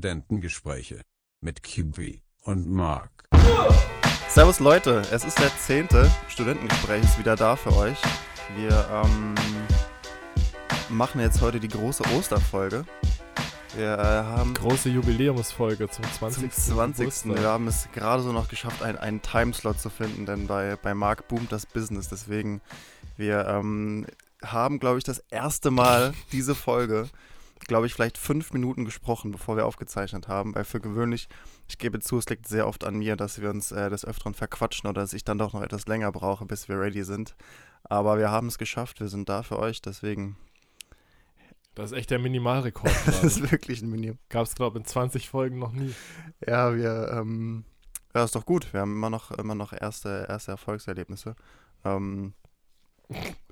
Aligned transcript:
Studentengespräche 0.00 1.02
mit 1.42 1.62
Kiwi 1.62 2.22
und 2.44 2.66
Mark. 2.66 3.28
Servus 4.30 4.58
Leute, 4.58 5.02
es 5.12 5.24
ist 5.24 5.38
der 5.38 5.54
zehnte 5.58 6.10
Studentengespräch 6.28 7.04
ist 7.04 7.18
wieder 7.18 7.36
da 7.36 7.54
für 7.54 7.76
euch. 7.76 7.98
Wir 8.56 8.88
ähm, 8.90 9.34
machen 10.88 11.20
jetzt 11.20 11.42
heute 11.42 11.60
die 11.60 11.68
große 11.68 12.02
Osterfolge. 12.16 12.86
Wir 13.76 13.98
äh, 13.98 14.02
haben 14.02 14.54
Große 14.54 14.88
Jubiläumsfolge 14.88 15.90
zum 15.90 16.04
20. 16.10 16.50
zum 16.50 16.76
20. 16.76 16.96
Geburtstag. 16.96 17.36
Wir 17.36 17.48
haben 17.50 17.68
es 17.68 17.86
gerade 17.92 18.22
so 18.22 18.32
noch 18.32 18.48
geschafft, 18.48 18.82
einen, 18.82 18.96
einen 18.96 19.20
Timeslot 19.20 19.78
zu 19.80 19.90
finden, 19.90 20.24
denn 20.24 20.46
bei, 20.46 20.76
bei 20.76 20.94
Marc 20.94 21.28
boomt 21.28 21.52
das 21.52 21.66
Business. 21.66 22.08
Deswegen, 22.08 22.62
wir 23.18 23.46
ähm, 23.46 24.06
haben, 24.42 24.78
glaube 24.78 24.96
ich, 24.96 25.04
das 25.04 25.18
erste 25.28 25.70
Mal 25.70 26.14
diese 26.32 26.54
Folge, 26.54 27.10
glaube 27.66 27.86
ich, 27.86 27.94
vielleicht 27.94 28.18
fünf 28.18 28.52
Minuten 28.52 28.84
gesprochen, 28.84 29.30
bevor 29.30 29.56
wir 29.56 29.66
aufgezeichnet 29.66 30.28
haben. 30.28 30.54
Weil 30.54 30.64
für 30.64 30.80
gewöhnlich, 30.80 31.28
ich 31.68 31.78
gebe 31.78 32.00
zu, 32.00 32.18
es 32.18 32.28
liegt 32.28 32.48
sehr 32.48 32.66
oft 32.66 32.84
an 32.84 32.96
mir, 32.96 33.16
dass 33.16 33.40
wir 33.40 33.50
uns 33.50 33.72
äh, 33.72 33.90
des 33.90 34.04
Öfteren 34.04 34.34
verquatschen 34.34 34.88
oder 34.88 35.02
dass 35.02 35.12
ich 35.12 35.24
dann 35.24 35.38
doch 35.38 35.52
noch 35.52 35.62
etwas 35.62 35.86
länger 35.86 36.12
brauche, 36.12 36.46
bis 36.46 36.68
wir 36.68 36.78
ready 36.80 37.04
sind. 37.04 37.34
Aber 37.84 38.18
wir 38.18 38.30
haben 38.30 38.48
es 38.48 38.58
geschafft, 38.58 39.00
wir 39.00 39.08
sind 39.08 39.28
da 39.28 39.42
für 39.42 39.58
euch, 39.58 39.80
deswegen, 39.80 40.36
Das 41.74 41.92
ist 41.92 41.98
echt 41.98 42.10
der 42.10 42.18
Minimalrekord. 42.18 42.92
das 43.06 43.24
ist 43.24 43.50
wirklich 43.50 43.82
ein 43.82 43.90
Minimum. 43.90 44.18
Gab 44.28 44.46
es, 44.46 44.54
glaube 44.54 44.78
ich, 44.78 44.84
in 44.84 44.86
20 44.86 45.28
Folgen 45.28 45.58
noch 45.58 45.72
nie. 45.72 45.94
Ja, 46.46 46.74
wir, 46.74 47.10
ähm, 47.12 47.64
ja, 48.14 48.24
ist 48.24 48.34
doch 48.34 48.46
gut. 48.46 48.72
Wir 48.72 48.80
haben 48.80 48.92
immer 48.92 49.10
noch, 49.10 49.30
immer 49.30 49.54
noch 49.54 49.72
erste, 49.72 50.26
erste 50.28 50.52
Erfolgserlebnisse. 50.52 51.36
Ähm, 51.84 52.34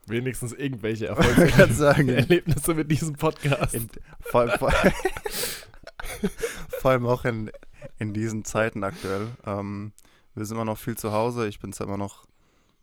Wenigstens 0.08 0.52
irgendwelche 0.52 1.06
ich 1.10 1.10
kann 1.16 1.26
Erfolge. 1.38 1.72
sagen, 1.74 2.08
Erlebnisse 2.08 2.74
mit 2.74 2.90
diesem 2.90 3.14
Podcast. 3.14 3.74
in, 3.74 3.88
vor, 4.20 4.40
allem- 4.42 4.58
vor, 4.58 4.72
vor 6.80 6.90
allem 6.90 7.06
auch 7.06 7.24
in, 7.24 7.50
in 7.98 8.12
diesen 8.14 8.44
Zeiten 8.44 8.84
aktuell. 8.84 9.28
Ähm, 9.46 9.92
wir 10.34 10.44
sind 10.44 10.56
immer 10.56 10.64
noch 10.64 10.78
viel 10.78 10.96
zu 10.96 11.12
Hause. 11.12 11.48
Ich 11.48 11.58
bin 11.60 11.72
zwar 11.72 11.86
immer 11.86 11.96
noch, 11.96 12.26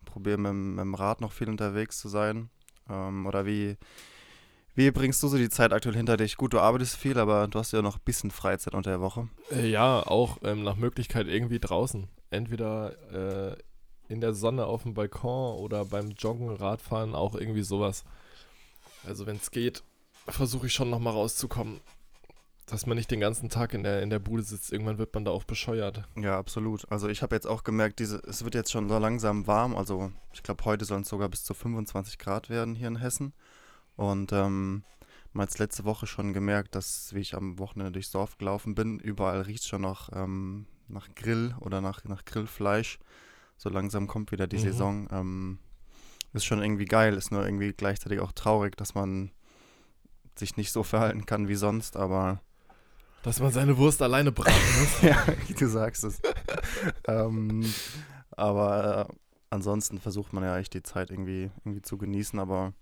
probiere 0.04 0.38
mit, 0.38 0.50
dem- 0.50 0.74
mit 0.76 0.82
dem 0.82 0.94
Rad 0.94 1.20
noch 1.20 1.32
viel 1.32 1.48
unterwegs 1.48 1.98
zu 1.98 2.08
sein. 2.08 2.50
Ähm, 2.88 3.26
oder 3.26 3.46
wie, 3.46 3.76
wie 4.74 4.90
bringst 4.90 5.22
du 5.22 5.28
so 5.28 5.36
die 5.38 5.48
Zeit 5.48 5.72
aktuell 5.72 5.96
hinter 5.96 6.16
dich? 6.16 6.36
Gut, 6.36 6.52
du 6.52 6.60
arbeitest 6.60 6.96
viel, 6.96 7.18
aber 7.18 7.48
du 7.48 7.58
hast 7.58 7.72
ja 7.72 7.82
noch 7.82 7.96
ein 7.96 8.02
bisschen 8.04 8.30
Freizeit 8.30 8.74
unter 8.74 8.90
der 8.90 9.00
Woche. 9.00 9.28
Äh, 9.50 9.68
ja, 9.68 10.00
auch 10.06 10.38
ähm, 10.42 10.62
nach 10.62 10.76
Möglichkeit 10.76 11.26
irgendwie 11.26 11.58
draußen. 11.58 12.08
Entweder 12.30 13.52
äh, 13.52 13.56
in 14.08 14.20
der 14.20 14.34
Sonne 14.34 14.66
auf 14.66 14.82
dem 14.82 14.94
Balkon 14.94 15.56
oder 15.58 15.84
beim 15.84 16.10
Joggen, 16.10 16.50
Radfahren, 16.50 17.14
auch 17.14 17.34
irgendwie 17.34 17.62
sowas. 17.62 18.04
Also 19.04 19.26
wenn 19.26 19.36
es 19.36 19.50
geht, 19.50 19.82
versuche 20.28 20.66
ich 20.66 20.72
schon 20.72 20.90
nochmal 20.90 21.12
rauszukommen. 21.12 21.80
Dass 22.66 22.84
man 22.86 22.96
nicht 22.96 23.12
den 23.12 23.20
ganzen 23.20 23.48
Tag 23.48 23.74
in 23.74 23.84
der, 23.84 24.02
in 24.02 24.10
der 24.10 24.18
Bude 24.18 24.42
sitzt. 24.42 24.72
Irgendwann 24.72 24.98
wird 24.98 25.14
man 25.14 25.24
da 25.24 25.30
auch 25.30 25.44
bescheuert. 25.44 26.02
Ja, 26.16 26.36
absolut. 26.36 26.90
Also 26.90 27.08
ich 27.08 27.22
habe 27.22 27.36
jetzt 27.36 27.46
auch 27.46 27.62
gemerkt, 27.62 28.00
diese, 28.00 28.16
es 28.26 28.42
wird 28.42 28.56
jetzt 28.56 28.72
schon 28.72 28.88
so 28.88 28.98
langsam 28.98 29.46
warm. 29.46 29.76
Also 29.76 30.10
ich 30.32 30.42
glaube, 30.42 30.64
heute 30.64 30.84
sollen 30.84 31.02
es 31.02 31.08
sogar 31.08 31.28
bis 31.28 31.44
zu 31.44 31.54
25 31.54 32.18
Grad 32.18 32.50
werden 32.50 32.74
hier 32.74 32.88
in 32.88 32.96
Hessen. 32.96 33.34
Und 33.94 34.32
ähm, 34.32 34.82
mal 35.32 35.44
jetzt 35.44 35.60
letzte 35.60 35.84
Woche 35.84 36.08
schon 36.08 36.32
gemerkt, 36.32 36.74
dass, 36.74 37.14
wie 37.14 37.20
ich 37.20 37.36
am 37.36 37.60
Wochenende 37.60 37.92
durchs 37.92 38.10
Dorf 38.10 38.36
gelaufen 38.36 38.74
bin, 38.74 38.98
überall 38.98 39.42
riecht 39.42 39.64
schon 39.64 39.82
noch 39.82 40.10
ähm, 40.12 40.66
nach 40.88 41.08
Grill 41.14 41.54
oder 41.60 41.80
nach, 41.80 42.02
nach 42.04 42.24
Grillfleisch. 42.24 42.98
So 43.56 43.68
langsam 43.68 44.06
kommt 44.06 44.32
wieder 44.32 44.46
die 44.46 44.56
Mhm. 44.58 44.60
Saison. 44.62 45.08
Ähm, 45.10 45.58
ist 46.32 46.44
schon 46.44 46.60
irgendwie 46.62 46.84
geil, 46.84 47.14
ist 47.14 47.30
nur 47.32 47.44
irgendwie 47.44 47.72
gleichzeitig 47.72 48.20
auch 48.20 48.32
traurig, 48.32 48.76
dass 48.76 48.94
man 48.94 49.30
sich 50.38 50.56
nicht 50.58 50.70
so 50.70 50.82
verhalten 50.82 51.24
kann 51.24 51.48
wie 51.48 51.54
sonst, 51.54 51.96
aber 51.96 52.42
Dass 53.22 53.40
man 53.40 53.50
seine 53.52 53.78
Wurst 53.78 54.02
alleine 54.02 54.32
braten 54.32 54.52
muss. 54.80 55.00
ja, 55.02 55.24
du 55.58 55.66
sagst 55.68 56.04
es. 56.04 56.20
ähm, 57.06 57.64
aber 58.32 59.08
äh, 59.08 59.14
ansonsten 59.48 59.98
versucht 59.98 60.34
man 60.34 60.44
ja 60.44 60.58
echt 60.58 60.74
die 60.74 60.82
Zeit 60.82 61.10
irgendwie, 61.10 61.50
irgendwie 61.64 61.80
zu 61.80 61.96
genießen. 61.96 62.38
Aber 62.38 62.74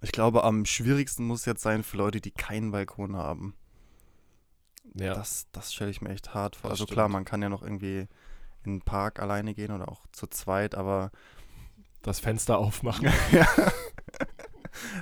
ich 0.00 0.10
glaube, 0.10 0.42
am 0.42 0.64
schwierigsten 0.64 1.24
muss 1.24 1.44
jetzt 1.44 1.62
sein 1.62 1.84
für 1.84 1.96
Leute, 1.96 2.20
die 2.20 2.32
keinen 2.32 2.72
Balkon 2.72 3.14
haben. 3.16 3.54
ja. 4.94 5.14
Das, 5.14 5.46
das 5.52 5.72
stelle 5.72 5.92
ich 5.92 6.00
mir 6.00 6.10
echt 6.10 6.34
hart 6.34 6.56
vor. 6.56 6.70
Das 6.70 6.80
also 6.80 6.92
klar, 6.92 7.04
stimmt. 7.06 7.12
man 7.12 7.24
kann 7.24 7.40
ja 7.40 7.48
noch 7.48 7.62
irgendwie 7.62 8.08
in 8.64 8.78
den 8.78 8.82
Park 8.82 9.20
alleine 9.20 9.54
gehen 9.54 9.72
oder 9.72 9.88
auch 9.88 10.06
zu 10.12 10.26
zweit, 10.26 10.74
aber 10.74 11.10
das 12.02 12.20
Fenster 12.20 12.58
aufmachen. 12.58 13.08
ja. 13.32 13.46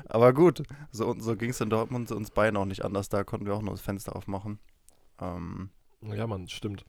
aber 0.06 0.32
gut, 0.32 0.62
so, 0.90 1.14
so 1.18 1.36
ging 1.36 1.50
es 1.50 1.60
in 1.60 1.70
Dortmund 1.70 2.10
uns 2.12 2.30
beiden 2.30 2.56
auch 2.56 2.64
nicht 2.64 2.84
anders. 2.84 3.08
Da 3.08 3.24
konnten 3.24 3.46
wir 3.46 3.54
auch 3.54 3.62
nur 3.62 3.72
das 3.74 3.80
Fenster 3.80 4.16
aufmachen. 4.16 4.58
Ähm, 5.20 5.70
Ja, 6.02 6.26
Mann, 6.26 6.48
stimmt. 6.48 6.84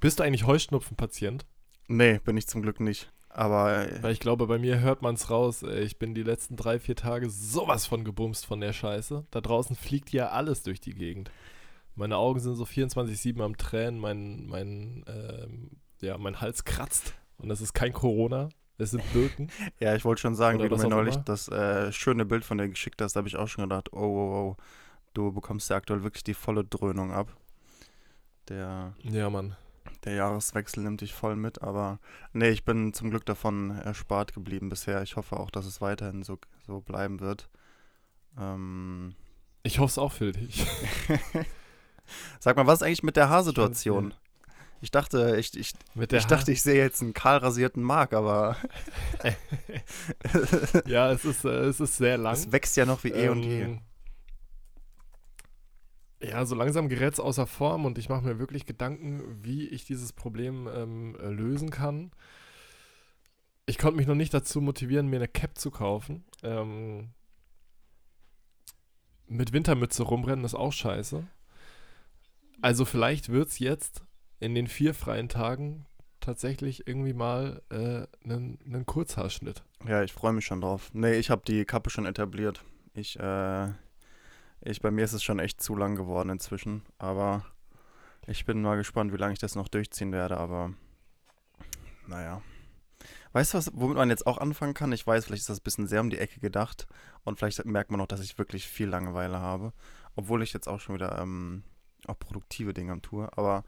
Bist 0.00 0.18
du 0.18 0.24
eigentlich 0.24 0.46
Heuschnupfenpatient? 0.46 1.46
nee, 1.88 2.18
bin 2.18 2.36
ich 2.36 2.48
zum 2.48 2.62
Glück 2.62 2.80
nicht. 2.80 3.12
Aber 3.28 3.86
äh, 3.86 4.02
Weil 4.02 4.12
ich 4.12 4.20
glaube, 4.20 4.46
bei 4.46 4.58
mir 4.58 4.80
hört 4.80 5.02
man 5.02 5.14
es 5.14 5.30
raus. 5.30 5.62
ey. 5.62 5.82
Ich 5.82 5.98
bin 5.98 6.14
die 6.14 6.22
letzten 6.22 6.56
drei, 6.56 6.78
vier 6.80 6.96
Tage 6.96 7.28
sowas 7.28 7.86
von 7.86 8.02
gebumst 8.02 8.46
von 8.46 8.60
der 8.60 8.72
Scheiße. 8.72 9.26
Da 9.30 9.40
draußen 9.40 9.76
fliegt 9.76 10.10
ja 10.10 10.30
alles 10.30 10.62
durch 10.62 10.80
die 10.80 10.94
Gegend. 10.94 11.30
Meine 11.94 12.16
Augen 12.16 12.40
sind 12.40 12.56
so 12.56 12.64
24-7 12.64 13.42
am 13.42 13.56
Tränen, 13.56 14.00
mein, 14.00 14.46
mein, 14.46 15.04
ähm, 15.06 15.70
ja, 16.00 16.16
mein 16.18 16.40
Hals 16.40 16.64
kratzt. 16.64 17.14
Und 17.38 17.48
das 17.48 17.60
ist 17.60 17.72
kein 17.74 17.92
Corona, 17.92 18.48
es 18.78 18.90
sind 18.92 19.02
Birken. 19.12 19.50
Ja, 19.80 19.94
ich 19.94 20.04
wollte 20.04 20.20
schon 20.22 20.34
sagen, 20.34 20.58
Oder 20.58 20.66
wie 20.66 20.68
du 20.76 20.82
mir 20.82 20.88
neulich 20.88 21.14
immer. 21.16 21.24
das 21.24 21.48
äh, 21.48 21.92
schöne 21.92 22.24
Bild 22.24 22.44
von 22.44 22.58
dir 22.58 22.68
geschickt 22.68 23.00
hast, 23.02 23.14
da 23.14 23.18
habe 23.18 23.28
ich 23.28 23.36
auch 23.36 23.48
schon 23.48 23.64
gedacht, 23.64 23.92
oh, 23.92 23.98
oh, 23.98 24.34
oh, 24.50 24.56
du 25.14 25.32
bekommst 25.32 25.68
ja 25.70 25.76
aktuell 25.76 26.02
wirklich 26.02 26.24
die 26.24 26.34
volle 26.34 26.64
Dröhnung 26.64 27.12
ab. 27.12 27.34
Der, 28.48 28.94
Ja, 29.02 29.28
Mann. 29.30 29.56
der 30.04 30.14
Jahreswechsel 30.14 30.82
nimmt 30.82 31.00
dich 31.00 31.12
voll 31.14 31.36
mit, 31.36 31.62
aber 31.62 31.98
nee, 32.32 32.48
ich 32.50 32.64
bin 32.64 32.92
zum 32.94 33.10
Glück 33.10 33.26
davon 33.26 33.70
erspart 33.70 34.32
geblieben 34.34 34.68
bisher. 34.68 35.02
Ich 35.02 35.16
hoffe 35.16 35.38
auch, 35.38 35.50
dass 35.50 35.66
es 35.66 35.80
weiterhin 35.80 36.22
so, 36.22 36.38
so 36.66 36.80
bleiben 36.80 37.20
wird. 37.20 37.48
Ähm, 38.38 39.14
Ich 39.62 39.78
hoffe 39.78 39.90
es 39.90 39.98
auch 39.98 40.12
für 40.12 40.32
dich. 40.32 40.64
sag 42.38 42.56
mal, 42.56 42.66
was 42.66 42.80
ist 42.80 42.82
eigentlich 42.86 43.02
mit 43.02 43.16
der 43.16 43.28
Haarsituation? 43.28 44.14
Ich 44.80 44.90
dachte, 44.90 45.36
ich, 45.38 45.56
ich, 45.56 45.72
ich 45.94 46.26
dachte, 46.26 46.52
ich 46.52 46.62
sehe 46.62 46.76
jetzt 46.76 47.02
einen 47.02 47.14
kahl 47.14 47.38
rasierten 47.38 47.82
Mark, 47.82 48.12
aber 48.12 48.56
ja, 50.86 51.10
es 51.10 51.24
ist, 51.24 51.44
äh, 51.44 51.64
es 51.64 51.80
ist 51.80 51.96
sehr 51.96 52.18
lang. 52.18 52.34
es 52.34 52.52
wächst 52.52 52.76
ja 52.76 52.84
noch 52.84 53.02
wie 53.04 53.10
eh 53.10 53.28
und 53.30 53.42
je. 53.42 53.62
Ähm, 53.62 53.80
Ja, 56.22 56.44
so 56.44 56.54
langsam 56.54 56.88
gerät 56.88 57.14
es 57.14 57.20
außer 57.20 57.46
Form 57.46 57.84
und 57.84 57.98
ich 57.98 58.08
mache 58.08 58.24
mir 58.24 58.38
wirklich 58.38 58.66
Gedanken, 58.66 59.42
wie 59.42 59.66
ich 59.68 59.84
dieses 59.84 60.12
Problem 60.12 60.68
ähm, 60.72 61.16
äh, 61.20 61.28
lösen 61.28 61.70
kann. 61.70 62.10
Ich 63.66 63.78
konnte 63.78 63.96
mich 63.96 64.06
noch 64.06 64.14
nicht 64.14 64.32
dazu 64.32 64.60
motivieren, 64.60 65.08
mir 65.08 65.16
eine 65.16 65.28
Cap 65.28 65.58
zu 65.58 65.70
kaufen. 65.70 66.24
Ähm, 66.42 67.10
mit 69.26 69.52
Wintermütze 69.52 70.04
rumrennen 70.04 70.44
ist 70.44 70.54
auch 70.54 70.72
scheiße. 70.72 71.26
Also 72.62 72.84
vielleicht 72.84 73.28
wird 73.28 73.48
es 73.48 73.58
jetzt 73.58 74.05
in 74.40 74.54
den 74.54 74.66
vier 74.66 74.94
freien 74.94 75.28
Tagen 75.28 75.86
tatsächlich 76.20 76.86
irgendwie 76.86 77.12
mal 77.12 77.62
äh, 77.70 78.06
einen 78.24 78.58
einen 78.64 78.86
Kurzhaarschnitt. 78.86 79.62
Ja, 79.86 80.02
ich 80.02 80.12
freue 80.12 80.32
mich 80.32 80.44
schon 80.44 80.60
drauf. 80.60 80.90
Nee, 80.92 81.14
ich 81.14 81.30
habe 81.30 81.42
die 81.46 81.64
Kappe 81.64 81.90
schon 81.90 82.06
etabliert. 82.06 82.64
Ich, 82.94 83.18
äh, 83.18 83.68
ich, 84.62 84.80
bei 84.80 84.90
mir 84.90 85.04
ist 85.04 85.12
es 85.12 85.22
schon 85.22 85.38
echt 85.38 85.60
zu 85.60 85.76
lang 85.76 85.94
geworden 85.94 86.30
inzwischen. 86.30 86.82
Aber 86.98 87.44
ich 88.26 88.44
bin 88.44 88.62
mal 88.62 88.76
gespannt, 88.76 89.12
wie 89.12 89.18
lange 89.18 89.34
ich 89.34 89.38
das 89.38 89.54
noch 89.54 89.68
durchziehen 89.68 90.12
werde. 90.12 90.38
Aber 90.38 90.72
naja. 92.06 92.42
Weißt 93.32 93.52
du, 93.52 93.58
was, 93.58 93.70
womit 93.74 93.96
man 93.96 94.08
jetzt 94.08 94.26
auch 94.26 94.38
anfangen 94.38 94.74
kann? 94.74 94.92
Ich 94.92 95.06
weiß, 95.06 95.26
vielleicht 95.26 95.42
ist 95.42 95.50
das 95.50 95.60
ein 95.60 95.64
bisschen 95.64 95.86
sehr 95.86 96.00
um 96.00 96.10
die 96.10 96.18
Ecke 96.18 96.40
gedacht. 96.40 96.86
Und 97.22 97.38
vielleicht 97.38 97.64
merkt 97.66 97.90
man 97.90 97.98
noch, 97.98 98.06
dass 98.06 98.22
ich 98.22 98.38
wirklich 98.38 98.66
viel 98.66 98.88
Langeweile 98.88 99.38
habe. 99.38 99.72
Obwohl 100.16 100.42
ich 100.42 100.52
jetzt 100.54 100.68
auch 100.68 100.80
schon 100.80 100.94
wieder 100.94 101.18
ähm, 101.20 101.62
auch 102.06 102.18
produktive 102.18 102.72
Dinge 102.72 102.92
am 102.92 103.02
tue. 103.02 103.28
Aber 103.36 103.64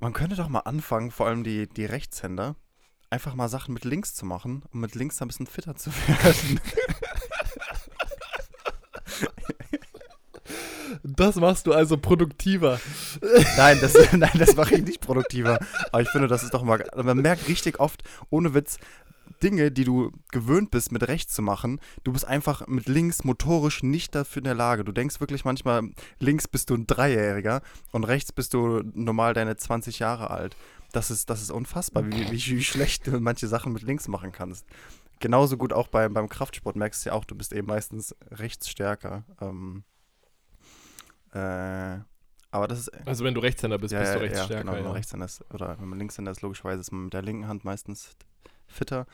man 0.00 0.12
könnte 0.12 0.36
doch 0.36 0.48
mal 0.48 0.60
anfangen, 0.60 1.10
vor 1.10 1.26
allem 1.26 1.44
die, 1.44 1.68
die 1.68 1.84
Rechtshänder, 1.84 2.56
einfach 3.10 3.34
mal 3.34 3.48
Sachen 3.48 3.74
mit 3.74 3.84
links 3.84 4.14
zu 4.14 4.26
machen, 4.26 4.62
um 4.72 4.80
mit 4.80 4.94
links 4.94 5.20
ein 5.20 5.28
bisschen 5.28 5.46
fitter 5.46 5.76
zu 5.76 5.90
werden. 6.06 6.60
Das 11.02 11.36
machst 11.36 11.66
du 11.66 11.72
also 11.72 11.96
produktiver. 11.96 12.80
nein, 13.56 13.78
das, 13.80 13.94
nein, 14.12 14.30
das 14.34 14.56
mache 14.56 14.76
ich 14.76 14.82
nicht 14.82 15.00
produktiver. 15.00 15.58
Aber 15.90 16.02
ich 16.02 16.08
finde, 16.10 16.28
das 16.28 16.42
ist 16.42 16.54
doch 16.54 16.62
mal. 16.62 16.84
Man 16.96 17.18
merkt 17.18 17.48
richtig 17.48 17.80
oft, 17.80 18.02
ohne 18.30 18.54
Witz, 18.54 18.78
Dinge, 19.42 19.70
die 19.70 19.84
du 19.84 20.12
gewöhnt 20.30 20.70
bist, 20.70 20.92
mit 20.92 21.06
rechts 21.06 21.34
zu 21.34 21.42
machen, 21.42 21.80
du 22.04 22.12
bist 22.12 22.26
einfach 22.26 22.66
mit 22.66 22.86
links 22.86 23.24
motorisch 23.24 23.82
nicht 23.82 24.14
dafür 24.14 24.40
in 24.40 24.44
der 24.44 24.54
Lage. 24.54 24.84
Du 24.84 24.92
denkst 24.92 25.20
wirklich 25.20 25.44
manchmal, 25.44 25.90
links 26.18 26.48
bist 26.48 26.70
du 26.70 26.74
ein 26.74 26.86
Dreijähriger 26.86 27.62
und 27.92 28.04
rechts 28.04 28.32
bist 28.32 28.54
du 28.54 28.82
normal 28.94 29.34
deine 29.34 29.56
20 29.56 29.98
Jahre 29.98 30.30
alt. 30.30 30.56
Das 30.92 31.10
ist, 31.10 31.28
das 31.28 31.42
ist 31.42 31.50
unfassbar, 31.50 32.06
wie, 32.06 32.30
wie, 32.30 32.56
wie 32.56 32.64
schlecht 32.64 33.06
du 33.06 33.20
manche 33.20 33.46
Sachen 33.46 33.72
mit 33.72 33.82
links 33.82 34.08
machen 34.08 34.32
kannst. 34.32 34.66
Genauso 35.20 35.56
gut 35.56 35.72
auch 35.72 35.88
beim, 35.88 36.14
beim 36.14 36.28
Kraftsport 36.28 36.76
merkst 36.76 37.04
du 37.04 37.10
ja 37.10 37.14
auch, 37.14 37.24
du 37.24 37.34
bist 37.34 37.52
eben 37.52 37.66
meistens 37.66 38.14
rechts 38.30 38.68
stärker. 38.68 39.24
Ähm, 39.40 39.82
äh, 41.32 41.98
Aber 42.50 42.68
das 42.68 42.80
ist. 42.80 43.06
Also 43.06 43.24
wenn 43.24 43.34
du 43.34 43.40
Rechtshänder 43.40 43.78
bist, 43.78 43.92
ja, 43.92 44.00
bist 44.00 44.12
ja, 44.12 44.18
du 44.18 44.24
ja, 44.24 44.30
Rechtsstärker. 44.30 44.62
genau, 44.62 44.72
wenn 44.72 44.84
man 44.84 44.92
ja. 44.92 44.96
Rechtshänder 44.96 45.26
ist, 45.26 45.44
oder 45.52 45.78
wenn 45.78 45.88
man 45.88 45.98
Linkshänder 45.98 46.30
ist, 46.30 46.40
logischerweise 46.40 46.80
ist 46.80 46.92
man 46.92 47.04
mit 47.04 47.12
der 47.12 47.22
linken 47.22 47.48
Hand 47.48 47.64
meistens 47.64 48.16
fitter. 48.68 49.06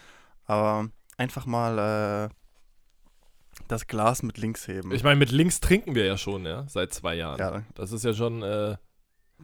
Aber 0.46 0.88
einfach 1.16 1.46
mal 1.46 2.28
äh, 2.30 2.34
das 3.68 3.86
Glas 3.86 4.22
mit 4.22 4.38
links 4.38 4.68
heben. 4.68 4.92
Ich 4.92 5.04
meine, 5.04 5.16
mit 5.16 5.30
links 5.30 5.60
trinken 5.60 5.94
wir 5.94 6.04
ja 6.04 6.18
schon, 6.18 6.44
ja, 6.44 6.66
seit 6.68 6.92
zwei 6.92 7.14
Jahren. 7.14 7.38
ja, 7.38 7.62
Das 7.74 7.92
ist 7.92 8.04
ja 8.04 8.12
schon 8.12 8.42
äh, 8.42 8.76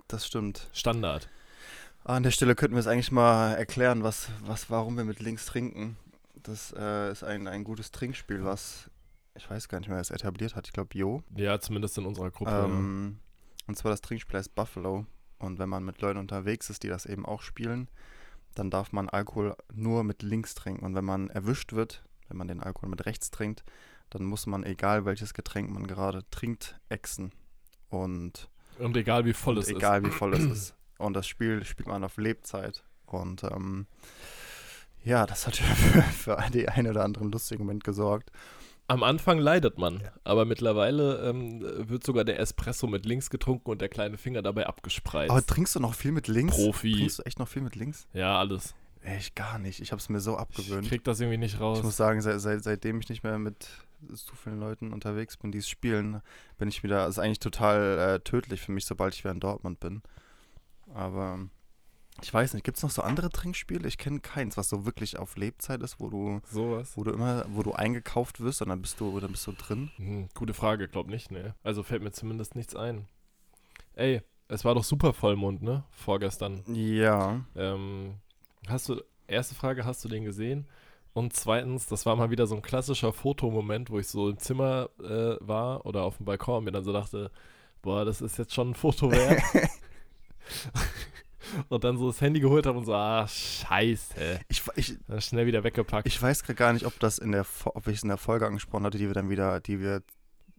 das 0.08 0.26
stimmt. 0.26 0.68
Standard. 0.72 1.28
Ah, 2.04 2.16
an 2.16 2.22
der 2.22 2.30
Stelle 2.30 2.54
könnten 2.54 2.74
wir 2.74 2.80
es 2.80 2.86
eigentlich 2.86 3.12
mal 3.12 3.54
erklären, 3.54 4.02
was, 4.02 4.30
was, 4.42 4.70
warum 4.70 4.96
wir 4.96 5.04
mit 5.04 5.20
links 5.20 5.46
trinken. 5.46 5.96
Das 6.42 6.74
äh, 6.76 7.12
ist 7.12 7.22
ein, 7.22 7.46
ein 7.46 7.64
gutes 7.64 7.90
Trinkspiel, 7.90 8.44
was 8.44 8.90
ich 9.34 9.48
weiß 9.48 9.68
gar 9.68 9.78
nicht 9.78 9.88
mehr, 9.88 9.96
wer 9.96 10.02
es 10.02 10.10
etabliert 10.10 10.56
hat. 10.56 10.66
Ich 10.66 10.72
glaube, 10.72 10.96
Jo. 10.96 11.22
Ja, 11.36 11.60
zumindest 11.60 11.96
in 11.98 12.04
unserer 12.06 12.30
Gruppe. 12.30 12.50
Ähm, 12.50 13.18
und 13.66 13.76
zwar 13.76 13.90
das 13.90 14.00
Trinkspiel 14.00 14.38
heißt 14.38 14.54
Buffalo. 14.54 15.06
Und 15.38 15.58
wenn 15.58 15.68
man 15.68 15.84
mit 15.84 16.00
Leuten 16.00 16.18
unterwegs 16.18 16.68
ist, 16.68 16.82
die 16.82 16.88
das 16.88 17.06
eben 17.06 17.24
auch 17.24 17.40
spielen, 17.40 17.88
dann 18.54 18.70
darf 18.70 18.92
man 18.92 19.08
Alkohol 19.08 19.56
nur 19.72 20.04
mit 20.04 20.22
links 20.22 20.54
trinken. 20.54 20.84
Und 20.84 20.94
wenn 20.94 21.04
man 21.04 21.30
erwischt 21.30 21.72
wird, 21.72 22.02
wenn 22.28 22.36
man 22.36 22.48
den 22.48 22.62
Alkohol 22.62 22.88
mit 22.88 23.06
rechts 23.06 23.30
trinkt, 23.30 23.64
dann 24.10 24.24
muss 24.24 24.46
man, 24.46 24.64
egal 24.64 25.04
welches 25.04 25.34
Getränk 25.34 25.70
man 25.70 25.86
gerade 25.86 26.24
trinkt, 26.30 26.78
exen. 26.88 27.32
Und. 27.88 28.48
Und 28.78 28.96
egal 28.96 29.24
wie 29.24 29.32
voll 29.32 29.58
es 29.58 29.68
egal 29.68 30.04
wie 30.04 30.10
voll 30.10 30.34
es 30.34 30.44
ist. 30.52 30.74
Und 30.98 31.14
das 31.14 31.26
Spiel 31.26 31.64
spielt 31.64 31.88
man 31.88 32.04
auf 32.04 32.16
Lebzeit. 32.16 32.84
Und 33.06 33.44
ähm, 33.44 33.86
ja, 35.04 35.26
das 35.26 35.46
hat 35.46 35.56
für, 35.56 36.02
für 36.02 36.44
die 36.52 36.68
ein 36.68 36.86
oder 36.86 37.04
anderen 37.04 37.30
lustigen 37.30 37.64
Moment 37.64 37.84
gesorgt. 37.84 38.30
Am 38.90 39.04
Anfang 39.04 39.38
leidet 39.38 39.78
man, 39.78 40.02
aber 40.24 40.44
mittlerweile 40.44 41.28
ähm, 41.28 41.60
wird 41.88 42.04
sogar 42.04 42.24
der 42.24 42.40
Espresso 42.40 42.88
mit 42.88 43.06
links 43.06 43.30
getrunken 43.30 43.70
und 43.70 43.80
der 43.80 43.88
kleine 43.88 44.18
Finger 44.18 44.42
dabei 44.42 44.66
abgespreizt. 44.66 45.30
Aber 45.30 45.46
trinkst 45.46 45.76
du 45.76 45.80
noch 45.80 45.94
viel 45.94 46.10
mit 46.10 46.26
links? 46.26 46.56
Profi. 46.56 46.92
Trinkst 46.94 47.20
du 47.20 47.22
echt 47.22 47.38
noch 47.38 47.46
viel 47.46 47.62
mit 47.62 47.76
links? 47.76 48.08
Ja, 48.12 48.38
alles. 48.38 48.74
Echt 49.02 49.36
gar 49.36 49.58
nicht. 49.60 49.80
Ich 49.80 49.92
habe 49.92 50.00
es 50.00 50.08
mir 50.08 50.18
so 50.18 50.32
Ich 50.34 50.38
abgewöhnt. 50.40 50.88
krieg 50.88 51.04
das 51.04 51.20
irgendwie 51.20 51.38
nicht 51.38 51.60
raus. 51.60 51.78
Ich 51.78 51.84
muss 51.84 51.96
sagen, 51.96 52.20
seit, 52.20 52.40
seit, 52.40 52.64
seitdem 52.64 52.98
ich 52.98 53.08
nicht 53.08 53.22
mehr 53.22 53.38
mit 53.38 53.68
so 54.08 54.34
vielen 54.34 54.58
Leuten 54.58 54.92
unterwegs 54.92 55.36
bin, 55.36 55.52
die 55.52 55.58
es 55.58 55.68
spielen, 55.68 56.20
bin 56.58 56.68
ich 56.68 56.82
wieder, 56.82 57.06
ist 57.06 57.20
eigentlich 57.20 57.38
total 57.38 57.98
äh, 58.16 58.20
tödlich 58.20 58.60
für 58.60 58.72
mich, 58.72 58.86
sobald 58.86 59.14
ich 59.14 59.22
wieder 59.22 59.32
in 59.32 59.40
Dortmund 59.40 59.78
bin. 59.78 60.02
Aber 60.92 61.38
ich 62.22 62.32
weiß 62.32 62.54
nicht, 62.54 62.64
gibt 62.64 62.76
es 62.76 62.82
noch 62.82 62.90
so 62.90 63.02
andere 63.02 63.30
Trinkspiele? 63.30 63.86
Ich 63.86 63.98
kenne 63.98 64.20
keins, 64.20 64.56
was 64.56 64.68
so 64.68 64.84
wirklich 64.84 65.18
auf 65.18 65.36
Lebzeit 65.36 65.82
ist, 65.82 66.00
wo 66.00 66.08
du, 66.08 66.40
Sowas. 66.50 66.92
wo 66.96 67.04
du 67.04 67.12
immer, 67.12 67.44
wo 67.48 67.62
du 67.62 67.72
eingekauft 67.72 68.40
wirst 68.40 68.62
und 68.62 68.68
dann 68.68 68.82
bist 68.82 69.00
du, 69.00 69.18
dann 69.20 69.32
bist 69.32 69.46
du 69.46 69.52
drin. 69.52 69.90
Hm, 69.96 70.28
gute 70.34 70.54
Frage, 70.54 70.88
glaub 70.88 71.08
nicht, 71.08 71.30
ne. 71.30 71.54
Also 71.62 71.82
fällt 71.82 72.02
mir 72.02 72.12
zumindest 72.12 72.54
nichts 72.56 72.74
ein. 72.76 73.06
Ey, 73.94 74.22
es 74.48 74.64
war 74.64 74.74
doch 74.74 74.84
super 74.84 75.12
Vollmond, 75.12 75.62
ne? 75.62 75.84
Vorgestern. 75.90 76.62
Ja. 76.74 77.40
Ähm, 77.54 78.14
hast 78.66 78.88
du, 78.88 79.02
erste 79.26 79.54
Frage, 79.54 79.84
hast 79.84 80.04
du 80.04 80.08
den 80.08 80.24
gesehen? 80.24 80.66
Und 81.12 81.32
zweitens, 81.34 81.86
das 81.86 82.06
war 82.06 82.16
mal 82.16 82.30
wieder 82.30 82.46
so 82.46 82.54
ein 82.54 82.62
klassischer 82.62 83.12
Fotomoment, 83.12 83.90
wo 83.90 83.98
ich 83.98 84.08
so 84.08 84.28
im 84.30 84.38
Zimmer 84.38 84.90
äh, 85.00 85.36
war 85.40 85.84
oder 85.86 86.04
auf 86.04 86.18
dem 86.18 86.26
Balkon 86.26 86.58
und 86.58 86.64
mir 86.64 86.72
dann 86.72 86.84
so 86.84 86.92
dachte, 86.92 87.30
boah, 87.82 88.04
das 88.04 88.20
ist 88.20 88.38
jetzt 88.38 88.54
schon 88.54 88.70
ein 88.70 88.74
Foto 88.74 89.10
wert. 89.10 89.42
und 91.68 91.84
dann 91.84 91.96
so 91.98 92.08
das 92.08 92.20
Handy 92.20 92.40
geholt 92.40 92.66
habe 92.66 92.78
und 92.78 92.84
so, 92.84 92.94
ah, 92.94 93.26
scheiße. 93.26 94.40
Ich, 94.48 94.62
ich, 94.76 94.96
Dann 95.08 95.20
schnell 95.20 95.46
wieder 95.46 95.64
weggepackt. 95.64 96.06
ich 96.06 96.20
weiß 96.20 96.42
gerade 96.42 96.54
gar 96.56 96.72
nicht, 96.72 96.86
ob 96.86 96.98
das 97.00 97.18
in 97.18 97.32
der, 97.32 97.46
ob 97.64 97.86
ich 97.86 97.96
es 97.96 98.02
in 98.02 98.08
der 98.08 98.18
Folge 98.18 98.46
angesprochen 98.46 98.84
hatte, 98.84 98.98
die 98.98 99.06
wir 99.06 99.14
dann 99.14 99.30
wieder, 99.30 99.60
die 99.60 99.80
wir 99.80 100.02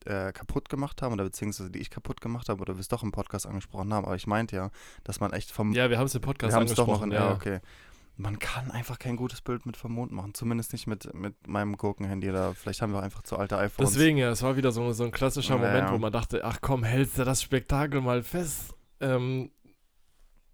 äh, 0.06 0.32
kaputt 0.32 0.70
gemacht 0.70 1.02
haben 1.02 1.14
oder 1.14 1.26
beziehungsweise 1.26 1.70
die 1.70 1.80
ich 1.80 1.90
kaputt 1.90 2.22
gemacht 2.22 2.50
habe 2.50 2.62
oder 2.62 2.76
wir 2.76 2.82
es 2.82 2.88
doch 2.88 3.04
im 3.04 3.12
Podcast 3.12 3.46
angesprochen 3.46 3.94
haben. 3.94 4.06
Aber 4.06 4.16
ich 4.16 4.28
meinte 4.28 4.56
ja, 4.56 4.72
dass 5.04 5.20
man 5.20 5.34
echt 5.34 5.52
vom 5.52 5.74
ja, 5.74 5.90
wir 5.90 5.98
haben 5.98 6.08
es 6.08 6.16
im 6.16 6.22
Podcast 6.22 6.56
Wir 6.56 6.62
es 6.62 6.74
doch 6.74 6.88
angesprochen. 6.88 7.10
noch 7.10 7.18
in, 7.18 7.24
ja, 7.24 7.34
okay. 7.34 7.60
Man 8.18 8.38
kann 8.40 8.70
einfach 8.70 9.00
kein 9.00 9.16
gutes 9.16 9.42
Bild 9.42 9.66
mit 9.66 9.78
vom 9.78 9.94
Mond 9.94 10.12
machen. 10.12 10.34
Zumindest 10.34 10.74
nicht 10.74 10.86
mit, 10.86 11.12
mit 11.14 11.48
meinem 11.48 11.78
Gurkenhandy. 11.78 12.30
Oder 12.30 12.54
vielleicht 12.54 12.82
haben 12.82 12.94
wir 12.94 13.02
einfach 13.02 13.24
zu 13.24 13.38
alte 13.38 13.58
iPhones. 13.58 13.94
Deswegen, 13.94 14.18
ja, 14.18 14.30
es 14.30 14.44
war 14.44 14.56
wieder 14.58 14.72
so, 14.72 14.92
so 14.92 15.06
ein 15.06 15.12
klassischer 15.12 15.56
Ja, 15.56 15.62
Moment, 15.62 15.88
ja. 15.88 15.94
wo 15.94 15.98
man 15.98 16.12
dachte, 16.12 16.44
ach 16.44 16.60
komm, 16.62 16.84
hältst 16.84 17.18
du 17.18 17.24
das 17.24 17.42
Spektakel 17.42 18.02
mal 18.02 18.22
fest. 18.22 18.76
Ähm, 19.00 19.50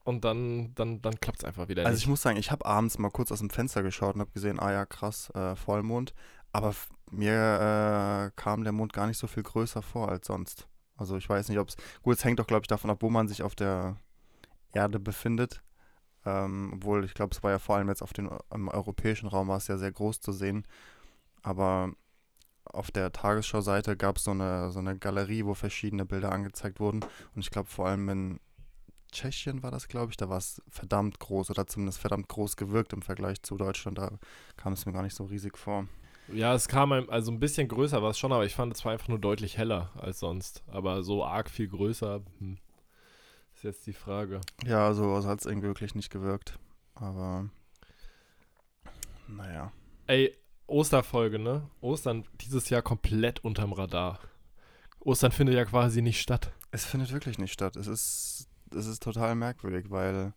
und 0.07 0.23
dann, 0.23 0.73
dann, 0.75 1.01
dann 1.01 1.19
klappt 1.19 1.39
es 1.39 1.43
einfach 1.43 1.67
wieder 1.67 1.85
Also 1.85 1.97
ich 1.97 2.03
nicht. 2.03 2.09
muss 2.09 2.21
sagen, 2.21 2.37
ich 2.37 2.49
habe 2.49 2.65
abends 2.65 2.97
mal 2.97 3.11
kurz 3.11 3.29
aus 3.29 3.39
dem 3.39 3.49
Fenster 3.49 3.83
geschaut 3.83 4.15
und 4.15 4.21
habe 4.21 4.31
gesehen, 4.31 4.57
ah 4.57 4.71
ja, 4.71 4.85
krass, 4.85 5.29
äh, 5.31 5.55
Vollmond. 5.57 6.13
Aber 6.53 6.73
mir 7.11 7.33
äh, 7.33 8.31
kam 8.37 8.63
der 8.63 8.71
Mond 8.71 8.93
gar 8.93 9.07
nicht 9.07 9.17
so 9.17 9.27
viel 9.27 9.43
größer 9.43 9.81
vor 9.81 10.07
als 10.07 10.27
sonst. 10.27 10.69
Also 10.95 11.17
ich 11.17 11.27
weiß 11.27 11.49
nicht, 11.49 11.59
ob 11.59 11.67
es... 11.67 11.75
Gut, 12.03 12.15
es 12.17 12.23
hängt 12.23 12.39
doch, 12.39 12.47
glaube 12.47 12.63
ich, 12.63 12.67
davon 12.67 12.89
ab, 12.89 12.99
wo 13.01 13.09
man 13.09 13.27
sich 13.27 13.43
auf 13.43 13.53
der 13.53 13.97
Erde 14.73 14.97
befindet. 14.97 15.61
Ähm, 16.25 16.71
obwohl, 16.75 17.03
ich 17.03 17.13
glaube, 17.13 17.35
es 17.35 17.43
war 17.43 17.51
ja 17.51 17.59
vor 17.59 17.75
allem 17.75 17.89
jetzt 17.89 18.01
auf 18.01 18.13
den 18.13 18.29
im 18.53 18.69
europäischen 18.69 19.27
Raum 19.27 19.49
war 19.49 19.57
es 19.57 19.67
ja 19.67 19.77
sehr 19.77 19.91
groß 19.91 20.21
zu 20.21 20.31
sehen. 20.31 20.65
Aber 21.43 21.91
auf 22.63 22.91
der 22.91 23.11
Tagesschau-Seite 23.11 23.97
gab 23.97 24.17
es 24.17 24.23
so 24.23 24.31
eine, 24.31 24.71
so 24.71 24.79
eine 24.79 24.97
Galerie, 24.97 25.43
wo 25.43 25.53
verschiedene 25.53 26.05
Bilder 26.05 26.31
angezeigt 26.31 26.79
wurden. 26.79 27.01
Und 27.35 27.41
ich 27.41 27.51
glaube, 27.51 27.67
vor 27.67 27.87
allem 27.87 28.07
in 28.07 28.39
Tschechien 29.11 29.63
war 29.63 29.71
das, 29.71 29.87
glaube 29.87 30.11
ich, 30.11 30.17
da 30.17 30.29
war 30.29 30.37
es 30.37 30.61
verdammt 30.69 31.19
groß 31.19 31.49
oder 31.49 31.67
zumindest 31.67 31.99
verdammt 31.99 32.27
groß 32.27 32.57
gewirkt 32.57 32.93
im 32.93 33.01
Vergleich 33.01 33.41
zu 33.41 33.57
Deutschland. 33.57 33.97
Da 33.97 34.19
kam 34.55 34.73
es 34.73 34.85
mir 34.85 34.93
gar 34.93 35.03
nicht 35.03 35.15
so 35.15 35.25
riesig 35.25 35.57
vor. 35.57 35.87
Ja, 36.31 36.53
es 36.53 36.67
kam 36.67 36.91
einem, 36.91 37.09
also 37.09 37.31
ein 37.31 37.39
bisschen 37.39 37.67
größer 37.67 38.01
war 38.03 38.11
es 38.11 38.19
schon, 38.19 38.33
aber 38.33 38.45
ich 38.45 38.53
fand 38.53 38.73
es 38.73 38.83
war 38.83 38.91
einfach 38.91 39.07
nur 39.07 39.19
deutlich 39.19 39.57
heller 39.57 39.91
als 39.95 40.19
sonst. 40.19 40.63
Aber 40.67 41.03
so 41.03 41.23
arg 41.23 41.49
viel 41.49 41.69
größer, 41.69 42.21
hm, 42.39 42.57
ist 43.55 43.63
jetzt 43.63 43.87
die 43.87 43.93
Frage. 43.93 44.41
Ja, 44.65 44.93
so 44.93 45.09
also 45.13 45.29
hat 45.29 45.39
es 45.39 45.45
irgendwie 45.45 45.67
wirklich 45.67 45.95
nicht 45.95 46.09
gewirkt. 46.09 46.59
Aber 46.95 47.49
naja. 49.27 49.71
Ey, 50.07 50.35
Osterfolge, 50.67 51.39
ne? 51.39 51.69
Ostern 51.81 52.25
dieses 52.41 52.69
Jahr 52.69 52.81
komplett 52.81 53.43
unterm 53.43 53.73
Radar. 53.73 54.19
Ostern 54.99 55.31
findet 55.31 55.55
ja 55.55 55.65
quasi 55.65 56.01
nicht 56.01 56.21
statt. 56.21 56.51
Es 56.71 56.85
findet 56.85 57.13
wirklich 57.13 57.37
nicht 57.37 57.53
statt. 57.53 57.75
Es 57.77 57.87
ist, 57.87 58.46
es 58.73 58.87
ist 58.87 59.03
total 59.03 59.35
merkwürdig, 59.35 59.89
weil 59.89 60.33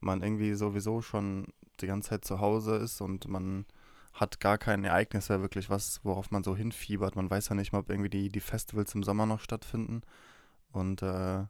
man 0.00 0.22
irgendwie 0.22 0.54
sowieso 0.54 1.02
schon 1.02 1.46
die 1.80 1.86
ganze 1.86 2.10
Zeit 2.10 2.24
zu 2.24 2.40
Hause 2.40 2.76
ist 2.76 3.00
und 3.00 3.28
man 3.28 3.66
hat 4.12 4.38
gar 4.38 4.58
kein 4.58 4.84
Ereignis 4.84 5.28
mehr 5.28 5.40
wirklich, 5.40 5.70
was, 5.70 6.00
worauf 6.04 6.30
man 6.30 6.44
so 6.44 6.54
hinfiebert. 6.54 7.16
Man 7.16 7.28
weiß 7.30 7.48
ja 7.48 7.54
nicht 7.56 7.72
mal, 7.72 7.80
ob 7.80 7.90
irgendwie 7.90 8.10
die, 8.10 8.28
die 8.28 8.40
Festivals 8.40 8.94
im 8.94 9.02
Sommer 9.02 9.26
noch 9.26 9.40
stattfinden. 9.40 10.02
Und 10.70 11.02
äh, 11.02 11.44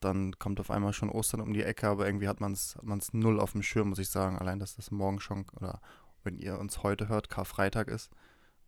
dann 0.00 0.38
kommt 0.38 0.58
auf 0.60 0.70
einmal 0.70 0.92
schon 0.92 1.08
Ostern 1.10 1.40
um 1.40 1.52
die 1.52 1.62
Ecke, 1.62 1.88
aber 1.88 2.06
irgendwie 2.06 2.26
hat 2.28 2.40
man 2.40 2.52
es 2.52 2.74
hat 2.76 2.82
man's 2.84 3.12
null 3.12 3.38
auf 3.38 3.52
dem 3.52 3.62
Schirm, 3.62 3.90
muss 3.90 3.98
ich 4.00 4.08
sagen. 4.08 4.38
Allein, 4.38 4.58
dass 4.58 4.74
das 4.76 4.90
morgen 4.90 5.20
schon, 5.20 5.46
oder 5.56 5.80
wenn 6.24 6.36
ihr 6.36 6.58
uns 6.58 6.82
heute 6.82 7.08
hört, 7.08 7.28
Karfreitag 7.28 7.88
ist. 7.88 8.10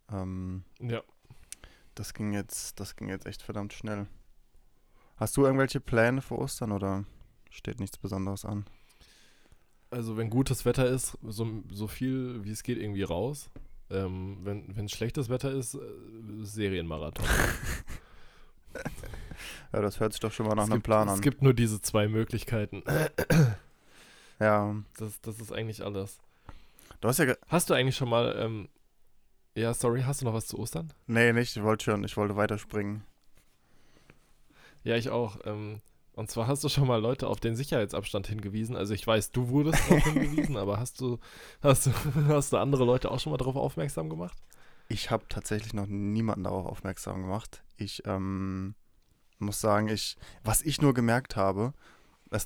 Ähm, 0.09 0.63
Ja. 0.79 1.01
das 1.95 2.13
ging 2.13 2.31
jetzt, 2.33 2.79
das 2.79 2.95
ging 2.95 3.09
jetzt 3.09 3.25
echt 3.25 3.41
verdammt 3.41 3.73
schnell. 3.73 4.07
Hast 5.21 5.37
du 5.37 5.45
irgendwelche 5.45 5.79
Pläne 5.79 6.23
für 6.23 6.35
Ostern 6.39 6.71
oder 6.71 7.05
steht 7.51 7.79
nichts 7.79 7.95
Besonderes 7.95 8.43
an? 8.43 8.65
Also 9.91 10.17
wenn 10.17 10.31
gutes 10.31 10.65
Wetter 10.65 10.87
ist, 10.87 11.15
so, 11.21 11.47
so 11.71 11.85
viel 11.85 12.43
wie 12.43 12.49
es 12.49 12.63
geht 12.63 12.79
irgendwie 12.79 13.03
raus. 13.03 13.51
Ähm, 13.91 14.39
wenn 14.41 14.75
wenn 14.75 14.89
schlechtes 14.89 15.29
Wetter 15.29 15.51
ist, 15.51 15.75
äh, 15.75 15.79
Serienmarathon. 16.41 17.23
Ja, 19.73 19.81
das 19.81 19.99
hört 19.99 20.11
sich 20.13 20.19
doch 20.19 20.31
schon 20.31 20.47
mal 20.47 20.55
nach 20.55 20.63
es 20.63 20.69
einem 20.69 20.77
gibt, 20.79 20.85
Plan 20.85 21.07
Es 21.07 21.13
an. 21.15 21.21
gibt 21.21 21.41
nur 21.41 21.53
diese 21.53 21.81
zwei 21.81 22.07
Möglichkeiten. 22.07 22.83
Ja, 24.39 24.75
Das, 24.97 25.21
das 25.21 25.39
ist 25.39 25.51
eigentlich 25.53 25.85
alles. 25.85 26.17
du 26.99 27.07
hast 27.07 27.19
ja. 27.19 27.35
Hast 27.47 27.69
du 27.69 27.75
eigentlich 27.75 27.95
schon 27.95 28.09
mal, 28.09 28.35
ähm, 28.39 28.69
ja, 29.55 29.71
sorry, 29.73 30.01
hast 30.01 30.21
du 30.21 30.25
noch 30.25 30.33
was 30.33 30.47
zu 30.47 30.57
Ostern? 30.57 30.91
Nee, 31.05 31.31
nicht, 31.31 31.55
ich 31.55 31.61
wollte 31.61 31.85
schon, 31.85 32.03
ich 32.03 32.17
wollte 32.17 32.35
weiterspringen. 32.35 33.03
Ja, 34.83 34.95
ich 34.95 35.09
auch. 35.09 35.37
Ähm, 35.45 35.81
und 36.13 36.29
zwar 36.29 36.47
hast 36.47 36.63
du 36.63 36.69
schon 36.69 36.87
mal 36.87 37.01
Leute 37.01 37.27
auf 37.27 37.39
den 37.39 37.55
Sicherheitsabstand 37.55 38.27
hingewiesen. 38.27 38.75
Also 38.75 38.93
ich 38.93 39.05
weiß, 39.05 39.31
du 39.31 39.49
wurdest 39.49 39.79
darauf 39.89 40.03
hingewiesen, 40.13 40.57
aber 40.57 40.79
hast 40.79 40.99
du, 40.99 41.19
hast 41.61 41.85
du, 41.85 41.91
hast 42.27 42.53
du 42.53 42.57
andere 42.57 42.85
Leute 42.85 43.11
auch 43.11 43.19
schon 43.19 43.31
mal 43.31 43.37
darauf 43.37 43.55
aufmerksam 43.55 44.09
gemacht? 44.09 44.37
Ich 44.89 45.09
habe 45.09 45.25
tatsächlich 45.29 45.73
noch 45.73 45.87
niemanden 45.87 46.43
darauf 46.43 46.65
aufmerksam 46.65 47.21
gemacht. 47.21 47.63
Ich 47.77 48.03
ähm, 48.05 48.75
muss 49.39 49.61
sagen, 49.61 49.87
ich, 49.87 50.17
was 50.43 50.61
ich 50.61 50.81
nur 50.81 50.93
gemerkt 50.93 51.35
habe, 51.35 51.73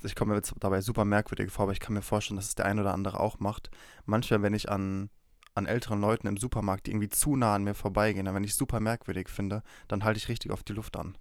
ich 0.03 0.15
komme 0.15 0.31
mir 0.31 0.37
jetzt 0.37 0.53
dabei 0.59 0.81
super 0.81 1.05
merkwürdig 1.05 1.51
vor, 1.51 1.63
aber 1.63 1.71
ich 1.71 1.79
kann 1.79 1.93
mir 1.93 2.01
vorstellen, 2.01 2.37
dass 2.37 2.47
es 2.47 2.55
der 2.55 2.65
ein 2.65 2.79
oder 2.79 2.93
andere 2.93 3.19
auch 3.19 3.39
macht. 3.39 3.69
Manchmal, 4.05 4.41
wenn 4.41 4.53
ich 4.53 4.69
an, 4.69 5.09
an 5.53 5.65
älteren 5.65 6.01
Leuten 6.01 6.27
im 6.27 6.37
Supermarkt, 6.37 6.87
die 6.87 6.91
irgendwie 6.91 7.09
zu 7.09 7.35
nah 7.35 7.55
an 7.55 7.63
mir 7.63 7.75
vorbeigehen, 7.75 8.25
dann 8.25 8.35
wenn 8.35 8.43
ich 8.43 8.51
es 8.51 8.57
super 8.57 8.79
merkwürdig 8.79 9.29
finde, 9.29 9.63
dann 9.87 10.03
halte 10.03 10.17
ich 10.17 10.29
richtig 10.29 10.51
auf 10.51 10.63
die 10.63 10.73
Luft 10.73 10.97
an. 10.97 11.17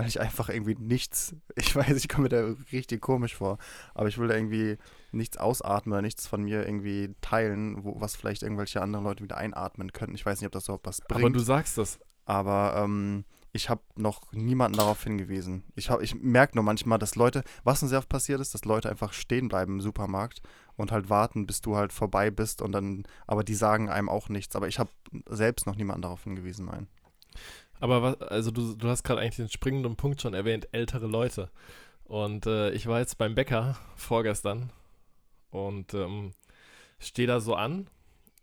Weil 0.00 0.08
ich 0.08 0.20
einfach 0.20 0.48
irgendwie 0.48 0.74
nichts, 0.76 1.34
ich 1.56 1.74
weiß, 1.74 1.96
ich 1.96 2.08
komme 2.08 2.24
mir 2.24 2.28
da 2.30 2.54
richtig 2.72 3.00
komisch 3.00 3.36
vor, 3.36 3.58
aber 3.94 4.08
ich 4.08 4.18
will 4.18 4.28
da 4.28 4.34
irgendwie 4.34 4.76
nichts 5.12 5.36
ausatmen 5.36 5.92
oder 5.92 6.02
nichts 6.02 6.26
von 6.26 6.42
mir 6.42 6.66
irgendwie 6.66 7.14
teilen, 7.20 7.84
wo, 7.84 8.00
was 8.00 8.16
vielleicht 8.16 8.42
irgendwelche 8.42 8.80
anderen 8.82 9.04
Leute 9.04 9.22
wieder 9.24 9.36
einatmen 9.36 9.92
könnten. 9.92 10.14
Ich 10.14 10.24
weiß 10.26 10.40
nicht, 10.40 10.46
ob 10.46 10.52
das 10.52 10.64
so 10.64 10.78
was 10.82 11.00
bringt. 11.02 11.22
Aber 11.24 11.30
du 11.30 11.40
sagst 11.40 11.78
das. 11.78 11.98
Aber 12.26 12.74
ähm, 12.76 13.24
ich 13.52 13.68
habe 13.68 13.80
noch 13.96 14.32
niemanden 14.32 14.78
darauf 14.78 15.02
hingewiesen. 15.02 15.64
Ich, 15.74 15.90
hab- 15.90 16.00
ich 16.02 16.14
merke 16.14 16.56
nur 16.56 16.62
manchmal, 16.64 16.98
dass 16.98 17.16
Leute, 17.16 17.42
was 17.64 17.82
uns 17.82 17.90
sehr 17.90 17.98
oft 17.98 18.08
passiert 18.08 18.40
ist, 18.40 18.54
dass 18.54 18.64
Leute 18.64 18.88
einfach 18.88 19.12
stehen 19.12 19.48
bleiben 19.48 19.74
im 19.74 19.80
Supermarkt 19.80 20.40
und 20.76 20.92
halt 20.92 21.10
warten, 21.10 21.46
bis 21.46 21.60
du 21.60 21.74
halt 21.76 21.92
vorbei 21.92 22.30
bist 22.30 22.62
und 22.62 22.70
dann, 22.70 23.02
aber 23.26 23.42
die 23.42 23.54
sagen 23.56 23.88
einem 23.90 24.08
auch 24.08 24.28
nichts. 24.28 24.54
Aber 24.54 24.68
ich 24.68 24.78
habe 24.78 24.90
selbst 25.28 25.66
noch 25.66 25.74
niemanden 25.74 26.02
darauf 26.02 26.22
hingewiesen, 26.22 26.66
nein. 26.66 26.86
Aber 27.80 28.02
was, 28.02 28.20
also 28.22 28.50
du, 28.50 28.74
du 28.74 28.88
hast 28.88 29.02
gerade 29.02 29.20
eigentlich 29.20 29.36
den 29.36 29.48
springenden 29.48 29.96
Punkt 29.96 30.20
schon 30.20 30.34
erwähnt, 30.34 30.68
ältere 30.72 31.06
Leute. 31.06 31.50
Und 32.04 32.46
äh, 32.46 32.70
ich 32.70 32.86
war 32.86 33.00
jetzt 33.00 33.18
beim 33.18 33.34
Bäcker 33.34 33.76
vorgestern 33.96 34.70
und 35.50 35.94
ähm, 35.94 36.32
stehe 36.98 37.28
da 37.28 37.40
so 37.40 37.54
an 37.54 37.88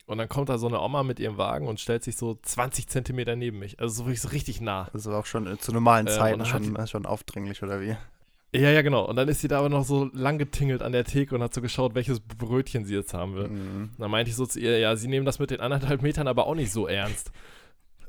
und 0.07 0.17
dann 0.17 0.29
kommt 0.29 0.49
da 0.49 0.57
so 0.57 0.67
eine 0.67 0.79
Oma 0.81 1.03
mit 1.03 1.19
ihrem 1.19 1.37
Wagen 1.37 1.67
und 1.67 1.79
stellt 1.79 2.03
sich 2.03 2.15
so 2.15 2.39
20 2.41 2.87
Zentimeter 2.87 3.35
neben 3.35 3.59
mich. 3.59 3.79
Also 3.79 3.93
so 3.93 4.05
wirklich 4.05 4.21
so 4.21 4.29
richtig 4.29 4.61
nah. 4.61 4.89
Das 4.93 5.05
ist 5.05 5.13
auch 5.13 5.25
schon 5.25 5.47
äh, 5.47 5.57
zu 5.57 5.73
normalen 5.73 6.07
Äh, 6.07 6.11
und 6.11 6.15
Zeiten 6.15 6.39
hat 6.41 6.47
schon, 6.47 6.87
schon 6.87 7.05
aufdringlich, 7.05 7.61
oder 7.61 7.81
wie? 7.81 7.97
Ja, 8.55 8.71
ja, 8.71 8.81
genau. 8.81 9.05
Und 9.05 9.17
dann 9.17 9.27
ist 9.27 9.41
sie 9.41 9.49
da 9.49 9.59
aber 9.59 9.67
noch 9.67 9.83
so 9.83 10.09
lang 10.13 10.37
getingelt 10.37 10.81
an 10.81 10.93
der 10.93 11.03
Theke 11.03 11.35
und 11.35 11.43
hat 11.43 11.53
so 11.53 11.61
geschaut, 11.61 11.93
welches 11.93 12.21
Brötchen 12.21 12.85
sie 12.85 12.95
jetzt 12.95 13.13
haben 13.13 13.35
will. 13.35 13.49
Mhm. 13.49 13.89
Dann 13.97 14.09
meinte 14.09 14.29
ich 14.29 14.37
so 14.37 14.45
zu 14.45 14.61
ihr, 14.61 14.79
ja, 14.79 14.95
sie 14.95 15.09
nehmen 15.09 15.25
das 15.25 15.39
mit 15.39 15.51
den 15.51 15.59
anderthalb 15.59 16.01
Metern 16.01 16.29
aber 16.29 16.47
auch 16.47 16.55
nicht 16.55 16.71
so 16.71 16.87
ernst. 16.87 17.31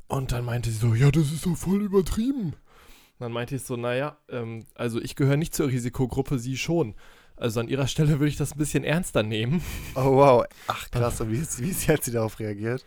Und 0.08 0.32
dann 0.32 0.44
meinte 0.44 0.70
sie 0.70 0.78
so, 0.78 0.94
ja, 0.94 1.10
das 1.10 1.30
ist 1.32 1.44
doch 1.46 1.56
voll 1.56 1.82
übertrieben. 1.82 2.54
Dann 3.18 3.32
meinte 3.32 3.56
ich 3.56 3.62
so, 3.62 3.76
naja, 3.76 4.16
ähm, 4.30 4.64
also 4.74 5.00
ich 5.00 5.16
gehöre 5.16 5.36
nicht 5.36 5.54
zur 5.54 5.68
Risikogruppe, 5.68 6.38
sie 6.38 6.56
schon. 6.56 6.94
Also 7.36 7.60
an 7.60 7.68
ihrer 7.68 7.86
Stelle 7.86 8.12
würde 8.18 8.28
ich 8.28 8.36
das 8.36 8.52
ein 8.54 8.58
bisschen 8.58 8.84
ernster 8.84 9.22
nehmen. 9.22 9.62
Oh 9.94 10.16
wow, 10.16 10.44
ach 10.66 10.90
krass, 10.90 11.20
und 11.20 11.30
wie, 11.30 11.36
ist- 11.38 11.60
wie 11.62 11.68
ist- 11.70 11.88
hat 11.88 12.02
sie 12.04 12.10
darauf 12.12 12.38
reagiert? 12.40 12.84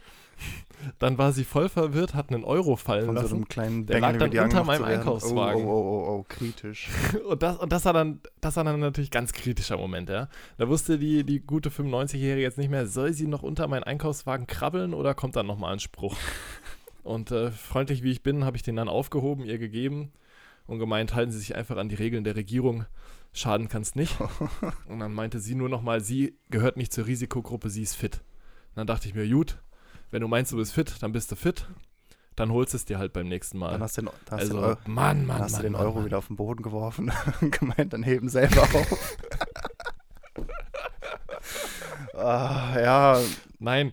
Dann 0.97 1.19
war 1.19 1.31
sie 1.31 1.43
voll 1.43 1.69
verwirrt, 1.69 2.15
hat 2.15 2.31
einen 2.33 2.43
Euro 2.43 2.75
fallen 2.75 3.05
Von 3.05 3.15
so 3.17 3.21
lassen. 3.21 3.35
einem 3.35 3.47
kleinen 3.47 3.85
Der 3.85 3.99
lag 3.99 4.17
dann 4.17 4.35
unter 4.35 4.63
meinem? 4.63 4.83
Einkaufswagen. 4.83 5.63
Oh, 5.63 5.67
oh, 5.69 5.71
oh, 5.71 6.05
oh, 6.07 6.19
oh, 6.21 6.25
kritisch. 6.27 6.89
Und 7.29 7.43
das, 7.43 7.57
und 7.57 7.71
das 7.71 7.85
war 7.85 7.93
dann, 7.93 8.19
das 8.39 8.55
war 8.55 8.63
dann 8.63 8.79
natürlich 8.79 9.11
ganz 9.11 9.31
kritischer 9.33 9.77
Moment, 9.77 10.09
ja. 10.09 10.27
Da 10.57 10.67
wusste 10.67 10.97
die, 10.97 11.23
die 11.23 11.39
gute 11.39 11.69
95-Jährige 11.69 12.41
jetzt 12.41 12.57
nicht 12.57 12.71
mehr, 12.71 12.87
soll 12.87 13.13
sie 13.13 13.27
noch 13.27 13.43
unter 13.43 13.67
meinen 13.67 13.83
Einkaufswagen 13.83 14.47
krabbeln 14.47 14.95
oder 14.95 15.13
kommt 15.13 15.35
dann 15.35 15.45
nochmal 15.45 15.73
ein 15.73 15.79
Spruch? 15.79 16.17
Und 17.03 17.31
äh, 17.31 17.51
freundlich 17.51 18.03
wie 18.03 18.11
ich 18.11 18.23
bin, 18.23 18.45
habe 18.45 18.57
ich 18.57 18.63
den 18.63 18.75
dann 18.75 18.89
aufgehoben, 18.89 19.45
ihr 19.45 19.57
gegeben 19.57 20.11
und 20.67 20.79
gemeint, 20.79 21.15
halten 21.15 21.31
Sie 21.31 21.39
sich 21.39 21.55
einfach 21.55 21.77
an 21.77 21.89
die 21.89 21.95
Regeln 21.95 22.23
der 22.23 22.35
Regierung. 22.35 22.85
Schaden 23.33 23.69
kann 23.69 23.81
es 23.81 23.95
nicht. 23.95 24.17
Und 24.87 24.99
dann 24.99 25.13
meinte 25.13 25.39
sie 25.39 25.55
nur 25.55 25.69
nochmal, 25.69 26.01
sie 26.01 26.37
gehört 26.49 26.75
nicht 26.75 26.91
zur 26.91 27.07
Risikogruppe, 27.07 27.69
sie 27.69 27.81
ist 27.81 27.95
fit. 27.95 28.17
Und 28.71 28.77
dann 28.77 28.87
dachte 28.87 29.07
ich 29.07 29.15
mir, 29.15 29.25
gut, 29.25 29.57
wenn 30.09 30.21
du 30.21 30.27
meinst, 30.27 30.51
du 30.51 30.57
bist 30.57 30.73
fit, 30.73 31.01
dann 31.01 31.13
bist 31.13 31.31
du 31.31 31.37
fit. 31.37 31.65
Dann 32.35 32.51
holst 32.51 32.73
es 32.73 32.83
dir 32.83 32.97
halt 32.97 33.13
beim 33.13 33.29
nächsten 33.29 33.57
Mal. 33.57 33.71
Dann 33.71 33.83
hast 33.83 33.97
du 33.97 34.01
den, 34.01 34.09
hast 34.29 34.33
also, 34.33 34.53
du 34.53 34.59
den, 34.59 34.69
Eu 34.69 34.75
Mann, 34.85 35.25
Mann, 35.25 35.27
dann 35.27 35.39
hast 35.43 35.51
Mann, 35.53 35.61
du 35.61 35.67
den 35.67 35.71
Mann, 35.73 35.81
Euro 35.81 35.95
Mann. 35.95 36.05
wieder 36.05 36.17
auf 36.17 36.27
den 36.27 36.35
Boden 36.35 36.61
geworfen 36.61 37.11
und 37.39 37.51
gemeint, 37.59 37.93
dann 37.93 38.03
heben 38.03 38.27
selber 38.27 38.63
auf. 38.63 39.17
ah, 42.15 42.79
ja, 42.79 43.21
Nein, 43.59 43.91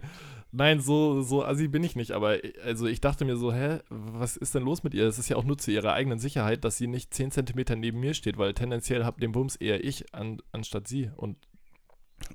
nein, 0.53 0.81
so, 0.81 1.23
so 1.23 1.45
assi 1.45 1.69
bin 1.69 1.85
ich 1.85 1.97
nicht. 1.97 2.13
Aber 2.13 2.45
äh, 2.45 2.53
also 2.65 2.87
ich 2.87 3.01
dachte 3.01 3.25
mir 3.25 3.37
so, 3.37 3.53
hä, 3.53 3.81
was 3.89 4.37
ist 4.37 4.55
denn 4.55 4.63
los 4.63 4.83
mit 4.83 4.95
ihr? 4.95 5.07
Es 5.07 5.19
ist 5.19 5.29
ja 5.29 5.37
auch 5.37 5.45
nur 5.45 5.59
zu 5.59 5.71
ihrer 5.71 5.93
eigenen 5.93 6.19
Sicherheit, 6.19 6.65
dass 6.65 6.77
sie 6.77 6.87
nicht 6.87 7.15
10 7.15 7.31
Zentimeter 7.31 7.77
neben 7.77 8.01
mir 8.01 8.15
steht, 8.15 8.39
weil 8.39 8.55
tendenziell 8.55 9.05
hab 9.05 9.19
den 9.21 9.33
Bums 9.33 9.57
eher 9.57 9.85
ich 9.85 10.15
an, 10.15 10.41
anstatt 10.53 10.89
sie. 10.89 11.11
Und 11.17 11.37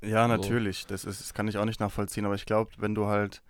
ja, 0.01 0.23
So. 0.23 0.35
natürlich. 0.35 0.85
Das, 0.87 1.05
ist, 1.05 1.19
das 1.21 1.33
kann 1.33 1.47
ich 1.47 1.57
auch 1.57 1.65
nicht 1.65 1.79
nachvollziehen. 1.79 2.25
Aber 2.25 2.35
ich 2.35 2.45
glaube, 2.45 2.71
wenn 2.77 2.95
du 2.95 3.07
halt 3.07 3.41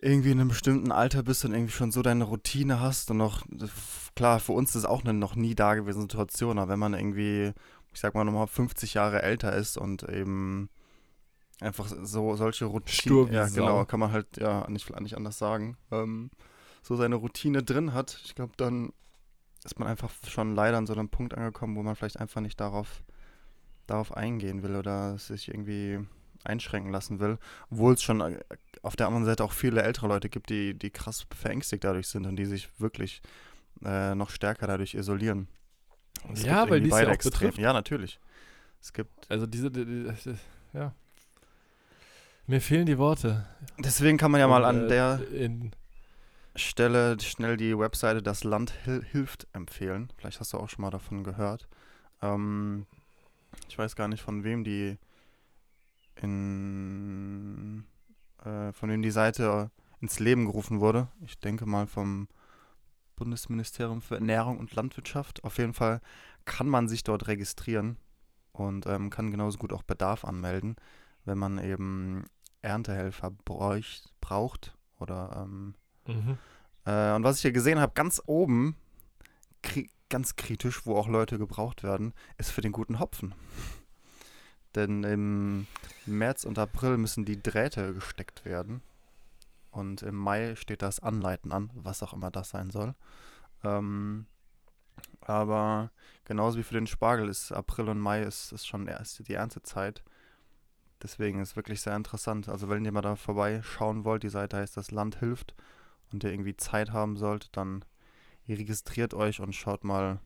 irgendwie 0.00 0.30
in 0.30 0.40
einem 0.40 0.48
bestimmten 0.48 0.92
Alter 0.92 1.22
bist 1.24 1.44
und 1.44 1.52
irgendwie 1.52 1.72
schon 1.72 1.90
so 1.90 2.02
deine 2.02 2.24
Routine 2.24 2.80
hast 2.80 3.10
und 3.10 3.16
noch, 3.16 3.44
klar, 4.14 4.38
für 4.38 4.52
uns 4.52 4.70
ist 4.70 4.76
es 4.76 4.84
auch 4.84 5.02
eine 5.02 5.12
noch 5.12 5.34
nie 5.34 5.56
dagewesene 5.56 6.02
Situation, 6.02 6.58
aber 6.58 6.70
wenn 6.72 6.78
man 6.78 6.94
irgendwie, 6.94 7.52
ich 7.92 8.00
sag 8.00 8.14
mal 8.14 8.22
nochmal 8.24 8.46
50 8.46 8.94
Jahre 8.94 9.22
älter 9.22 9.56
ist 9.56 9.76
und 9.76 10.04
eben 10.04 10.70
einfach 11.60 11.88
so 11.88 12.36
solche 12.36 12.66
Routinen, 12.66 13.32
ja 13.32 13.48
Sau. 13.48 13.60
genau, 13.60 13.84
kann 13.84 14.00
man 14.00 14.12
halt 14.12 14.36
ja 14.36 14.68
nicht, 14.68 14.88
nicht 15.00 15.16
anders 15.16 15.38
sagen, 15.38 15.76
ähm, 15.90 16.30
so 16.82 16.96
seine 16.96 17.16
Routine 17.16 17.62
drin 17.62 17.92
hat, 17.92 18.20
ich 18.24 18.34
glaube, 18.34 18.52
dann 18.56 18.92
ist 19.64 19.78
man 19.78 19.88
einfach 19.88 20.10
schon 20.28 20.54
leider 20.54 20.78
an 20.78 20.86
so 20.86 20.92
einem 20.92 21.08
Punkt 21.08 21.34
angekommen, 21.34 21.76
wo 21.76 21.82
man 21.82 21.96
vielleicht 21.96 22.20
einfach 22.20 22.40
nicht 22.40 22.60
darauf, 22.60 23.02
darauf 23.86 24.16
eingehen 24.16 24.62
will 24.62 24.76
oder 24.76 25.18
sich 25.18 25.48
irgendwie 25.48 25.98
einschränken 26.44 26.92
lassen 26.92 27.18
will, 27.18 27.38
obwohl 27.70 27.94
es 27.94 28.02
schon 28.02 28.20
äh, 28.20 28.38
auf 28.82 28.96
der 28.96 29.08
anderen 29.08 29.24
Seite 29.24 29.44
auch 29.44 29.52
viele 29.52 29.82
ältere 29.82 30.06
Leute 30.06 30.28
gibt, 30.28 30.50
die, 30.50 30.78
die 30.78 30.90
krass 30.90 31.26
verängstigt 31.34 31.84
dadurch 31.84 32.08
sind 32.08 32.26
und 32.26 32.36
die 32.36 32.46
sich 32.46 32.68
wirklich 32.78 33.20
äh, 33.84 34.14
noch 34.14 34.30
stärker 34.30 34.66
dadurch 34.66 34.94
isolieren. 34.94 35.48
Ja, 36.34 36.68
weil 36.68 36.80
die 36.80 36.88
es 36.88 36.92
ja 36.92 37.04
beide 37.04 37.12
auch 37.12 37.22
betrifft. 37.22 37.58
Ja, 37.58 37.72
natürlich. 37.72 38.20
Es 38.80 38.92
gibt 38.92 39.30
also 39.30 39.46
diese, 39.46 39.70
die, 39.70 39.84
die, 39.84 40.04
die, 40.04 40.34
ja. 40.72 40.94
Mir 42.48 42.62
fehlen 42.62 42.86
die 42.86 42.96
Worte. 42.96 43.46
deswegen 43.78 44.16
kann 44.16 44.30
man 44.30 44.40
ja 44.40 44.48
mal 44.48 44.62
Und, 44.62 44.68
an 44.68 44.84
äh, 44.84 44.88
der 44.88 45.28
In, 45.32 45.70
Stelle 46.56 47.20
schnell 47.20 47.58
die 47.58 47.78
Webseite 47.78 48.22
Das 48.22 48.42
Land 48.42 48.72
Hil 48.84 49.04
hilft 49.04 49.46
empfehlen. 49.52 50.10
Vielleicht 50.16 50.40
hast 50.40 50.54
du 50.54 50.56
auch 50.56 50.68
schon 50.70 50.82
mal 50.82 50.90
davon 50.90 51.24
gehört. 51.24 51.68
Ähm, 52.22 52.86
ich 53.68 53.76
weiß 53.78 53.96
gar 53.96 54.08
nicht, 54.08 54.22
von 54.22 54.44
wem 54.44 54.64
die 54.64 54.96
in 56.16 57.84
äh, 58.44 58.72
von 58.72 58.88
wem 58.88 59.02
die 59.02 59.10
Seite 59.10 59.70
ins 60.00 60.18
Leben 60.18 60.46
gerufen 60.46 60.80
wurde. 60.80 61.08
Ich 61.26 61.38
denke 61.38 61.66
mal 61.66 61.86
vom 61.86 62.28
Bundesministerium 63.16 64.00
für 64.00 64.14
Ernährung 64.14 64.58
und 64.58 64.74
Landwirtschaft. 64.74 65.44
Auf 65.44 65.58
jeden 65.58 65.74
Fall 65.74 66.00
kann 66.46 66.68
man 66.68 66.88
sich 66.88 67.04
dort 67.04 67.28
registrieren 67.28 67.98
und 68.52 68.86
ähm, 68.86 69.10
kann 69.10 69.30
genauso 69.30 69.58
gut 69.58 69.72
auch 69.72 69.82
Bedarf 69.82 70.24
anmelden, 70.24 70.76
wenn 71.24 71.36
man 71.38 71.58
eben 71.58 72.24
Erntehelfer 72.68 73.30
bräuch, 73.30 74.02
braucht 74.20 74.76
oder 74.98 75.44
ähm, 75.44 75.74
mhm. 76.06 76.38
äh, 76.84 77.14
und 77.14 77.24
was 77.24 77.36
ich 77.36 77.42
hier 77.42 77.52
gesehen 77.52 77.80
habe, 77.80 77.92
ganz 77.94 78.22
oben, 78.26 78.76
kri 79.62 79.90
ganz 80.10 80.36
kritisch, 80.36 80.86
wo 80.86 80.96
auch 80.96 81.08
Leute 81.08 81.38
gebraucht 81.38 81.82
werden, 81.82 82.14
ist 82.38 82.50
für 82.50 82.62
den 82.62 82.72
guten 82.72 82.98
Hopfen. 82.98 83.34
Denn 84.74 85.04
im 85.04 85.66
März 86.06 86.44
und 86.44 86.58
April 86.58 86.96
müssen 86.96 87.24
die 87.24 87.42
Drähte 87.42 87.92
gesteckt 87.92 88.44
werden. 88.44 88.82
Und 89.70 90.02
im 90.02 90.14
Mai 90.14 90.56
steht 90.56 90.80
das 90.80 91.00
Anleiten 91.00 91.52
an, 91.52 91.70
was 91.74 92.02
auch 92.02 92.14
immer 92.14 92.30
das 92.30 92.50
sein 92.50 92.70
soll. 92.70 92.94
Ähm, 93.64 94.26
aber 95.20 95.90
genauso 96.24 96.58
wie 96.58 96.62
für 96.62 96.74
den 96.74 96.86
Spargel 96.86 97.28
ist 97.28 97.52
April 97.52 97.88
und 97.88 97.98
Mai 97.98 98.22
ist, 98.22 98.52
ist 98.52 98.66
schon 98.66 98.86
erst 98.86 99.28
die 99.28 99.34
Erntezeit. 99.34 100.02
Deswegen 101.02 101.40
ist 101.40 101.56
wirklich 101.56 101.80
sehr 101.80 101.94
interessant. 101.94 102.48
Also 102.48 102.68
wenn 102.68 102.84
ihr 102.84 102.92
mal 102.92 103.02
da 103.02 103.16
vorbeischauen 103.16 104.04
wollt, 104.04 104.22
die 104.22 104.28
Seite 104.28 104.56
heißt 104.56 104.76
Das 104.76 104.90
Land 104.90 105.20
hilft 105.20 105.54
und 106.12 106.24
ihr 106.24 106.30
irgendwie 106.30 106.56
Zeit 106.56 106.92
haben 106.92 107.16
sollt, 107.16 107.56
dann 107.56 107.84
registriert 108.48 109.14
euch 109.14 109.40
und 109.40 109.54
schaut 109.54 109.84
mal, 109.84 110.20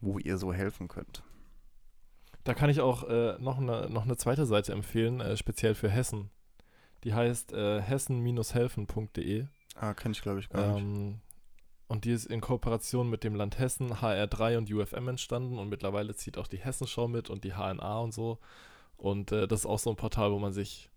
wo 0.00 0.18
ihr 0.18 0.36
so 0.36 0.52
helfen 0.52 0.88
könnt. 0.88 1.22
Da 2.44 2.52
kann 2.52 2.68
ich 2.68 2.80
auch 2.80 3.04
äh, 3.04 3.38
noch, 3.38 3.58
eine, 3.58 3.88
noch 3.88 4.04
eine 4.04 4.16
zweite 4.16 4.44
Seite 4.44 4.72
empfehlen, 4.72 5.20
äh, 5.20 5.36
speziell 5.36 5.74
für 5.74 5.88
Hessen. 5.88 6.30
Die 7.02 7.14
heißt 7.14 7.52
äh, 7.52 7.80
hessen-helfen.de. 7.80 9.46
Ah, 9.76 9.94
kenne 9.94 10.12
ich 10.12 10.22
glaube 10.22 10.40
ich 10.40 10.48
gar 10.50 10.74
nicht. 10.74 10.82
Ähm, 10.82 11.20
und 11.86 12.04
die 12.04 12.12
ist 12.12 12.26
in 12.26 12.40
Kooperation 12.40 13.08
mit 13.08 13.24
dem 13.24 13.34
Land 13.34 13.58
Hessen, 13.58 13.94
HR3 13.94 14.58
und 14.58 14.70
UFM 14.70 15.08
entstanden 15.08 15.58
und 15.58 15.68
mittlerweile 15.68 16.14
zieht 16.14 16.38
auch 16.38 16.46
die 16.46 16.58
Hessenschau 16.58 17.08
mit 17.08 17.30
und 17.30 17.44
die 17.44 17.52
HNA 17.52 17.98
und 17.98 18.12
so. 18.12 18.38
Und 18.96 19.32
äh, 19.32 19.46
das 19.46 19.60
ist 19.60 19.66
auch 19.66 19.78
so 19.78 19.90
ein 19.90 19.96
Portal, 19.96 20.32
wo 20.32 20.38
man 20.38 20.52
sich 20.52 20.90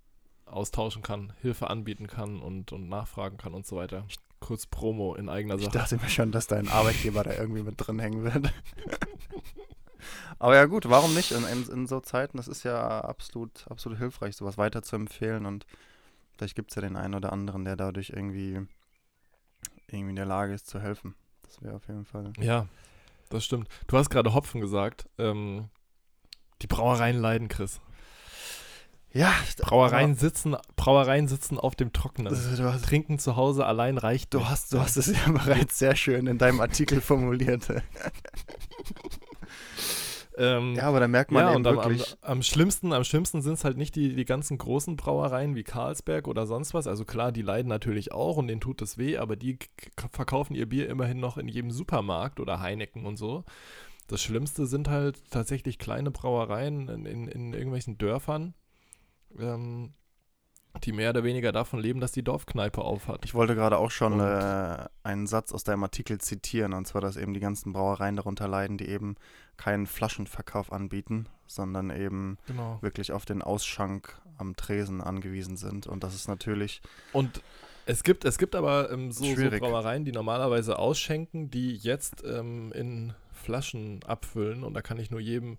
austauschen 0.46 1.02
kann, 1.02 1.34
Hilfe 1.42 1.70
anbieten 1.70 2.08
kann 2.08 2.42
und, 2.42 2.72
und 2.72 2.88
nachfragen 2.88 3.38
kann 3.38 3.54
und 3.54 3.66
so 3.66 3.76
weiter. 3.76 4.06
Kurz 4.40 4.66
Promo 4.66 5.16
in 5.16 5.30
eigener 5.30 5.56
Ich 5.56 5.64
Sache. 5.66 5.78
dachte 5.78 5.96
mir 5.98 6.10
schon, 6.10 6.32
dass 6.32 6.48
dein 6.48 6.70
Arbeitgeber 6.70 7.24
da 7.24 7.34
irgendwie 7.34 7.64
mit 7.64 7.76
drin 7.78 8.00
hängen 8.00 8.24
wird. 8.24 8.54
Aber 10.40 10.56
ja 10.56 10.66
gut, 10.66 10.88
warum 10.90 11.14
nicht? 11.16 11.32
In, 11.32 11.44
in, 11.46 11.70
in 11.70 11.88
so 11.88 12.00
Zeiten, 12.00 12.38
das 12.38 12.48
ist 12.48 12.64
ja 12.64 13.02
absolut, 13.02 13.66
absolut 13.70 13.98
hilfreich, 13.98 14.36
sowas 14.36 14.58
weiter 14.58 14.84
zu 14.84 14.96
empfehlen 14.96 15.46
und 15.46 15.66
vielleicht 16.38 16.56
gibt 16.56 16.72
es 16.72 16.76
ja 16.76 16.82
den 16.82 16.96
einen 16.96 17.16
oder 17.16 17.34
anderen, 17.34 17.66
der 17.66 17.76
dadurch 17.76 18.12
irgendwie, 18.12 18.62
irgendwie 19.88 20.12
in 20.12 20.16
der 20.16 20.26
Lage 20.26 20.54
ist 20.54 20.68
zu 20.68 20.80
helfen. 20.80 21.16
Das 21.42 21.62
wäre 21.62 21.76
auf 21.76 21.88
jeden 21.88 22.06
Fall. 22.06 22.32
Ja, 22.40 22.68
das 23.30 23.44
stimmt. 23.44 23.68
Du 23.88 23.98
hast 23.98 24.10
gerade 24.10 24.34
Hopfen 24.34 24.62
gesagt. 24.62 25.10
Ähm, 25.18 25.70
die 26.62 26.68
Brauereien 26.68 27.20
leiden, 27.20 27.48
Chris. 27.48 27.82
Ja, 29.18 29.34
Brauereien 29.58 30.16
sitzen, 30.16 30.56
Brauereien 30.76 31.28
sitzen 31.28 31.58
auf 31.60 31.76
dem 31.76 31.92
Trockenen. 31.92 32.32
hast, 32.72 32.86
Trinken 32.86 33.18
zu 33.18 33.36
Hause 33.36 33.66
allein 33.66 33.98
reicht 33.98 34.34
du, 34.34 34.38
nicht. 34.38 34.50
hast, 34.50 34.74
du 34.74 34.80
hast 34.80 34.96
es 34.96 35.08
ja 35.08 35.32
bereits 35.32 35.80
sehr 35.80 35.96
schön 35.96 36.28
in 36.28 36.38
deinem 36.38 36.62
Artikel 36.62 37.02
formuliert. 37.02 37.68
Ähm, 40.40 40.76
Ja, 40.76 40.84
aber 40.84 41.00
da 41.00 41.08
merkt 41.08 41.32
man 41.32 41.44
ja, 41.44 41.50
eben 41.50 41.58
und 41.58 41.68
am, 41.68 41.80
am, 41.80 41.90
wirklich. 41.90 42.16
am 42.22 42.44
schlimmsten, 42.44 42.94
am 42.94 43.04
schlimmsten 43.04 43.42
sind 43.42 43.54
es 43.54 43.64
halt 43.64 43.76
nicht 43.76 43.96
die, 43.96 44.14
die 44.16 44.26
ganzen 44.26 44.60
großen 44.60 44.96
Brauereien 44.96 45.56
wie 45.56 45.64
Carlsberg 45.64 46.28
oder 46.28 46.46
sonst 46.46 46.76
was. 46.76 46.86
Also 46.86 47.06
klar, 47.06 47.32
die 47.32 47.42
leiden 47.42 47.70
natürlich 47.70 48.12
auch 48.12 48.38
und 48.38 48.48
denen 48.48 48.62
tut 48.62 48.84
es 48.84 49.00
weh, 49.00 49.18
aber 49.18 49.36
die 49.36 49.58
verkaufen 50.12 50.54
ihr 50.54 50.70
Bier 50.70 50.90
immerhin 50.90 51.20
noch 51.20 51.38
in 51.40 51.48
jedem 51.48 51.72
Supermarkt 51.72 52.40
oder 52.40 52.60
Heineken 52.60 53.06
und 53.08 53.18
so. 53.18 53.46
Das 54.06 54.22
Schlimmste 54.22 54.68
sind 54.68 54.90
halt 54.90 55.24
tatsächlich 55.32 55.80
kleine 55.80 56.12
Brauereien 56.12 56.88
in, 56.88 57.06
in, 57.08 57.28
in 57.28 57.54
irgendwelchen 57.54 57.98
Dörfern, 57.98 58.54
ähm, 59.40 59.94
die 60.84 60.92
mehr 60.92 61.10
oder 61.10 61.24
weniger 61.24 61.52
davon 61.52 61.80
leben, 61.80 62.00
dass 62.00 62.12
die 62.12 62.24
Dorfkneipe 62.24 62.82
aufhat. 62.82 63.26
Ich 63.26 63.34
wollte 63.34 63.56
gerade 63.56 63.78
auch 63.78 63.90
schon 63.92 64.20
äh, 64.20 64.86
einen 65.04 65.26
Satz 65.28 65.52
aus 65.52 65.64
deinem 65.64 65.84
Artikel 65.84 66.20
zitieren, 66.20 66.74
und 66.74 66.86
zwar, 66.88 67.02
dass 67.02 67.18
eben 67.18 67.34
die 67.34 67.40
ganzen 67.40 67.74
Brauereien 67.74 68.16
darunter 68.16 68.48
leiden, 68.48 68.78
die 68.78 68.88
eben 68.88 69.16
keinen 69.58 69.88
Flaschenverkauf 69.88 70.72
anbieten, 70.72 71.28
sondern 71.48 71.90
eben 71.90 72.38
Genau. 72.46 72.78
wirklich 72.82 73.12
auf 73.12 73.26
den 73.26 73.42
Ausschank 73.42 74.22
am 74.38 74.56
Tresen 74.56 75.02
angewiesen 75.02 75.58
sind. 75.58 75.88
Und 75.88 76.04
das 76.04 76.14
ist 76.14 76.28
natürlich, 76.28 76.82
Und 77.12 77.42
es 77.88 78.04
gibt, 78.04 78.26
es 78.26 78.38
gibt 78.38 78.54
aber 78.56 78.92
ähm, 78.92 79.12
so, 79.12 79.24
so. 79.24 79.50
Brauereien, 79.50 80.06
die 80.06 80.12
normalerweise 80.12 80.78
ausschenken, 80.78 81.50
die 81.50 81.76
jetzt 81.76 82.24
ähm, 82.24 82.72
in 82.74 83.14
Flaschen 83.32 84.04
abfüllen. 84.04 84.64
Und 84.64 84.74
da 84.74 84.82
kann 84.82 85.00
ich 85.00 85.10
nur 85.10 85.20
jedem 85.22 85.58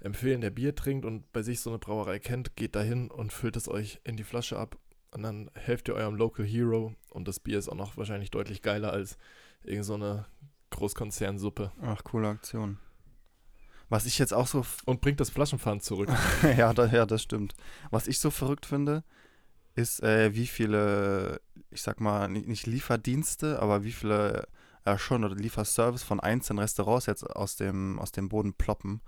empfehlen, 0.00 0.40
der 0.40 0.50
Bier 0.50 0.74
trinkt 0.74 1.04
und 1.04 1.30
bei 1.32 1.42
sich 1.42 1.60
so 1.60 1.70
eine 1.70 1.78
Brauerei 1.78 2.18
kennt, 2.18 2.56
geht 2.56 2.74
dahin 2.74 3.10
und 3.10 3.32
füllt 3.32 3.56
es 3.56 3.68
euch 3.68 4.00
in 4.04 4.16
die 4.16 4.24
Flasche 4.24 4.58
ab. 4.58 4.76
Und 5.12 5.22
dann 5.22 5.50
helft 5.54 5.88
ihr 5.88 5.94
eurem 5.94 6.14
Local 6.14 6.44
Hero. 6.46 6.94
Und 7.10 7.26
das 7.26 7.40
Bier 7.40 7.58
ist 7.58 7.68
auch 7.68 7.74
noch 7.74 7.96
wahrscheinlich 7.96 8.30
deutlich 8.30 8.62
geiler 8.62 8.92
als 8.92 9.18
irgend 9.64 9.84
so 9.84 9.94
eine 9.94 10.26
Großkonzernsuppe. 10.70 11.72
ach, 11.82 12.04
coole 12.04 12.28
Aktion. 12.28 12.78
Was 13.88 14.06
ich 14.06 14.18
jetzt 14.18 14.32
auch 14.32 14.46
so 14.46 14.64
Und 14.84 15.00
bringt 15.00 15.18
das 15.20 15.30
Flaschenpfand 15.30 15.82
zurück. 15.82 16.08
ja, 16.56 16.72
da, 16.72 16.86
ja, 16.86 17.06
das 17.06 17.22
stimmt. 17.22 17.54
Was 17.90 18.06
ich 18.06 18.20
so 18.20 18.30
verrückt 18.30 18.66
finde, 18.66 19.02
ist, 19.74 20.02
äh, 20.02 20.32
wie 20.34 20.46
viele, 20.46 21.40
ich 21.70 21.82
sag 21.82 22.00
mal, 22.00 22.28
ni- 22.28 22.46
nicht 22.46 22.66
Lieferdienste, 22.66 23.60
aber 23.60 23.82
wie 23.82 23.92
viele 23.92 24.46
äh, 24.84 24.96
schon 24.96 25.24
oder 25.24 25.34
Lieferservice 25.34 26.04
von 26.04 26.20
einzelnen 26.20 26.60
Restaurants 26.60 27.06
jetzt 27.06 27.24
aus 27.24 27.56
dem, 27.56 27.98
aus 27.98 28.12
dem 28.12 28.28
Boden 28.28 28.54
ploppen. 28.54 29.00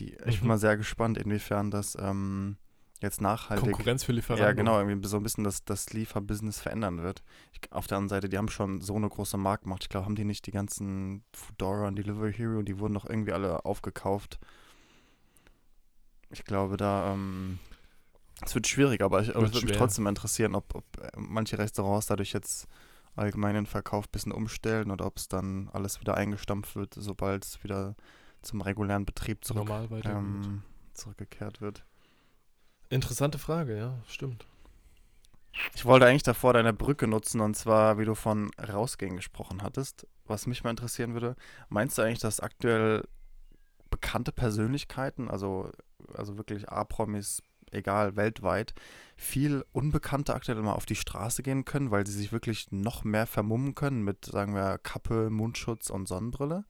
Die, 0.00 0.14
ich 0.26 0.38
bin 0.38 0.42
Mhm. 0.42 0.48
mal 0.48 0.58
sehr 0.58 0.76
gespannt, 0.76 1.18
inwiefern 1.18 1.70
das 1.70 1.96
ähm, 2.00 2.56
jetzt 3.00 3.20
nachhaltig. 3.20 3.72
Konkurrenz 3.72 4.02
für 4.04 4.12
Lieferanten. 4.12 4.46
Ja, 4.46 4.52
genau, 4.52 4.78
irgendwie 4.78 5.06
so 5.06 5.16
ein 5.18 5.22
bisschen 5.22 5.44
das, 5.44 5.64
das 5.64 5.90
Lieferbusiness 5.92 6.60
verändern 6.60 7.02
wird. 7.02 7.22
Ich, 7.52 7.72
auf 7.72 7.86
der 7.86 7.98
anderen 7.98 8.08
Seite, 8.08 8.28
die 8.28 8.38
haben 8.38 8.48
schon 8.48 8.80
so 8.80 8.96
eine 8.96 9.08
große 9.08 9.36
Marktmacht. 9.36 9.84
Ich 9.84 9.88
glaube, 9.88 10.06
haben 10.06 10.16
die 10.16 10.24
nicht 10.24 10.46
die 10.46 10.50
ganzen 10.52 11.22
Foodora 11.32 11.88
und 11.88 11.96
Delivery 11.96 12.32
Hero, 12.32 12.62
die 12.62 12.78
wurden 12.78 12.94
doch 12.94 13.08
irgendwie 13.08 13.32
alle 13.32 13.64
aufgekauft. 13.64 14.38
Ich 16.30 16.44
glaube, 16.44 16.76
da, 16.76 17.12
ähm, 17.12 17.58
es 18.44 18.54
wird 18.54 18.66
schwierig, 18.66 19.02
aber 19.02 19.20
ich, 19.22 19.34
aber 19.34 19.46
es 19.46 19.52
würde 19.52 19.66
mich 19.66 19.76
trotzdem 19.76 20.06
interessieren, 20.06 20.54
ob, 20.54 20.74
ob 20.74 20.84
äh, 21.00 21.10
manche 21.16 21.58
Restaurants 21.58 22.06
dadurch 22.06 22.32
jetzt 22.32 22.66
allgemein 23.16 23.54
den 23.54 23.66
Verkauf 23.66 24.06
ein 24.06 24.12
bisschen 24.12 24.32
umstellen 24.32 24.90
oder 24.90 25.06
ob 25.06 25.18
es 25.18 25.28
dann 25.28 25.68
alles 25.72 26.00
wieder 26.00 26.16
eingestampft 26.16 26.76
wird, 26.76 26.94
sobald 26.94 27.44
es 27.44 27.62
wieder 27.64 27.96
zum 28.42 28.60
regulären 28.60 29.04
Betrieb 29.04 29.44
zurück, 29.44 29.70
ähm, 30.04 30.62
zurückgekehrt 30.94 31.60
wird. 31.60 31.84
Interessante 32.88 33.38
Frage, 33.38 33.76
ja, 33.76 33.98
stimmt. 34.08 34.46
Ich 35.74 35.84
wollte 35.84 36.06
eigentlich 36.06 36.22
davor 36.22 36.52
deine 36.52 36.72
Brücke 36.72 37.06
nutzen 37.06 37.40
und 37.40 37.56
zwar, 37.56 37.98
wie 37.98 38.04
du 38.04 38.14
von 38.14 38.50
rausgehen 38.60 39.16
gesprochen 39.16 39.62
hattest. 39.62 40.06
Was 40.26 40.46
mich 40.46 40.62
mal 40.62 40.70
interessieren 40.70 41.12
würde, 41.12 41.36
meinst 41.68 41.98
du 41.98 42.02
eigentlich, 42.02 42.20
dass 42.20 42.40
aktuell 42.40 43.06
bekannte 43.90 44.32
Persönlichkeiten, 44.32 45.28
also, 45.28 45.70
also 46.14 46.36
wirklich 46.38 46.68
A-Promis, 46.68 47.42
egal, 47.72 48.16
weltweit, 48.16 48.74
viel 49.16 49.64
Unbekannte 49.72 50.34
aktuell 50.34 50.60
mal 50.62 50.72
auf 50.72 50.86
die 50.86 50.96
Straße 50.96 51.42
gehen 51.42 51.64
können, 51.64 51.90
weil 51.90 52.06
sie 52.06 52.12
sich 52.12 52.32
wirklich 52.32 52.70
noch 52.70 53.04
mehr 53.04 53.26
vermummen 53.26 53.74
können 53.74 54.02
mit, 54.02 54.24
sagen 54.24 54.54
wir, 54.54 54.78
Kappe, 54.78 55.30
Mundschutz 55.30 55.90
und 55.90 56.06
Sonnenbrille? 56.06 56.64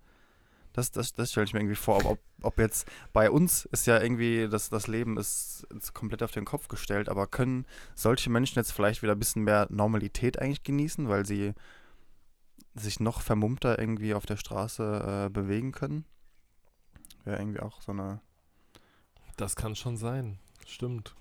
Das, 0.72 0.90
das, 0.90 1.12
das 1.12 1.30
stelle 1.30 1.46
ich 1.46 1.52
mir 1.52 1.60
irgendwie 1.60 1.76
vor. 1.76 2.04
Ob, 2.04 2.18
ob, 2.42 2.58
jetzt 2.58 2.88
bei 3.12 3.30
uns 3.30 3.64
ist 3.66 3.86
ja 3.86 4.00
irgendwie, 4.00 4.48
das, 4.48 4.68
das 4.68 4.86
Leben 4.86 5.16
ist, 5.16 5.66
ist 5.76 5.94
komplett 5.94 6.22
auf 6.22 6.30
den 6.30 6.44
Kopf 6.44 6.68
gestellt, 6.68 7.08
aber 7.08 7.26
können 7.26 7.66
solche 7.94 8.30
Menschen 8.30 8.58
jetzt 8.58 8.72
vielleicht 8.72 9.02
wieder 9.02 9.12
ein 9.12 9.18
bisschen 9.18 9.42
mehr 9.42 9.66
Normalität 9.70 10.38
eigentlich 10.38 10.62
genießen, 10.62 11.08
weil 11.08 11.26
sie 11.26 11.54
sich 12.74 13.00
noch 13.00 13.20
vermummter 13.20 13.78
irgendwie 13.78 14.14
auf 14.14 14.26
der 14.26 14.36
Straße 14.36 15.26
äh, 15.26 15.30
bewegen 15.30 15.72
können? 15.72 16.04
Wäre 17.24 17.40
irgendwie 17.40 17.60
auch 17.60 17.82
so 17.82 17.92
eine 17.92 18.20
Das 19.36 19.56
kann 19.56 19.74
schon 19.74 19.96
sein. 19.96 20.38
Stimmt. 20.66 21.14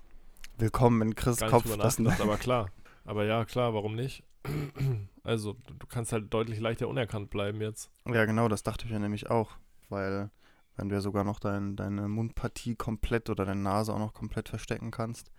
Willkommen 0.58 1.02
in 1.02 1.14
Chris 1.14 1.40
Kopf. 1.40 1.64
Das, 1.76 1.98
nachgedacht, 1.98 2.20
aber 2.20 2.36
klar. 2.36 2.70
Aber 3.04 3.24
ja, 3.24 3.44
klar, 3.44 3.74
warum 3.74 3.94
nicht? 3.94 4.24
Also, 5.22 5.52
du 5.78 5.86
kannst 5.86 6.12
halt 6.12 6.32
deutlich 6.32 6.60
leichter 6.60 6.88
unerkannt 6.88 7.28
bleiben 7.28 7.60
jetzt. 7.60 7.90
ja, 8.06 8.24
genau, 8.24 8.48
das 8.48 8.62
dachte 8.62 8.86
ich 8.86 8.90
mir 8.90 8.98
nämlich 9.00 9.28
auch, 9.28 9.50
weil 9.90 10.30
wenn 10.76 10.88
du 10.88 10.94
ja 10.94 11.02
sogar 11.02 11.24
noch 11.24 11.38
dein, 11.40 11.76
deine 11.76 12.08
Mundpartie 12.08 12.74
komplett 12.74 13.28
oder 13.28 13.44
deine 13.44 13.60
Nase 13.60 13.92
auch 13.92 13.98
noch 13.98 14.14
komplett 14.14 14.48
verstecken 14.48 14.90
kannst. 14.90 15.30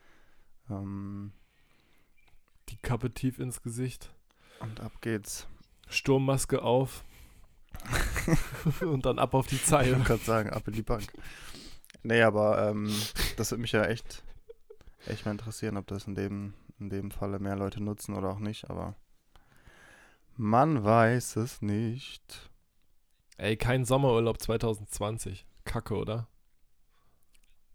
Ähm, 0.69 1.33
Die 2.69 2.77
Kappe 2.77 3.11
tief 3.11 3.39
ins 3.39 3.63
Gesicht, 3.63 4.13
und 4.59 4.79
ab 4.81 4.91
geht's. 5.01 5.47
Sturmmaske 5.89 6.61
auf 6.61 7.03
und 8.81 9.05
dann 9.07 9.17
ab 9.17 9.33
auf 9.33 9.47
die 9.47 9.55
Ich 9.55 9.65
Zeile. 9.65 9.93
wollte 9.93 10.05
gerade 10.05 10.23
sagen, 10.23 10.49
ab 10.51 10.67
in 10.67 10.73
die 10.75 10.83
Bank. 10.83 11.11
Nee, 12.03 12.21
aber 12.21 12.69
ähm, 12.69 12.93
das 13.37 13.49
würde 13.49 13.61
mich 13.63 13.71
ja 13.71 13.83
echt, 13.85 14.23
echt 15.07 15.25
mal 15.25 15.31
interessieren, 15.31 15.77
ob 15.77 15.87
das 15.87 16.05
in 16.05 16.13
dem, 16.13 16.53
in 16.81 16.89
dem 16.89 17.11
Falle 17.11 17.39
mehr 17.39 17.55
Leute 17.55 17.81
nutzen 17.81 18.15
oder 18.15 18.29
auch 18.29 18.39
nicht, 18.39 18.69
aber 18.69 18.95
man 20.35 20.83
weiß 20.83 21.35
es 21.37 21.61
nicht. 21.61 22.49
Ey, 23.37 23.55
kein 23.55 23.85
Sommerurlaub 23.85 24.41
2020. 24.41 25.45
Kacke, 25.63 25.95
oder? 25.95 26.27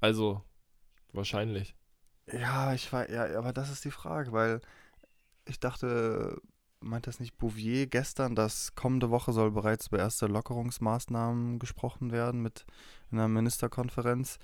Also, 0.00 0.42
wahrscheinlich. 1.12 1.76
Ja, 2.30 2.74
ich 2.74 2.92
war, 2.92 3.08
ja, 3.08 3.38
aber 3.38 3.52
das 3.52 3.70
ist 3.70 3.84
die 3.84 3.90
Frage, 3.90 4.32
weil 4.32 4.60
ich 5.44 5.60
dachte, 5.60 6.40
meint 6.80 7.06
das 7.06 7.20
nicht 7.20 7.38
Bouvier 7.38 7.86
gestern, 7.86 8.34
dass 8.34 8.74
kommende 8.74 9.10
Woche 9.10 9.32
soll 9.32 9.52
bereits 9.52 9.86
über 9.86 9.98
erste 9.98 10.26
Lockerungsmaßnahmen 10.26 11.60
gesprochen 11.60 12.10
werden 12.10 12.42
mit 12.42 12.66
einer 13.12 13.28
Ministerkonferenz. 13.28 14.38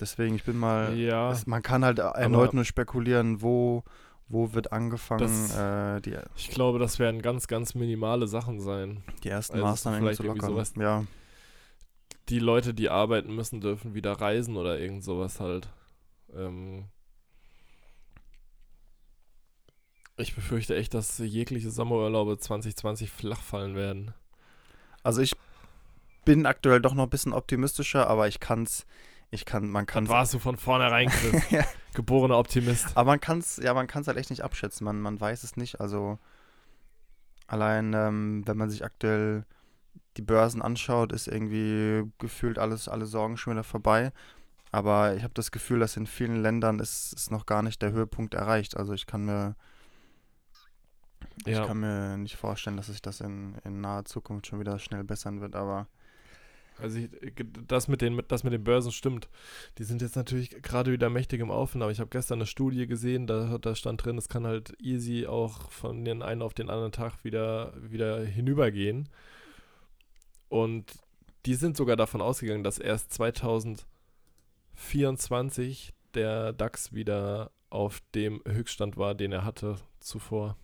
Deswegen, 0.00 0.34
ich 0.34 0.44
bin 0.44 0.56
mal, 0.58 0.94
Ja, 0.96 1.30
es, 1.30 1.46
man 1.46 1.62
kann 1.62 1.84
halt 1.84 1.98
erneut 2.00 2.52
nur 2.52 2.64
spekulieren, 2.64 3.42
wo, 3.42 3.84
wo 4.28 4.52
wird 4.52 4.72
angefangen, 4.72 5.20
Das- 5.20 5.56
äh, 5.56 6.00
die, 6.00 6.16
ich 6.36 6.50
glaube, 6.50 6.78
das 6.78 6.98
werden 6.98 7.22
ganz, 7.22 7.46
ganz 7.46 7.74
minimale 7.74 8.26
Sachen 8.26 8.60
sein. 8.60 9.04
die 9.22 9.28
ersten 9.28 9.54
Also, 9.54 9.66
Maßnahmen 9.66 10.00
vielleicht 10.00 10.16
zu 10.16 10.24
lockern. 10.24 10.50
sowas- 10.50 10.72
Ja, 10.76 11.04
Die 12.30 12.38
Leute, 12.40 12.72
die 12.74 12.88
arbeiten 12.90 13.34
müssen, 13.34 13.60
dürfen 13.60 13.94
wieder 13.94 14.12
reisen 14.12 14.56
oder 14.56 14.78
irgend 14.78 15.04
sowas 15.04 15.40
halt. 15.40 15.68
Ähm 16.34 16.86
ich 20.16 20.34
befürchte 20.34 20.76
echt, 20.76 20.94
dass 20.94 21.18
jegliche 21.18 21.70
Sommerurlaube 21.70 22.38
2020 22.38 23.10
flach 23.10 23.40
fallen 23.42 23.74
werden. 23.74 24.14
also 25.02 25.20
ich 25.20 25.34
bin 26.24 26.46
aktuell 26.46 26.80
doch 26.80 26.94
noch 26.94 27.04
ein 27.04 27.10
bisschen 27.10 27.32
optimistischer, 27.34 28.08
aber 28.08 28.26
ich 28.28 28.40
kann's, 28.40 28.86
ich 29.34 29.44
kann, 29.44 29.68
man 29.68 29.86
kann 29.86 30.04
Dann 30.04 30.12
warst 30.14 30.32
du 30.34 30.38
von 30.38 30.56
vornherein, 30.56 31.08
Chris. 31.10 31.50
Ja. 31.50 31.64
Geborener 31.94 32.38
Optimist. 32.38 32.96
Aber 32.96 33.12
man 33.12 33.20
kann 33.20 33.38
es, 33.38 33.56
ja, 33.58 33.74
man 33.74 33.86
kann 33.86 34.02
es 34.02 34.08
halt 34.08 34.16
echt 34.18 34.30
nicht 34.30 34.42
abschätzen. 34.42 34.84
Man, 34.84 35.00
man 35.00 35.20
weiß 35.20 35.42
es 35.44 35.56
nicht. 35.56 35.80
Also 35.80 36.18
allein, 37.46 37.92
ähm, 37.92 38.42
wenn 38.46 38.56
man 38.56 38.70
sich 38.70 38.84
aktuell 38.84 39.44
die 40.16 40.22
Börsen 40.22 40.62
anschaut, 40.62 41.12
ist 41.12 41.26
irgendwie 41.28 42.10
gefühlt 42.18 42.58
alles, 42.58 42.88
alle 42.88 43.06
Sorgen 43.06 43.36
schon 43.36 43.52
wieder 43.52 43.64
vorbei. 43.64 44.12
Aber 44.72 45.14
ich 45.14 45.22
habe 45.22 45.34
das 45.34 45.52
Gefühl, 45.52 45.78
dass 45.80 45.96
in 45.96 46.06
vielen 46.06 46.42
Ländern 46.42 46.78
ist, 46.80 47.12
ist 47.12 47.30
noch 47.30 47.46
gar 47.46 47.62
nicht 47.62 47.80
der 47.82 47.92
Höhepunkt 47.92 48.34
erreicht. 48.34 48.76
Also 48.76 48.92
ich 48.92 49.06
kann 49.06 49.24
mir, 49.24 49.54
Ja. 51.46 51.60
ich 51.60 51.66
kann 51.66 51.78
mir 51.78 52.16
nicht 52.16 52.36
vorstellen, 52.36 52.76
dass 52.76 52.86
sich 52.86 53.02
das 53.02 53.20
in, 53.20 53.54
in 53.64 53.80
naher 53.80 54.04
Zukunft 54.04 54.46
schon 54.46 54.58
wieder 54.60 54.78
schnell 54.78 55.04
bessern 55.04 55.40
wird. 55.40 55.54
Aber 55.54 55.86
Also 56.78 56.98
ich, 56.98 57.08
das, 57.66 57.88
mit 57.88 58.00
den, 58.00 58.20
das 58.28 58.44
mit 58.44 58.52
den 58.52 58.64
Börsen 58.64 58.92
stimmt. 58.92 59.28
Die 59.78 59.84
sind 59.84 60.02
jetzt 60.02 60.16
natürlich 60.16 60.50
gerade 60.62 60.92
wieder 60.92 61.08
mächtig 61.08 61.40
im 61.40 61.50
Auf 61.50 61.74
und 61.74 61.82
aber 61.82 61.92
ich 61.92 62.00
habe 62.00 62.10
gestern 62.10 62.38
eine 62.38 62.46
Studie 62.46 62.86
gesehen, 62.86 63.26
da, 63.26 63.58
da 63.58 63.74
stand 63.74 64.04
drin, 64.04 64.18
es 64.18 64.28
kann 64.28 64.46
halt 64.46 64.74
easy 64.80 65.26
auch 65.26 65.70
von 65.70 66.04
den 66.04 66.22
einen 66.22 66.42
auf 66.42 66.54
den 66.54 66.70
anderen 66.70 66.92
Tag 66.92 67.24
wieder, 67.24 67.72
wieder 67.80 68.24
hinübergehen. 68.24 69.08
Und 70.48 70.92
die 71.46 71.54
sind 71.54 71.76
sogar 71.76 71.96
davon 71.96 72.20
ausgegangen, 72.20 72.64
dass 72.64 72.78
erst 72.78 73.12
2024 73.12 75.94
der 76.14 76.52
DAX 76.52 76.92
wieder 76.92 77.50
auf 77.70 78.00
dem 78.14 78.42
Höchststand 78.46 78.96
war, 78.96 79.14
den 79.14 79.32
er 79.32 79.44
hatte 79.44 79.76
zuvor. 80.00 80.56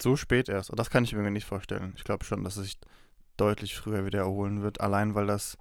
so 0.00 0.16
spät 0.16 0.48
erst. 0.48 0.70
Das 0.78 0.90
kann 0.90 1.04
ich 1.04 1.14
mir 1.14 1.30
nicht 1.30 1.46
vorstellen. 1.46 1.92
Ich 1.96 2.04
glaube 2.04 2.24
schon, 2.24 2.44
dass 2.44 2.56
es 2.56 2.64
sich 2.64 2.78
deutlich 3.40 3.74
früher 3.76 4.04
wieder 4.04 4.20
erholen 4.20 4.62
wird. 4.62 4.80
Allein 4.80 5.14
weil 5.14 5.26
das 5.26 5.56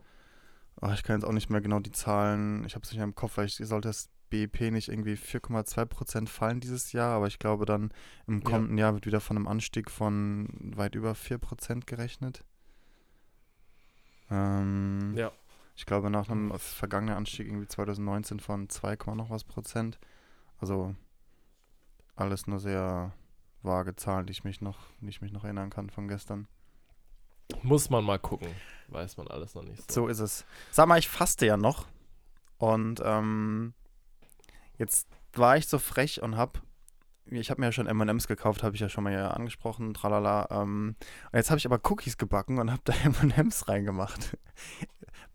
Oh, 0.82 0.92
ich 0.94 1.04
kann 1.04 1.20
jetzt 1.20 1.28
auch 1.28 1.34
nicht 1.34 1.50
mehr 1.50 1.60
genau 1.60 1.80
die 1.82 1.92
Zahlen. 1.92 2.64
Ich 2.66 2.74
habe 2.74 2.84
es 2.84 2.90
nicht 2.92 3.00
mehr 3.00 3.04
im 3.04 3.14
Kopf, 3.16 3.36
weil 3.36 3.48
ich 3.48 3.56
sollte 3.56 3.90
das 3.90 4.08
BIP 4.30 4.72
nicht 4.72 4.88
irgendwie 4.88 5.16
4,2% 5.18 6.30
fallen 6.30 6.62
dieses 6.62 6.94
Jahr, 6.94 7.16
aber 7.18 7.28
ich 7.28 7.38
glaube 7.38 7.66
dann 7.66 7.92
im 8.28 8.40
Ja. 8.40 8.50
kommenden 8.50 8.78
Jahr 8.78 8.94
wird 8.94 9.06
wieder 9.06 9.20
von 9.20 9.36
einem 9.36 9.48
Anstieg 9.50 9.92
von 9.92 10.48
weit 10.78 10.96
über 10.96 11.16
4% 11.16 11.86
gerechnet. 11.86 12.46
Ähm, 14.30 15.14
Ja. 15.16 15.32
Ich 15.76 15.86
glaube 15.86 16.10
nach 16.10 16.30
einem 16.30 16.52
vergangenen 16.60 17.16
Anstieg 17.16 17.48
irgendwie 17.48 17.68
2019 17.68 18.40
von 18.40 18.70
2, 18.70 18.98
Komma 18.98 19.16
noch 19.16 19.30
was 19.30 19.44
Prozent. 19.46 19.98
Also 20.60 20.94
alles 22.16 22.48
nur 22.48 22.60
sehr 22.60 23.14
vage 23.64 23.96
Zahlen, 23.96 24.26
die 24.28 24.32
ich 24.32 24.44
mich 24.44 24.62
noch, 24.62 24.78
die 25.00 25.10
ich 25.10 25.22
mich 25.22 25.32
noch 25.32 25.44
erinnern 25.46 25.70
kann 25.70 25.90
von 25.90 26.08
gestern. 26.08 26.48
Muss 27.64 27.90
man 27.90 28.04
mal 28.04 28.20
gucken. 28.20 28.50
Weiß 28.88 29.18
man 29.18 29.28
alles 29.28 29.56
noch 29.56 29.64
nicht 29.64 29.92
so. 29.92 30.02
So 30.02 30.08
ist 30.08 30.20
es. 30.20 30.46
Sag 30.72 30.88
mal, 30.88 31.00
ich 31.00 31.08
faste 31.08 31.46
ja 31.46 31.58
noch. 31.58 31.88
Und 32.58 33.02
ähm, 33.04 33.74
jetzt 34.78 35.08
war 35.34 35.58
ich 35.58 35.68
so 35.68 35.80
frech 35.80 36.22
und 36.22 36.38
hab. 36.38 36.62
Ich 37.32 37.52
habe 37.52 37.62
mir 37.62 37.68
ja 37.68 37.72
schon 37.72 37.86
M&M's 37.86 38.28
gekauft, 38.28 38.64
habe 38.64 38.74
ich 38.74 38.82
ja 38.82 38.90
schon 38.90 39.04
mal 39.04 39.14
ja 39.14 39.30
angesprochen, 39.30 39.94
tralala. 39.94 40.48
Ähm, 40.50 40.96
und 41.32 41.38
jetzt 41.38 41.52
habe 41.52 41.60
ich 41.60 41.66
aber 41.68 41.80
Cookies 41.84 42.18
gebacken 42.18 42.58
und 42.58 42.72
habe 42.72 42.82
da 42.86 42.94
M&M's 43.04 43.68
reingemacht. 43.68 44.36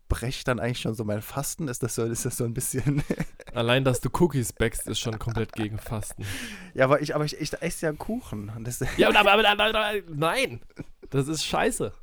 Brecht 0.09 0.47
dann 0.47 0.59
eigentlich 0.59 0.81
schon 0.81 0.93
so 0.93 1.05
mein 1.05 1.21
Fasten? 1.21 1.69
Ist 1.69 1.81
das 1.81 1.95
so, 1.95 2.03
ist 2.03 2.25
das 2.25 2.37
so 2.37 2.43
ein 2.43 2.53
bisschen... 2.53 3.01
Allein, 3.53 3.85
dass 3.85 4.01
du 4.01 4.09
Cookies 4.19 4.51
backst, 4.51 4.87
ist 4.87 4.99
schon 4.99 5.17
komplett 5.17 5.53
gegen 5.53 5.79
Fasten. 5.79 6.25
ja, 6.73 6.83
aber 6.83 7.01
ich, 7.01 7.15
aber 7.15 7.23
ich, 7.23 7.39
ich 7.39 7.53
esse 7.61 7.85
ja 7.85 7.93
Kuchen. 7.93 8.51
Ja, 8.97 9.07
aber, 9.07 9.19
aber, 9.21 9.31
aber, 9.31 9.49
aber, 9.49 9.79
aber 9.79 10.01
nein! 10.09 10.61
Das 11.09 11.27
ist 11.27 11.45
scheiße. 11.45 11.93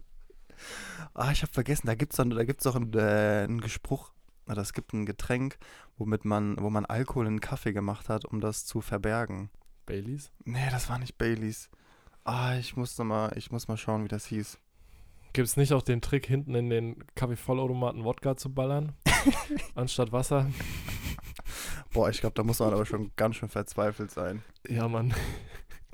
Ah, 1.15 1.31
ich 1.33 1.43
habe 1.43 1.53
vergessen, 1.53 1.87
da 1.87 1.95
gibt's 1.95 2.17
dann, 2.17 2.31
da 2.31 2.45
gibt's 2.45 2.65
doch 2.65 2.77
einen, 2.77 2.93
äh, 2.95 3.45
einen 3.45 3.61
Gespruch, 3.61 4.13
oder 4.47 4.63
es 4.63 4.73
gibt 4.73 4.93
ein 4.93 5.07
Getränk, 5.07 5.59
womit 5.97 6.25
man, 6.25 6.57
wo 6.59 6.71
man 6.71 6.85
Alkohol 6.85 7.27
in 7.27 7.41
Kaffee 7.41 7.73
gemacht 7.73 8.09
hat, 8.09 8.25
um 8.25 8.41
das 8.41 8.65
zu 8.65 8.81
verbergen. 8.81 9.51
Baileys? 9.87 10.33
Nee, 10.45 10.69
das 10.71 10.89
war 10.89 10.99
nicht 10.99 11.19
Baileys. 11.19 11.71
Ah, 12.25 12.57
ich 12.57 12.77
muss 12.77 12.97
noch 12.99 13.05
mal, 13.05 13.33
ich 13.37 13.51
muss 13.51 13.69
mal 13.69 13.77
schauen, 13.77 14.05
wie 14.05 14.09
das 14.09 14.27
hieß. 14.27 14.59
Gibt 15.33 15.49
es 15.49 15.57
nicht 15.57 15.73
auch 15.73 15.83
den 15.83 16.03
Trick, 16.03 16.27
hinten 16.27 16.55
in 16.55 16.71
den 16.71 17.05
Kaffeevollautomaten 17.15 18.05
Wodka 18.05 18.37
zu 18.37 18.53
ballern? 18.53 18.93
anstatt 19.75 20.13
Wasser? 20.13 20.51
Boah, 21.93 22.11
ich 22.11 22.21
glaube, 22.21 22.35
da 22.35 22.43
muss 22.43 22.59
man 22.59 22.73
aber 22.73 22.87
schon 22.87 23.13
ganz 23.17 23.37
schön 23.37 23.49
verzweifelt 23.49 24.11
sein. 24.11 24.43
Ja, 24.69 24.89
Mann. 24.89 25.15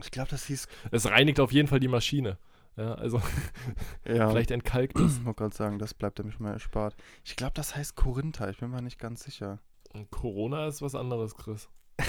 Ich 0.02 0.10
glaube, 0.10 0.30
das 0.30 0.46
hieß. 0.46 0.68
Es 0.90 1.06
reinigt 1.06 1.40
auf 1.40 1.52
jeden 1.52 1.68
Fall 1.68 1.80
die 1.80 1.88
Maschine. 1.88 2.38
Ja, 2.78 2.94
also 2.94 3.20
Ja. 4.06 4.30
vielleicht 4.30 4.52
entkalkt 4.52 4.96
es. 5.00 5.18
Ich 5.18 5.24
wollte 5.24 5.42
gerade 5.42 5.56
sagen, 5.56 5.78
das 5.78 5.94
bleibt 5.94 6.18
nämlich 6.18 6.38
mal 6.38 6.52
erspart. 6.52 6.96
Ich 7.24 7.36
glaube, 7.36 7.52
das 7.54 7.74
heißt 7.76 7.96
Korintha, 7.96 8.48
ich 8.48 8.58
bin 8.58 8.70
mir 8.70 8.80
nicht 8.82 8.98
ganz 8.98 9.24
sicher. 9.24 9.58
Corona 10.10 10.66
ist 10.66 10.80
was 10.80 10.94
anderes, 10.94 11.34
Chris. 11.34 11.68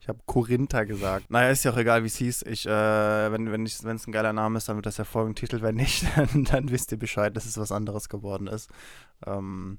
Ich 0.00 0.08
habe 0.08 0.18
Korintha 0.26 0.82
gesagt. 0.84 1.30
Naja, 1.30 1.50
ist 1.50 1.64
ja 1.64 1.70
auch 1.70 1.76
egal, 1.76 2.02
wie 2.02 2.08
es 2.08 2.16
hieß. 2.16 2.42
Ich, 2.42 2.66
äh, 2.66 2.70
wenn 2.70 3.52
wenn 3.52 3.64
es 3.64 3.84
ein 3.84 4.12
geiler 4.12 4.32
Name 4.32 4.58
ist, 4.58 4.68
dann 4.68 4.74
wird 4.74 4.86
das 4.86 4.96
ja 4.96 5.04
Folgentitel. 5.04 5.62
Wenn 5.62 5.76
nicht, 5.76 6.04
dann, 6.16 6.44
dann 6.44 6.70
wisst 6.70 6.90
ihr 6.90 6.98
Bescheid, 6.98 7.36
dass 7.36 7.46
es 7.46 7.58
was 7.58 7.70
anderes 7.70 8.08
geworden 8.08 8.48
ist. 8.48 8.70
Ähm, 9.24 9.78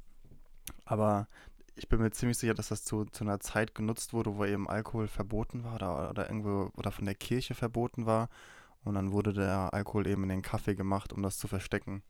aber 0.86 1.28
ich 1.76 1.90
bin 1.90 2.00
mir 2.00 2.12
ziemlich 2.12 2.38
sicher, 2.38 2.54
dass 2.54 2.70
das 2.70 2.86
zu, 2.86 3.06
zu 3.06 3.26
einer 3.26 3.40
Zeit 3.42 3.76
genutzt 3.76 4.14
wurde, 4.14 4.38
wo 4.38 4.46
eben 4.46 4.70
Alkohol 4.70 5.08
verboten 5.08 5.66
war 5.66 5.76
oder, 5.76 6.10
oder 6.12 6.30
irgendwo 6.30 6.72
oder 6.78 6.92
von 6.92 7.06
der 7.06 7.16
Kirche 7.16 7.54
verboten 7.56 8.06
war. 8.06 8.30
Und 8.84 8.96
dann 8.96 9.12
wurde 9.12 9.34
der 9.34 9.74
Alkohol 9.74 10.08
eben 10.08 10.24
in 10.24 10.30
den 10.30 10.42
Kaffee 10.42 10.76
gemacht, 10.76 11.14
um 11.14 11.22
das 11.22 11.38
zu 11.38 11.48
verstecken. 11.48 12.02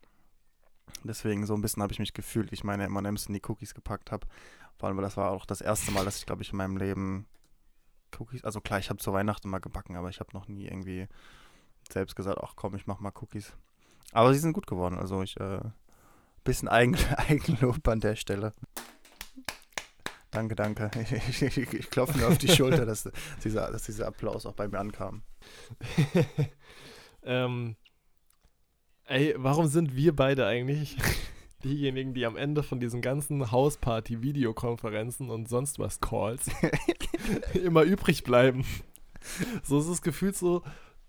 Deswegen 1.03 1.45
so 1.45 1.53
ein 1.53 1.62
bisschen 1.62 1.84
habe 1.84 1.93
ich 1.93 1.99
mich 1.99 2.13
gefühlt, 2.13 2.51
ich 2.51 2.63
meine 2.63 2.84
M&M's 2.84 3.27
in 3.27 3.34
die 3.34 3.41
Cookies 3.47 3.73
gepackt 3.73 4.12
habe. 4.12 4.27
Vor 4.77 4.88
allem, 4.88 4.97
weil 4.97 5.03
das 5.03 5.17
war 5.17 5.32
auch 5.32 5.45
das 5.45 5.62
erste 5.62 5.91
Mal, 5.91 6.05
dass 6.05 6.17
ich, 6.17 6.25
glaube 6.25 6.41
ich, 6.41 6.51
in 6.51 6.58
meinem 6.58 6.77
Leben 6.77 7.27
Cookies, 8.17 8.43
also 8.43 8.62
klar, 8.62 8.79
ich 8.79 8.89
habe 8.89 8.99
zu 8.99 9.13
Weihnachten 9.13 9.49
mal 9.49 9.60
gebacken, 9.60 9.95
aber 9.95 10.10
ich 10.10 10.19
habe 10.19 10.32
noch 10.34 10.47
nie 10.47 10.65
irgendwie 10.65 11.08
selbst 11.91 12.15
gesagt, 12.15 12.39
ach 12.41 12.53
komm, 12.55 12.75
ich 12.75 12.88
mach 12.88 12.99
mal 12.99 13.13
Cookies. 13.21 13.53
Aber 14.12 14.34
sie 14.34 14.39
sind 14.39 14.53
gut 14.53 14.67
geworden, 14.67 14.97
also 14.97 15.21
ich, 15.21 15.39
äh, 15.39 15.62
bisschen 16.43 16.67
Eigen, 16.69 16.95
Eigenlob 17.15 17.88
an 17.88 17.99
der 17.99 18.15
Stelle. 18.15 18.53
Danke, 20.32 20.56
danke. 20.56 20.92
Ich, 21.30 21.42
ich, 21.42 21.58
ich, 21.58 21.89
klopfe 21.89 22.18
mir 22.18 22.28
auf 22.28 22.38
die 22.38 22.50
Schulter, 22.50 22.86
dass 22.86 23.10
dieser, 23.44 23.72
dass 23.72 23.84
dieser 23.84 24.08
Applaus 24.08 24.46
auch 24.46 24.54
bei 24.54 24.68
mir 24.68 24.80
ankam. 24.80 25.24
ähm, 27.24 27.76
ey, 29.06 29.34
warum 29.38 29.68
sind 29.68 29.96
wir 29.96 30.15
beide 30.15 30.46
eigentlich 30.46 30.98
diejenigen, 31.63 32.13
die 32.13 32.26
am 32.26 32.38
Ende 32.38 32.63
von 32.63 32.80
diesen 32.80 33.02
ganzen 33.02 33.52
Hausparty-Videokonferenzen 33.52 35.30
und 35.30 35.50
sonst 35.50 35.80
was 35.80 36.00
Calls 36.00 36.50
immer 37.54 37.84
übrig 37.84 38.24
bleiben? 38.24 38.65
So 39.63 39.80
ist 39.80 39.88
es 39.88 40.02
gefühlt 40.02 40.38
so, 40.38 40.63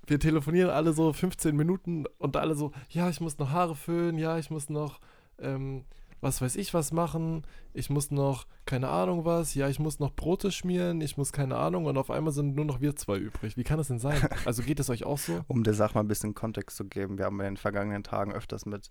wir 0.06 0.18
telefonieren 0.18 0.70
alle 0.70 0.92
so 0.92 1.12
15 1.12 1.54
Minuten 1.54 2.04
und 2.18 2.36
alle 2.36 2.54
so, 2.54 2.72
ja, 2.88 3.08
ich 3.08 3.20
muss 3.20 3.38
noch 3.38 3.50
Haare 3.50 3.76
föhnen, 3.76 4.18
ja, 4.18 4.38
ich 4.38 4.50
muss 4.50 4.68
noch, 4.68 5.00
ähm, 5.38 5.84
was 6.20 6.42
weiß 6.42 6.56
ich 6.56 6.74
was 6.74 6.92
machen, 6.92 7.44
ich 7.72 7.90
muss 7.90 8.10
noch, 8.10 8.46
keine 8.66 8.88
Ahnung 8.88 9.24
was, 9.24 9.54
ja, 9.54 9.68
ich 9.68 9.78
muss 9.78 10.00
noch 10.00 10.14
Brote 10.14 10.52
schmieren, 10.52 11.00
ich 11.00 11.16
muss 11.16 11.32
keine 11.32 11.56
Ahnung 11.56 11.86
und 11.86 11.96
auf 11.96 12.10
einmal 12.10 12.32
sind 12.32 12.54
nur 12.54 12.64
noch 12.64 12.80
wir 12.80 12.96
zwei 12.96 13.16
übrig. 13.16 13.56
Wie 13.56 13.64
kann 13.64 13.78
das 13.78 13.88
denn 13.88 13.98
sein? 13.98 14.20
Also 14.44 14.62
geht 14.62 14.80
es 14.80 14.90
euch 14.90 15.04
auch 15.04 15.18
so? 15.18 15.44
Um 15.48 15.64
der 15.64 15.74
Sache 15.74 15.94
mal 15.94 16.00
ein 16.00 16.08
bisschen 16.08 16.34
Kontext 16.34 16.76
zu 16.76 16.84
geben, 16.84 17.18
wir 17.18 17.24
haben 17.26 17.38
in 17.40 17.46
den 17.46 17.56
vergangenen 17.56 18.02
Tagen 18.02 18.32
öfters 18.32 18.66
mit 18.66 18.90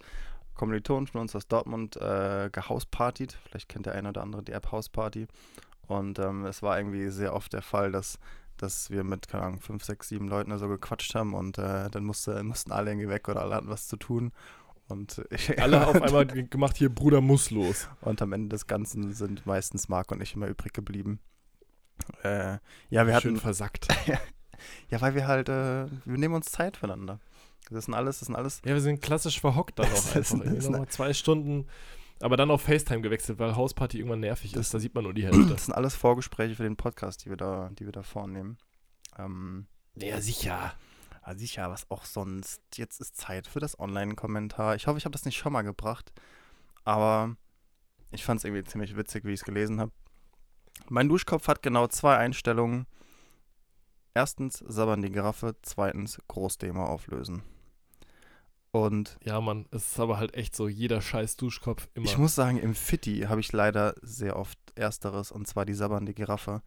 Kommilitonen 0.60 1.08
von 1.08 1.22
uns 1.22 1.36
aus 1.36 1.48
Dortmund 1.48 1.96
äh, 1.96 2.50
gehauspartied. 2.52 3.38
Vielleicht 3.46 3.70
kennt 3.70 3.86
der 3.86 3.96
eine 3.96 4.10
oder 4.10 4.22
andere 4.22 4.44
die 4.44 4.52
App 4.52 4.72
Hausparty. 4.72 5.28
Und 5.88 6.20
ähm, 6.20 6.46
es 6.46 6.62
war 6.62 6.78
irgendwie 6.78 7.10
sehr 7.10 7.34
oft 7.34 7.54
der 7.54 7.62
Fall, 7.62 7.92
dass, 7.92 8.20
dass 8.58 8.92
wir 8.92 9.06
mit, 9.06 9.30
keine 9.30 9.46
Ahnung, 9.46 9.62
fünf, 9.62 9.86
sechs, 9.86 10.10
sieben 10.10 10.28
Leuten 10.28 10.52
oder 10.52 10.60
so 10.60 10.68
gequatscht 10.68 11.16
haben 11.16 11.34
und 11.34 11.58
äh, 11.58 11.90
dann 11.90 12.04
musste, 12.04 12.44
mussten 12.44 12.74
alle 12.74 12.92
irgendwie 12.92 13.08
weg 13.10 13.30
oder 13.30 13.42
alle 13.42 13.56
hatten 13.56 13.70
was 13.70 13.88
zu 13.88 13.96
tun. 13.96 14.34
Und 14.90 15.22
ich, 15.30 15.60
Alle 15.62 15.88
auf 15.88 15.96
einmal 16.02 16.26
ge- 16.26 16.44
gemacht, 16.48 16.76
hier 16.78 16.90
Bruder 16.94 17.22
muss 17.22 17.50
los. 17.52 17.88
Und 18.02 18.22
am 18.22 18.34
Ende 18.34 18.50
des 18.50 18.68
Ganzen 18.68 19.14
sind 19.14 19.46
meistens 19.46 19.88
Marc 19.88 20.12
und 20.12 20.22
ich 20.22 20.36
immer 20.36 20.48
übrig 20.48 20.74
geblieben. 20.74 21.20
Äh, 22.24 22.58
ja, 22.90 23.06
wir 23.08 23.14
hatten 23.16 23.22
Schön 23.30 23.38
versackt. 23.40 23.88
Ja, 24.92 25.00
weil 25.00 25.16
wir 25.16 25.26
halt, 25.26 25.48
äh, 25.48 25.86
wir 26.04 26.18
nehmen 26.18 26.34
uns 26.36 26.48
Zeit 26.48 26.76
füreinander. 26.76 27.22
Das 27.72 27.86
sind 27.86 27.94
alles, 27.94 28.20
das 28.20 28.26
sind 28.26 28.36
alles. 28.36 28.62
Ja, 28.66 28.74
wir 28.74 28.82
sind 28.82 29.02
klassisch 29.02 29.40
verhockt 29.40 29.80
auch 29.80 29.86
ist- 29.86 30.14
einfach. 30.18 30.42
ist 30.42 30.70
nochmal 30.70 30.90
zwei 30.90 31.14
Stunden, 31.14 31.66
aber 32.20 32.36
dann 32.36 32.52
auf 32.52 32.64
FaceTime 32.64 33.00
gewechselt, 33.00 33.40
weil 33.40 33.56
Hausparty 33.56 34.00
irgendwann 34.00 34.20
nervig 34.20 34.52
Das- 34.52 34.66
ist. 34.68 34.74
Da 34.74 34.80
sieht 34.80 34.96
man 34.96 35.06
nur 35.06 35.14
die 35.14 35.24
Hälfte. 35.26 35.46
Das 35.46 35.66
sind 35.68 35.74
alles 35.76 35.96
Vorgespräche 35.96 36.56
für 36.56 36.64
den 36.64 36.76
Podcast, 36.76 37.24
die 37.24 37.30
wir 37.30 37.38
da, 37.38 37.70
die 37.80 37.86
wir 37.86 37.94
da 37.94 38.04
vornehmen. 38.04 38.58
Ähm, 39.18 39.66
ja, 39.96 40.20
sicher. 40.20 40.74
Ja, 41.30 41.38
sicher, 41.38 41.70
was 41.70 41.90
auch 41.90 42.06
sonst. 42.06 42.62
Jetzt 42.76 43.00
ist 43.00 43.16
Zeit 43.16 43.48
für 43.48 43.60
das 43.60 43.80
Online-Kommentar. 43.80 44.76
Ich 44.76 44.88
hoffe, 44.88 44.98
ich 44.98 45.06
habe 45.06 45.14
das 45.14 45.26
nicht 45.26 45.38
schon 45.38 45.54
mal 45.54 45.62
gebracht, 45.62 46.12
aber 46.84 47.36
ich 48.12 48.26
fand 48.26 48.40
es 48.40 48.46
irgendwie 48.46 48.64
ziemlich 48.64 48.96
witzig, 48.96 49.26
wie 49.26 49.34
ich 49.34 49.42
es 49.42 49.46
gelesen 49.46 49.80
habe. 49.80 49.92
Mein 50.88 51.10
Duschkopf 51.10 51.48
hat 51.48 51.62
genau 51.62 51.88
zwei 51.88 52.18
Einstellungen. 52.18 52.88
Erstens 54.14 54.64
sabbern 54.68 55.02
die 55.02 55.12
Giraffe, 55.12 55.56
zweitens 55.62 56.20
Großdemo 56.28 56.84
auflösen. 56.84 57.44
Und 58.72 59.18
Ja, 59.24 59.42
Mann, 59.42 59.66
es 59.72 59.92
ist 59.92 60.00
aber 60.00 60.18
halt 60.18 60.36
echt 60.36 60.56
so, 60.56 60.68
jeder 60.68 61.02
scheiß 61.02 61.38
Duschkopf 61.38 61.88
immer. 61.94 62.06
Ich 62.06 62.18
muss 62.18 62.36
sagen, 62.36 62.58
im 62.58 62.76
Fitti 62.76 63.22
habe 63.28 63.40
ich 63.42 63.52
leider 63.52 63.96
sehr 64.02 64.36
oft 64.36 64.60
Ersteres, 64.76 65.32
und 65.32 65.48
zwar 65.48 65.66
die 65.66 65.74
sabbernde 65.74 66.14
Giraffe. 66.14 66.62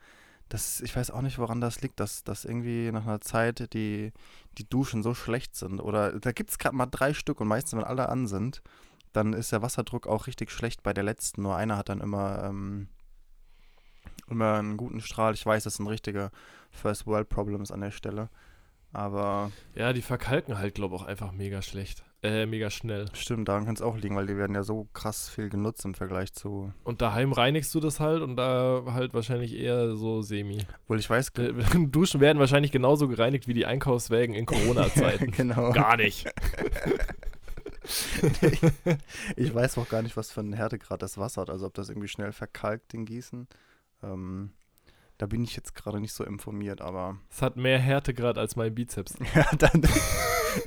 Das, 0.48 0.81
ich 0.81 0.94
weiß 0.94 1.11
auch 1.11 1.22
nicht, 1.22 1.38
woran 1.38 1.61
das 1.61 1.81
liegt, 1.81 1.98
dass, 1.98 2.24
dass 2.24 2.44
irgendwie 2.44 2.92
nach 2.92 3.05
einer 3.05 3.20
Zeit 3.20 3.72
die, 3.72 4.12
die 4.59 4.68
Duschen 4.68 5.02
so 5.02 5.14
schlecht 5.14 5.57
sind. 5.57 5.81
Oder 5.81 6.18
da 6.20 6.33
gibt 6.33 6.50
es 6.50 6.59
gerade 6.59 6.76
mal 6.76 6.87
drei 6.87 7.14
Stück 7.14 7.40
und 7.40 7.48
meistens, 7.48 7.78
wenn 7.78 7.85
alle 7.85 8.09
an 8.09 8.26
sind, 8.26 8.62
dann 9.12 9.33
ist 9.33 9.52
der 9.52 9.62
Wasserdruck 9.62 10.07
auch 10.07 10.26
richtig 10.26 10.50
schlecht 10.50 10.83
bei 10.83 10.92
der 10.92 11.05
letzten. 11.05 11.42
Nur 11.42 11.57
einer 11.57 11.76
hat 11.76 11.88
dann 11.88 12.00
immer, 12.00 12.42
ähm, 12.44 12.88
immer 14.28 14.55
einen 14.55 14.76
guten 14.76 15.00
Strahl. 15.00 15.35
Ich 15.35 15.44
weiß, 15.44 15.64
das 15.64 15.74
sind 15.74 15.87
richtige 15.87 16.31
First 16.70 17.07
World 17.07 17.28
Problems 17.28 17.70
an 17.70 17.81
der 17.81 17.90
Stelle. 17.90 18.28
Aber 18.92 19.50
ja, 19.74 19.92
die 19.92 20.02
verkalken 20.02 20.59
halt, 20.59 20.74
glaube 20.74 20.96
ich, 20.96 21.02
auch 21.02 21.07
einfach 21.07 21.33
mega 21.33 21.62
schlecht. 21.62 22.05
Äh, 22.22 22.46
mega 22.46 22.70
schnell. 22.70 23.07
stimmt, 23.14 23.48
daran 23.48 23.64
kann 23.64 23.74
es 23.74 23.83
auch 23.83 23.96
liegen, 23.96 24.14
weil 24.14 24.26
die 24.26 24.37
werden 24.37 24.55
ja 24.55 24.62
so 24.62 24.87
krass 24.92 25.28
viel 25.28 25.48
genutzt 25.48 25.85
im 25.85 25.94
Vergleich 25.94 26.33
zu. 26.33 26.72
Und 26.85 27.02
daheim 27.02 27.33
reinigst 27.33 27.74
du 27.74 27.81
das 27.81 27.98
halt 27.98 28.22
und 28.22 28.37
da 28.37 28.85
halt 28.92 29.12
wahrscheinlich 29.12 29.55
eher 29.57 29.96
so 29.96 30.22
semi. 30.22 30.59
Obwohl 30.85 31.00
ich 31.00 31.11
weiß, 31.11 31.31
Äh, 31.38 31.52
Duschen 31.88 32.20
werden 32.20 32.38
wahrscheinlich 32.38 32.70
genauso 32.70 33.09
gereinigt 33.09 33.48
wie 33.48 33.55
die 33.55 33.66
Einkaufswägen 33.66 34.37
in 34.37 34.46
Corona-Zeiten. 34.46 35.31
genau. 35.37 35.72
Gar 35.72 35.96
nicht. 35.96 36.28
Ich 39.35 39.52
weiß 39.52 39.76
auch 39.78 39.88
gar 39.88 40.02
nicht, 40.02 40.16
was 40.16 40.31
für 40.31 40.38
einen 40.38 40.52
Härtegrad 40.52 41.02
das 41.02 41.18
Wasser 41.18 41.42
hat. 41.42 41.50
Also 41.50 41.66
ob 41.66 41.74
das 41.74 41.88
irgendwie 41.88 42.07
schnell 42.07 42.31
verkalkt, 42.31 42.92
den 42.92 43.05
Gießen. 43.05 43.48
Ähm, 44.05 44.52
da 45.18 45.27
bin 45.27 45.44
ich 45.44 45.55
jetzt 45.57 45.75
gerade 45.75 46.01
nicht 46.01 46.12
so 46.12 46.25
informiert, 46.25 46.81
aber 46.81 47.18
Es 47.31 47.42
hat 47.42 47.57
mehr 47.57 47.79
Härtegrad 47.79 48.38
als 48.38 48.57
mein 48.57 48.75
Bizeps. 48.75 49.14
ja, 49.35 49.46
dann, 49.57 49.83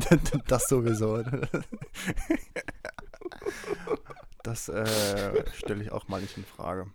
dann 0.09 0.19
das 0.47 0.67
sowieso. 0.67 1.23
Das 4.43 4.69
äh, 4.69 5.43
stelle 5.53 5.83
ich 5.83 5.91
auch 5.91 6.07
mal 6.07 6.21
nicht 6.21 6.37
in 6.37 6.45
Frage. 6.45 6.87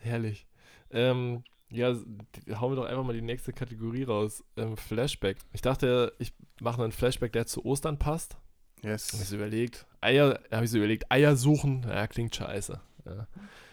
Herrlich. 0.00 0.46
Ähm, 0.90 1.44
ja, 1.70 1.88
hauen 1.88 2.72
wir 2.72 2.76
doch 2.76 2.86
einfach 2.86 3.04
mal 3.04 3.12
die 3.12 3.20
nächste 3.22 3.52
Kategorie 3.52 4.04
raus. 4.04 4.42
Ähm, 4.56 4.76
Flashback. 4.76 5.36
Ich 5.52 5.60
dachte, 5.60 6.14
ich 6.18 6.32
mache 6.60 6.82
einen 6.82 6.92
Flashback, 6.92 7.32
der 7.32 7.46
zu 7.46 7.64
Ostern 7.64 7.98
passt. 7.98 8.34
Hab 8.34 8.84
ich 8.84 8.90
Yes. 8.90 9.08
so 9.08 9.36
überlegt. 9.36 9.86
Eier, 10.00 10.40
habe 10.52 10.64
ich 10.64 10.70
so 10.70 10.78
überlegt, 10.78 11.10
Eier 11.10 11.36
suchen, 11.36 11.82
ja, 11.82 12.06
klingt 12.06 12.34
scheiße. 12.34 12.80
Ja. 13.04 13.26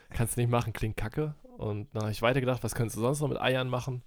Kannst 0.10 0.36
du 0.36 0.42
nicht 0.42 0.50
machen, 0.50 0.74
klingt 0.74 0.98
kacke. 0.98 1.36
Und 1.58 1.88
dann 1.94 2.04
habe 2.04 2.12
ich 2.12 2.22
weitergedacht, 2.22 2.64
was 2.64 2.76
könntest 2.76 2.98
du 2.98 3.02
sonst 3.02 3.22
noch 3.22 3.30
mit 3.30 3.40
Eiern 3.40 3.70
machen? 3.70 4.04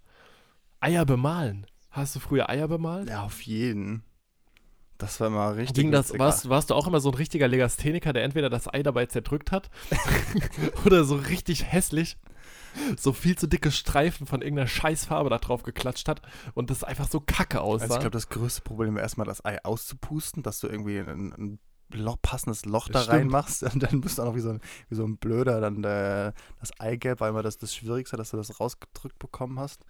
Eier 0.80 1.04
bemalen. 1.04 1.66
Hast 1.90 2.14
du 2.14 2.20
früher 2.20 2.48
Eier 2.48 2.68
bemalt? 2.68 3.08
Ja, 3.08 3.24
auf 3.24 3.40
jeden. 3.42 4.04
Das 4.98 5.20
war 5.20 5.30
mal 5.30 5.54
richtig. 5.54 5.76
Ging 5.76 5.92
das, 5.92 6.18
warst, 6.18 6.48
warst 6.48 6.70
du 6.70 6.74
auch 6.74 6.87
immer 6.87 7.00
so 7.00 7.11
ein 7.11 7.14
richtiger 7.14 7.46
Legastheniker, 7.46 8.12
der 8.12 8.24
entweder 8.24 8.50
das 8.50 8.72
Ei 8.72 8.82
dabei 8.82 9.06
zerdrückt 9.06 9.52
hat 9.52 9.70
oder 10.84 11.04
so 11.04 11.14
richtig 11.14 11.64
hässlich 11.64 12.16
so 12.98 13.12
viel 13.12 13.37
zu 13.37 13.46
dicke 13.46 13.70
Streifen 13.70 14.26
von 14.26 14.42
irgendeiner 14.42 14.68
Scheißfarbe 14.68 15.30
da 15.30 15.38
drauf 15.38 15.62
geklatscht 15.62 16.08
hat 16.08 16.22
und 16.54 16.70
das 16.70 16.84
einfach 16.84 17.08
so 17.08 17.20
kacke 17.20 17.61
aussah? 17.61 17.84
Also 17.84 17.94
ich 17.94 18.00
glaube, 18.00 18.12
das 18.12 18.28
größte 18.28 18.62
Problem 18.62 18.94
wäre 18.94 19.02
erstmal 19.02 19.26
das 19.26 19.44
Ei 19.44 19.62
auszupusten, 19.64 20.42
dass 20.42 20.61
du 20.61 20.68
irgendwie 20.68 20.98
ein, 20.98 21.32
ein 21.32 21.58
Loch, 21.92 22.16
passendes 22.20 22.64
Loch 22.64 22.88
da 22.88 23.03
reinmachst 23.03 23.62
und 23.74 23.83
dann 23.83 24.01
bist 24.01 24.18
du 24.18 24.22
auch 24.22 24.27
noch 24.27 24.35
wie 24.35 24.40
so 24.40 24.51
ein, 24.51 24.61
wie 24.88 24.94
so 24.94 25.05
ein 25.05 25.16
Blöder 25.16 25.61
dann 25.61 25.83
äh, 25.85 26.33
das 26.61 26.79
Eigelb, 26.79 27.20
weil 27.20 27.31
immer 27.31 27.42
das 27.42 27.59
das 27.59 27.74
Schwierigste, 27.74 28.16
dass 28.16 28.31
du 28.31 28.37
das 28.37 28.61
rausgedrückt 28.61 29.18
bekommen 29.18 29.59
hast. 29.59 29.85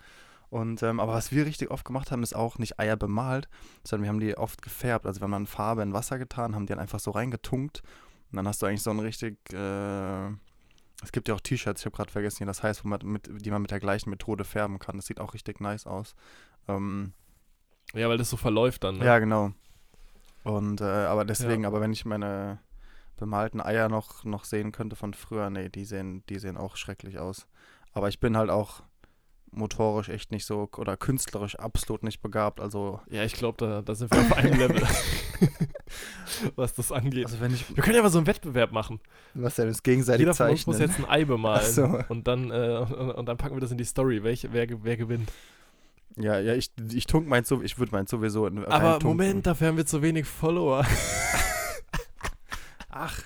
Und 0.51 0.83
ähm, 0.83 0.99
aber 0.99 1.13
was 1.13 1.31
wir 1.31 1.45
richtig 1.45 1.71
oft 1.71 1.85
gemacht 1.85 2.11
haben, 2.11 2.23
ist 2.23 2.35
auch 2.35 2.59
nicht 2.59 2.81
Eier 2.81 2.97
bemalt, 2.97 3.49
sondern 3.85 4.05
wir 4.05 4.09
haben 4.09 4.21
die 4.21 4.39
oft 4.39 4.63
gefärbt. 4.63 5.07
Also 5.07 5.21
wir 5.21 5.25
haben 5.25 5.33
dann 5.33 5.47
Farbe 5.47 5.83
in 5.83 5.93
Wasser 5.93 6.19
getan, 6.19 6.55
haben 6.55 6.65
die 6.65 6.71
dann 6.71 6.79
einfach 6.79 7.01
so 7.01 7.11
reingetunkt 7.11 7.83
und 8.31 8.37
dann 8.37 8.49
hast 8.49 8.63
du 8.63 8.67
eigentlich 8.67 8.83
so 8.83 8.91
ein 8.91 9.01
richtig 9.01 9.37
äh, 9.53 10.31
es 11.03 11.13
gibt 11.13 11.29
ja 11.29 11.35
auch 11.35 11.41
T-Shirts, 11.41 11.83
ich 11.83 11.87
habe 11.87 11.97
gerade 11.97 12.11
vergessen, 12.11 12.41
wie 12.41 12.47
das 12.47 12.63
heißt, 12.63 12.85
wo 12.85 12.89
man 12.89 13.01
mit, 13.05 13.29
die 13.31 13.51
man 13.51 13.63
mit 13.63 13.71
der 13.71 13.79
gleichen 13.79 14.11
Methode 14.11 14.45
färben 14.45 14.79
kann. 14.79 14.97
Das 14.97 15.07
sieht 15.07 15.21
auch 15.21 15.33
richtig 15.35 15.61
nice 15.61 15.87
aus. 15.87 16.15
Ähm, 16.67 17.13
ja, 17.95 18.09
weil 18.09 18.19
das 18.19 18.31
so 18.31 18.37
verläuft 18.37 18.85
dann. 18.85 18.99
Ne? 18.99 19.05
ja, 19.05 19.19
genau. 19.19 19.53
Und, 20.45 20.81
äh, 20.81 20.85
aber 20.85 21.25
deswegen, 21.25 21.63
Ja. 21.63 21.69
aber 21.69 21.81
wenn 21.81 21.93
ich 21.93 22.05
meine 22.05 22.59
bemalten 23.17 23.61
Eier 23.61 23.89
noch, 23.89 24.25
noch 24.25 24.45
sehen 24.45 24.71
könnte 24.73 24.95
von 24.97 25.13
früher, 25.15 25.51
nee, 25.51 25.69
die 25.69 25.85
sehen, 25.85 26.23
die 26.29 26.39
sehen 26.39 26.57
auch 26.57 26.77
schrecklich 26.77 27.19
aus. 27.19 27.47
Aber 27.93 28.09
ich 28.09 28.21
bin 28.21 28.37
halt 28.37 28.49
auch 28.51 28.83
motorisch 29.51 30.09
echt 30.11 30.31
nicht 30.31 30.45
so 30.45 30.69
oder 30.77 30.97
künstlerisch 30.97 31.57
absolut 31.57 32.03
nicht 32.03 32.21
begabt. 32.21 32.61
Also, 32.61 33.01
Ja, 33.09 33.25
ich 33.25 33.33
glaube, 33.33 33.57
da, 33.67 33.83
da 33.83 33.95
sind 33.95 34.11
wir 34.13 34.21
auf 34.21 34.33
einem 34.37 34.59
Level, 34.59 34.83
was 36.57 36.75
das 36.75 36.93
angeht. 36.93 37.27
also 37.27 37.41
wenn 37.41 37.55
ich, 37.55 37.75
Wir 37.75 37.83
können 37.83 37.97
ja 37.97 38.03
mal 38.03 38.11
so 38.11 38.19
einen 38.19 38.27
Wettbewerb 38.27 38.73
machen. 38.73 39.01
was 39.35 39.57
denn 39.57 39.69
das 39.69 39.83
gegenseitig 39.83 40.21
Jeder 40.21 40.35
von 40.35 40.51
uns 40.51 40.67
muss 40.67 40.77
zeichnen. 40.79 40.97
jetzt 40.97 41.05
ein 41.09 41.11
Ei 41.11 41.25
bemalen. 41.25 41.73
So. 41.73 41.99
Und 42.09 42.29
dann, 42.29 42.51
äh, 42.51 42.79
und, 42.79 43.11
und 43.13 43.27
dann 43.27 43.37
packen 43.37 43.57
wir 43.57 43.61
das 43.61 43.71
in 43.73 43.79
die 43.79 43.85
Story, 43.85 44.23
welche, 44.23 44.53
wer, 44.53 44.67
wer 44.85 44.97
gewinnt. 44.97 45.31
Ja, 46.17 46.39
ja, 46.39 46.55
ich, 46.55 46.71
ich 46.91 47.07
tunk 47.07 47.29
meins 47.29 47.49
so, 47.49 47.63
ich 47.63 47.79
würde 47.79 47.93
meins 47.93 48.11
sowieso 48.11 48.47
in, 48.47 48.65
Aber. 48.65 49.05
Moment, 49.05 49.47
dafür 49.47 49.69
haben 49.69 49.77
wir 49.77 49.87
zu 49.87 50.03
wenig 50.03 50.27
Follower. 50.27 50.85
Ach, 52.89 53.23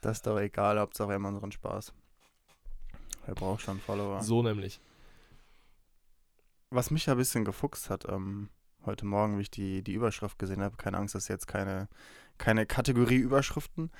das 0.00 0.18
ist 0.18 0.26
doch 0.26 0.38
egal, 0.38 0.78
Hauptsache 0.78 1.08
wir 1.08 1.14
haben 1.14 1.24
unseren 1.26 1.52
Spaß. 1.52 1.92
Wer 3.26 3.34
braucht 3.34 3.62
schon 3.62 3.78
Follower? 3.80 4.22
So 4.22 4.42
nämlich. 4.42 4.80
Was 6.70 6.90
mich 6.90 7.06
ja 7.06 7.14
ein 7.14 7.18
bisschen 7.18 7.44
gefuchst 7.44 7.90
hat, 7.90 8.06
ähm, 8.08 8.48
heute 8.86 9.04
Morgen, 9.04 9.38
wie 9.38 9.42
ich 9.42 9.50
die, 9.50 9.82
die 9.82 9.92
Überschrift 9.92 10.38
gesehen 10.38 10.62
habe, 10.62 10.76
keine 10.76 10.96
Angst, 10.96 11.14
das 11.14 11.24
ist 11.24 11.28
jetzt 11.28 11.46
keine, 11.46 11.88
keine 12.38 12.66
Kategorie 12.66 13.16
Überschriften. 13.16 13.90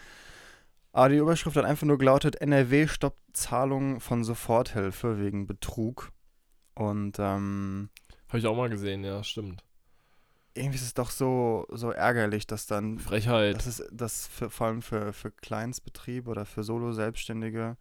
Aber 0.93 1.09
die 1.09 1.17
Überschrift 1.17 1.57
hat 1.57 1.65
einfach 1.65 1.87
nur 1.87 1.99
gelautet, 1.99 2.37
NRW 2.37 2.87
stoppt 2.89 3.21
Zahlungen 3.33 4.01
von 4.01 4.25
Soforthilfe 4.25 5.19
wegen 5.19 5.47
Betrug. 5.47 6.13
Und 6.75 7.19
ähm, 7.19 7.91
Habe 8.29 8.39
ich 8.39 8.47
auch 8.47 8.57
mal 8.57 8.71
gesehen, 8.71 9.05
ja, 9.05 9.23
stimmt. 9.23 9.63
irgendwie 10.55 10.77
ist 10.77 10.85
es 10.85 10.95
doch 10.95 11.11
so, 11.11 11.67
so 11.71 11.91
ärgerlich, 11.91 12.47
dass 12.47 12.67
dann 12.67 12.99
Frechheit. 12.99 13.57
Das 13.57 13.67
ist 13.67 13.85
das 13.93 14.27
für, 14.27 14.51
vor 14.51 14.67
allem 14.69 14.83
für, 14.83 15.13
für 15.13 15.31
Kleinstbetriebe 15.31 16.31
oder 16.31 16.45
für 16.47 16.63
Solo-Selbstständige 16.63 17.77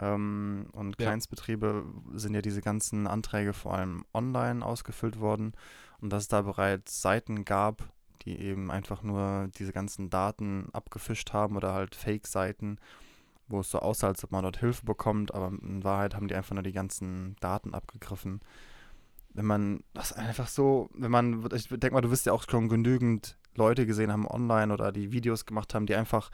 ähm, 0.00 0.68
und 0.72 1.00
Ja. 1.00 1.06
Kleinstbetriebe 1.06 1.84
sind 2.14 2.34
ja 2.34 2.42
diese 2.42 2.60
ganzen 2.60 3.06
Anträge 3.06 3.52
vor 3.52 3.74
allem 3.74 4.04
online 4.14 4.64
ausgefüllt 4.64 5.18
worden 5.20 5.52
und 6.00 6.10
dass 6.10 6.22
es 6.24 6.28
da 6.28 6.42
bereits 6.42 7.02
Seiten 7.02 7.44
gab, 7.44 7.82
die 8.22 8.38
eben 8.38 8.70
einfach 8.70 9.02
nur 9.02 9.48
diese 9.58 9.72
ganzen 9.72 10.10
Daten 10.10 10.68
abgefischt 10.72 11.32
haben 11.32 11.56
oder 11.56 11.72
halt 11.74 11.94
Fake-Seiten, 11.96 12.78
wo 13.48 13.60
es 13.60 13.70
so 13.70 13.78
aussah, 13.80 14.08
als 14.08 14.24
ob 14.24 14.32
man 14.32 14.42
dort 14.42 14.58
Hilfe 14.58 14.84
bekommt, 14.84 15.34
aber 15.34 15.48
in 15.62 15.84
Wahrheit 15.84 16.14
haben 16.14 16.28
die 16.28 16.34
einfach 16.34 16.54
nur 16.54 16.62
die 16.62 16.72
ganzen 16.72 17.36
Daten 17.40 17.74
abgegriffen. 17.74 18.40
Wenn 19.34 19.46
man 19.46 19.84
das 19.94 20.12
einfach 20.12 20.48
so, 20.48 20.90
wenn 20.94 21.10
man, 21.10 21.48
ich 21.54 21.68
denke 21.68 21.92
mal, 21.92 22.00
du 22.00 22.10
wirst 22.10 22.26
ja 22.26 22.32
auch 22.32 22.44
schon 22.48 22.68
genügend 22.68 23.36
Leute 23.54 23.86
gesehen 23.86 24.12
haben 24.12 24.26
online 24.26 24.72
oder 24.72 24.92
die 24.92 25.12
Videos 25.12 25.46
gemacht 25.46 25.74
haben, 25.74 25.86
die 25.86 25.94
einfach 25.94 26.30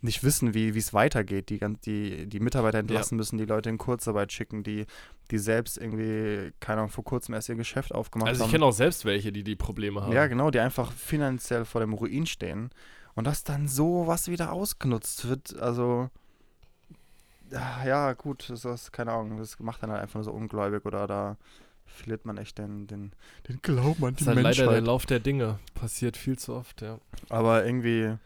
nicht 0.00 0.22
wissen, 0.22 0.54
wie 0.54 0.68
es 0.68 0.94
weitergeht, 0.94 1.50
die, 1.50 1.58
die 1.84 2.26
die 2.28 2.40
Mitarbeiter 2.40 2.78
entlassen 2.78 3.16
müssen, 3.16 3.36
die 3.36 3.46
Leute 3.46 3.68
in 3.68 3.78
Kurzarbeit 3.78 4.32
schicken, 4.32 4.62
die, 4.62 4.86
die 5.32 5.38
selbst 5.38 5.76
irgendwie, 5.76 6.52
keine 6.60 6.82
Ahnung, 6.82 6.90
vor 6.90 7.02
kurzem 7.02 7.34
erst 7.34 7.48
ihr 7.48 7.56
Geschäft 7.56 7.92
aufgemacht 7.92 8.28
Also 8.28 8.40
ich 8.40 8.44
haben. 8.44 8.52
kenne 8.52 8.64
auch 8.66 8.72
selbst 8.72 9.04
welche, 9.04 9.32
die 9.32 9.42
die 9.42 9.56
Probleme 9.56 10.02
haben. 10.02 10.12
Ja, 10.12 10.28
genau, 10.28 10.50
die 10.52 10.60
einfach 10.60 10.92
finanziell 10.92 11.64
vor 11.64 11.80
dem 11.80 11.92
Ruin 11.94 12.26
stehen. 12.26 12.70
Und 13.14 13.26
dass 13.26 13.42
dann 13.42 13.66
so 13.66 14.06
was 14.06 14.28
wieder 14.28 14.52
ausgenutzt 14.52 15.28
wird, 15.28 15.58
also 15.58 16.08
ja, 17.50 18.12
gut, 18.12 18.48
das 18.50 18.64
ist, 18.64 18.92
keine 18.92 19.12
Ahnung, 19.12 19.38
das 19.38 19.58
macht 19.58 19.82
dann 19.82 19.90
halt 19.90 20.02
einfach 20.02 20.14
nur 20.14 20.24
so 20.24 20.32
ungläubig 20.32 20.84
oder 20.84 21.06
da 21.06 21.36
verliert 21.86 22.24
man 22.26 22.36
echt 22.36 22.58
den, 22.58 22.86
den, 22.86 23.12
den 23.48 23.60
Glauben 23.62 24.04
an 24.04 24.14
Das 24.14 24.18
die 24.18 24.22
ist 24.24 24.26
halt 24.28 24.36
leider 24.42 24.56
der 24.56 24.66
Menschheit. 24.66 24.86
Lauf 24.86 25.06
der 25.06 25.20
Dinge. 25.20 25.58
Passiert 25.74 26.16
viel 26.16 26.38
zu 26.38 26.54
oft, 26.54 26.82
ja. 26.82 26.98
Aber 27.28 27.64
irgendwie 27.64 28.16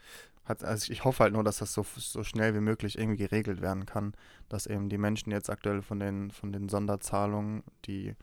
hat, 0.45 0.63
also 0.63 0.91
ich 0.91 1.03
hoffe 1.05 1.23
halt 1.23 1.33
nur, 1.33 1.43
dass 1.43 1.59
das 1.59 1.73
so, 1.73 1.85
so 1.95 2.23
schnell 2.23 2.53
wie 2.53 2.59
möglich 2.59 2.97
irgendwie 2.97 3.17
geregelt 3.17 3.61
werden 3.61 3.85
kann, 3.85 4.13
dass 4.49 4.67
eben 4.67 4.89
die 4.89 4.97
Menschen 4.97 5.31
jetzt 5.31 5.49
aktuell 5.49 5.81
von 5.81 5.99
den, 5.99 6.31
von 6.31 6.51
den 6.51 6.67
Sonderzahlungen, 6.67 7.63
die 7.85 8.15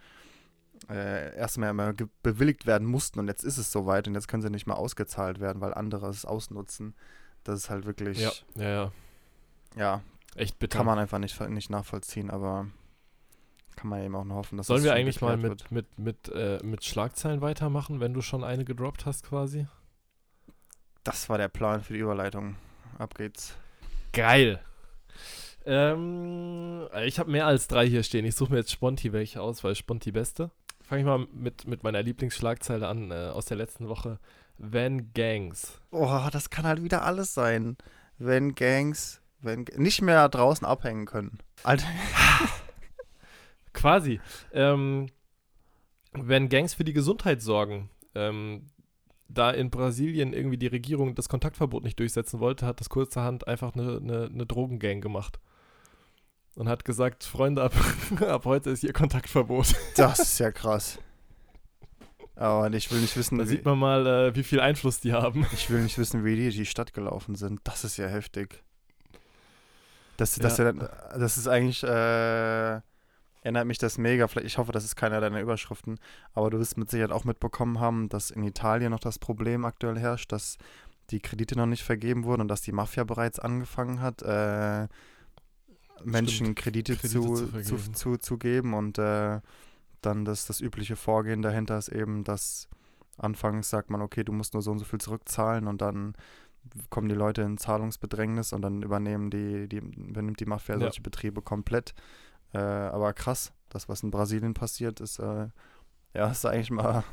äh, 0.88 1.36
erstmal 1.36 1.70
immer 1.70 1.94
bewilligt 2.22 2.66
werden 2.66 2.86
mussten 2.86 3.18
und 3.20 3.28
jetzt 3.28 3.44
ist 3.44 3.58
es 3.58 3.72
soweit 3.72 4.06
und 4.08 4.14
jetzt 4.14 4.28
können 4.28 4.42
sie 4.42 4.50
nicht 4.50 4.66
mehr 4.66 4.76
ausgezahlt 4.76 5.40
werden, 5.40 5.60
weil 5.60 5.74
andere 5.74 6.08
es 6.08 6.24
ausnutzen. 6.24 6.94
Das 7.44 7.58
ist 7.58 7.70
halt 7.70 7.86
wirklich, 7.86 8.18
Ja, 8.18 8.32
ja, 8.56 8.68
ja, 8.68 8.92
ja. 9.76 10.02
Echt 10.34 10.58
bitter. 10.58 10.78
kann 10.78 10.86
man 10.86 10.98
einfach 10.98 11.18
nicht, 11.18 11.38
nicht 11.50 11.70
nachvollziehen, 11.70 12.30
aber 12.30 12.68
kann 13.76 13.88
man 13.88 14.02
eben 14.02 14.14
auch 14.14 14.24
nur 14.24 14.36
hoffen, 14.36 14.58
dass 14.58 14.66
Sollen 14.66 14.84
das 14.84 14.92
wir 14.92 14.94
eigentlich 14.94 15.20
mal 15.20 15.36
mit, 15.36 15.70
mit, 15.70 15.98
mit, 15.98 16.28
äh, 16.28 16.58
mit 16.62 16.84
Schlagzeilen 16.84 17.40
weitermachen, 17.40 18.00
wenn 18.00 18.12
du 18.12 18.20
schon 18.20 18.44
eine 18.44 18.64
gedroppt 18.64 19.06
hast 19.06 19.24
quasi? 19.24 19.66
Das 21.02 21.28
war 21.28 21.38
der 21.38 21.48
Plan 21.48 21.82
für 21.82 21.94
die 21.94 22.00
Überleitung. 22.00 22.56
Ab 22.98 23.14
geht's. 23.14 23.56
Geil. 24.12 24.60
Ähm, 25.64 26.88
ich 27.04 27.18
habe 27.18 27.30
mehr 27.30 27.46
als 27.46 27.68
drei 27.68 27.86
hier 27.86 28.02
stehen. 28.02 28.24
Ich 28.24 28.36
suche 28.36 28.52
mir 28.52 28.58
jetzt 28.58 28.70
Sponti 28.72 29.12
welche 29.12 29.40
aus, 29.40 29.64
weil 29.64 29.74
Sponti 29.74 30.12
beste. 30.12 30.50
Fange 30.82 31.00
ich 31.00 31.06
mal 31.06 31.26
mit, 31.32 31.66
mit 31.66 31.82
meiner 31.82 32.02
Lieblingsschlagzeile 32.02 32.86
an 32.86 33.10
äh, 33.10 33.30
aus 33.32 33.46
der 33.46 33.56
letzten 33.56 33.88
Woche. 33.88 34.18
Van 34.58 35.12
Gangs. 35.14 35.80
Oh, 35.90 36.28
das 36.30 36.50
kann 36.50 36.66
halt 36.66 36.82
wieder 36.82 37.02
alles 37.02 37.32
sein. 37.32 37.76
Wenn 38.18 38.54
Gangs 38.54 39.19
wenn, 39.42 39.64
nicht 39.76 40.02
mehr 40.02 40.28
draußen 40.28 40.66
abhängen 40.66 41.06
können. 41.06 41.38
Alter, 41.62 41.86
Quasi. 43.72 44.20
Ähm, 44.52 45.06
wenn 46.12 46.48
Gangs 46.48 46.74
für 46.74 46.84
die 46.84 46.92
Gesundheit 46.92 47.40
sorgen, 47.40 47.88
ähm, 48.14 48.66
da 49.28 49.50
in 49.50 49.70
Brasilien 49.70 50.32
irgendwie 50.32 50.56
die 50.56 50.66
Regierung 50.66 51.14
das 51.14 51.28
Kontaktverbot 51.28 51.84
nicht 51.84 51.98
durchsetzen 51.98 52.40
wollte, 52.40 52.66
hat 52.66 52.80
das 52.80 52.88
kurzerhand 52.88 53.46
einfach 53.46 53.74
eine, 53.74 53.98
eine, 53.98 54.24
eine 54.32 54.46
Drogengang 54.46 55.00
gemacht. 55.00 55.38
Und 56.56 56.68
hat 56.68 56.84
gesagt, 56.84 57.22
Freunde, 57.22 57.62
ab, 57.62 57.74
ab 58.20 58.44
heute 58.44 58.70
ist 58.70 58.82
ihr 58.82 58.92
Kontaktverbot. 58.92 59.74
das 59.96 60.18
ist 60.18 60.40
ja 60.40 60.50
krass. 60.50 60.98
Aber 62.34 62.72
ich 62.72 62.90
will 62.90 63.00
nicht 63.00 63.16
wissen, 63.16 63.38
Da 63.38 63.44
wie, 63.44 63.48
sieht 63.48 63.64
man 63.64 63.78
mal, 63.78 64.06
äh, 64.06 64.34
wie 64.34 64.42
viel 64.42 64.60
Einfluss 64.60 64.98
die 64.98 65.12
haben. 65.12 65.46
ich 65.52 65.70
will 65.70 65.82
nicht 65.82 65.98
wissen, 65.98 66.24
wie 66.24 66.36
die 66.36 66.50
die 66.50 66.66
Stadt 66.66 66.92
gelaufen 66.92 67.34
sind. 67.34 67.60
Das 67.64 67.84
ist 67.84 67.98
ja 67.98 68.08
heftig. 68.08 68.64
Das, 70.20 70.34
das, 70.36 70.58
Ja. 70.58 70.72
dann- 70.72 70.88
das 71.18 71.38
ist 71.38 71.46
eigentlich, 71.48 71.82
äh, 71.82 72.80
erinnert 73.42 73.66
mich 73.66 73.78
das 73.78 73.96
mega. 73.98 74.28
Vielleicht, 74.28 74.46
ich 74.46 74.58
hoffe, 74.58 74.72
das 74.72 74.84
ist 74.84 74.96
keiner 74.96 75.20
deiner 75.20 75.40
Überschriften. 75.40 75.98
Aber 76.34 76.50
du 76.50 76.58
wirst 76.58 76.76
mit 76.76 76.90
Sicherheit 76.90 77.12
auch 77.12 77.24
mitbekommen 77.24 77.80
haben, 77.80 78.08
dass 78.08 78.30
in 78.30 78.42
Italien 78.44 78.90
noch 78.90 79.00
das 79.00 79.18
Problem 79.18 79.64
aktuell 79.64 79.98
herrscht, 79.98 80.30
dass 80.32 80.58
die 81.10 81.20
Kredite 81.20 81.56
noch 81.56 81.66
nicht 81.66 81.82
vergeben 81.82 82.24
wurden 82.24 82.42
und 82.42 82.48
dass 82.48 82.60
die 82.62 82.72
Mafia 82.72 83.02
bereits 83.04 83.38
angefangen 83.40 84.00
hat, 84.00 84.22
äh, 84.22 84.86
Menschen 86.04 86.54
Kredite, 86.54 86.96
Kredite 86.96 87.08
zu, 87.20 87.34
zu 87.34 87.62
zu, 87.62 87.92
zu, 87.92 88.16
zu 88.16 88.38
geben 88.38 88.74
und 88.74 88.98
äh, 88.98 89.40
dann 90.02 90.24
das, 90.24 90.46
das 90.46 90.60
übliche 90.60 90.96
Vorgehen 90.96 91.42
dahinter 91.42 91.76
ist 91.76 91.88
eben, 91.88 92.24
dass 92.24 92.68
anfangs 93.18 93.68
sagt 93.68 93.90
man, 93.90 94.00
okay, 94.00 94.24
du 94.24 94.32
musst 94.32 94.54
nur 94.54 94.62
so 94.62 94.70
und 94.70 94.78
so 94.78 94.84
viel 94.86 95.00
zurückzahlen 95.00 95.66
und 95.66 95.82
dann 95.82 96.14
kommen 96.90 97.08
die 97.08 97.14
Leute 97.14 97.42
in 97.42 97.58
Zahlungsbedrängnis 97.58 98.52
und 98.52 98.62
dann 98.62 98.82
übernehmen 98.82 99.30
die, 99.30 99.68
die 99.68 99.78
übernimmt 99.78 100.40
die 100.40 100.46
Mafia 100.46 100.74
Ja. 100.76 100.80
solche 100.82 101.02
Betriebe 101.02 101.42
komplett. 101.42 101.94
Äh, 102.52 102.58
aber 102.58 103.12
krass, 103.12 103.52
das, 103.68 103.88
was 103.88 104.02
in 104.02 104.10
Brasilien 104.10 104.54
passiert, 104.54 105.00
ist, 105.00 105.18
äh, 105.18 105.48
ja, 106.14 106.30
ist 106.30 106.44
eigentlich 106.44 106.70
mal 106.70 107.04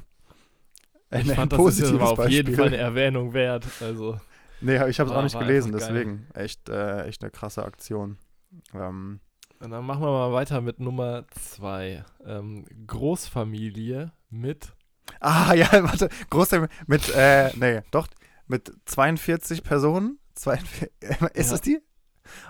ein, 1.10 1.22
Ich 1.22 1.30
ein 1.30 1.36
fand, 1.36 1.52
das 1.54 1.60
ist 1.60 1.64
positives 1.64 2.02
auf 2.02 2.28
jeden 2.30 2.48
Beispiel. 2.48 2.56
Fall 2.56 2.68
eine 2.68 2.78
Erwähnung 2.78 3.34
wert. 3.34 3.66
Also, 3.82 4.20
Nee, 4.62 4.76
ich 4.90 5.00
habe 5.00 5.10
es 5.12 5.16
auch 5.16 5.22
nicht 5.24 5.36
war 5.36 5.44
gelesen, 5.44 5.72
deswegen 5.72 6.26
echt, 6.34 6.68
äh, 6.68 7.04
echt 7.06 7.22
eine 7.24 7.30
krasse 7.32 7.64
Aktion. 7.64 8.18
Ähm, 8.74 9.20
und 9.60 9.70
dann 9.72 9.86
machen 9.86 10.02
wir 10.02 10.12
mal 10.12 10.34
weiter 10.34 10.62
mit 10.62 10.80
Nummer 10.80 11.26
zwei. 11.30 12.04
Ähm, 12.26 12.66
Großfamilie 12.88 14.12
mit 14.30 14.74
ah, 15.20 15.54
ja, 15.56 15.68
warte, 15.84 16.10
große 16.30 16.68
mit, 16.88 17.10
äh, 17.16 17.52
nee, 17.56 17.82
doch, 17.92 18.08
mit 18.48 18.72
42 18.86 19.64
Personen? 19.64 20.20
42, 20.36 20.90
ist 21.02 21.22
Ja. 21.48 21.52
das 21.52 21.62
die? 21.62 21.80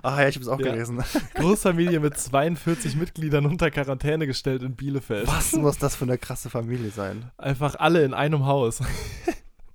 Ah 0.01 0.21
ja, 0.21 0.27
ich 0.27 0.36
habe 0.36 0.43
es 0.43 0.47
auch 0.47 0.60
Ja. 0.60 0.71
gelesen. 0.71 1.03
Großfamilie 1.36 1.99
mit 1.99 2.17
42 2.17 2.95
Mitgliedern 2.95 3.45
unter 3.45 3.69
Quarantäne 3.69 4.25
gestellt 4.25 4.63
in 4.63 4.75
Bielefeld. 4.75 5.27
Was 5.27 5.53
muss 5.53 5.77
das 5.77 5.95
für 5.95 6.05
eine 6.05 6.17
krasse 6.17 6.49
Familie 6.49 6.89
sein? 6.89 7.31
Einfach 7.38 7.75
alle 7.75 8.03
in 8.03 8.13
einem 8.13 8.45
Haus. 8.45 8.81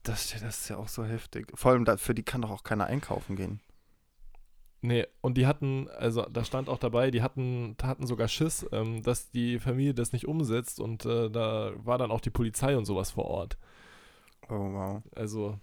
Das, 0.04 0.30
das 0.30 0.42
ist 0.62 0.68
ja 0.68 0.78
auch 0.78 0.88
so 0.88 1.04
heftig. 1.04 1.46
Vor 1.54 1.70
allem, 1.70 1.86
für 1.96 2.12
die 2.12 2.24
kann 2.24 2.42
doch 2.42 2.50
auch 2.50 2.64
keiner 2.64 2.86
einkaufen 2.86 3.36
gehen. 3.36 3.60
Nee, 4.80 5.06
und 5.20 5.36
die 5.38 5.46
hatten, 5.46 5.88
also 5.96 6.22
da 6.22 6.44
stand 6.44 6.68
auch 6.68 6.78
dabei, 6.78 7.12
die 7.12 7.22
hatten, 7.22 7.76
hatten 7.80 8.08
sogar 8.08 8.26
Schiss, 8.26 8.66
ähm, 8.72 9.04
dass 9.04 9.30
die 9.30 9.60
Familie 9.60 9.94
das 9.94 10.12
nicht 10.12 10.26
umsetzt 10.26 10.80
und 10.80 11.04
äh, 11.06 11.30
da 11.30 11.70
war 11.76 11.98
dann 11.98 12.10
auch 12.10 12.20
die 12.20 12.30
Polizei 12.30 12.76
und 12.76 12.84
sowas 12.84 13.12
vor 13.12 13.26
Ort. 13.26 13.58
Oh, 14.48 14.54
wow. 14.72 15.02
Also 15.14 15.56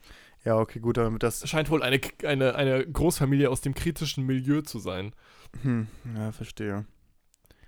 Ja, 0.45 0.58
okay, 0.58 0.80
gut, 0.80 0.97
damit 0.97 1.21
das. 1.23 1.47
scheint 1.49 1.69
wohl 1.69 1.84
eine, 1.84 1.99
eine, 2.23 2.56
eine 2.56 2.86
Großfamilie 2.88 3.49
aus 3.49 3.62
dem 3.62 3.73
kritischen 3.73 4.25
Milieu 4.25 4.62
zu 4.62 4.80
sein, 4.80 5.13
Hm, 5.63 5.88
ja, 6.15 6.32
verstehe. 6.32 6.86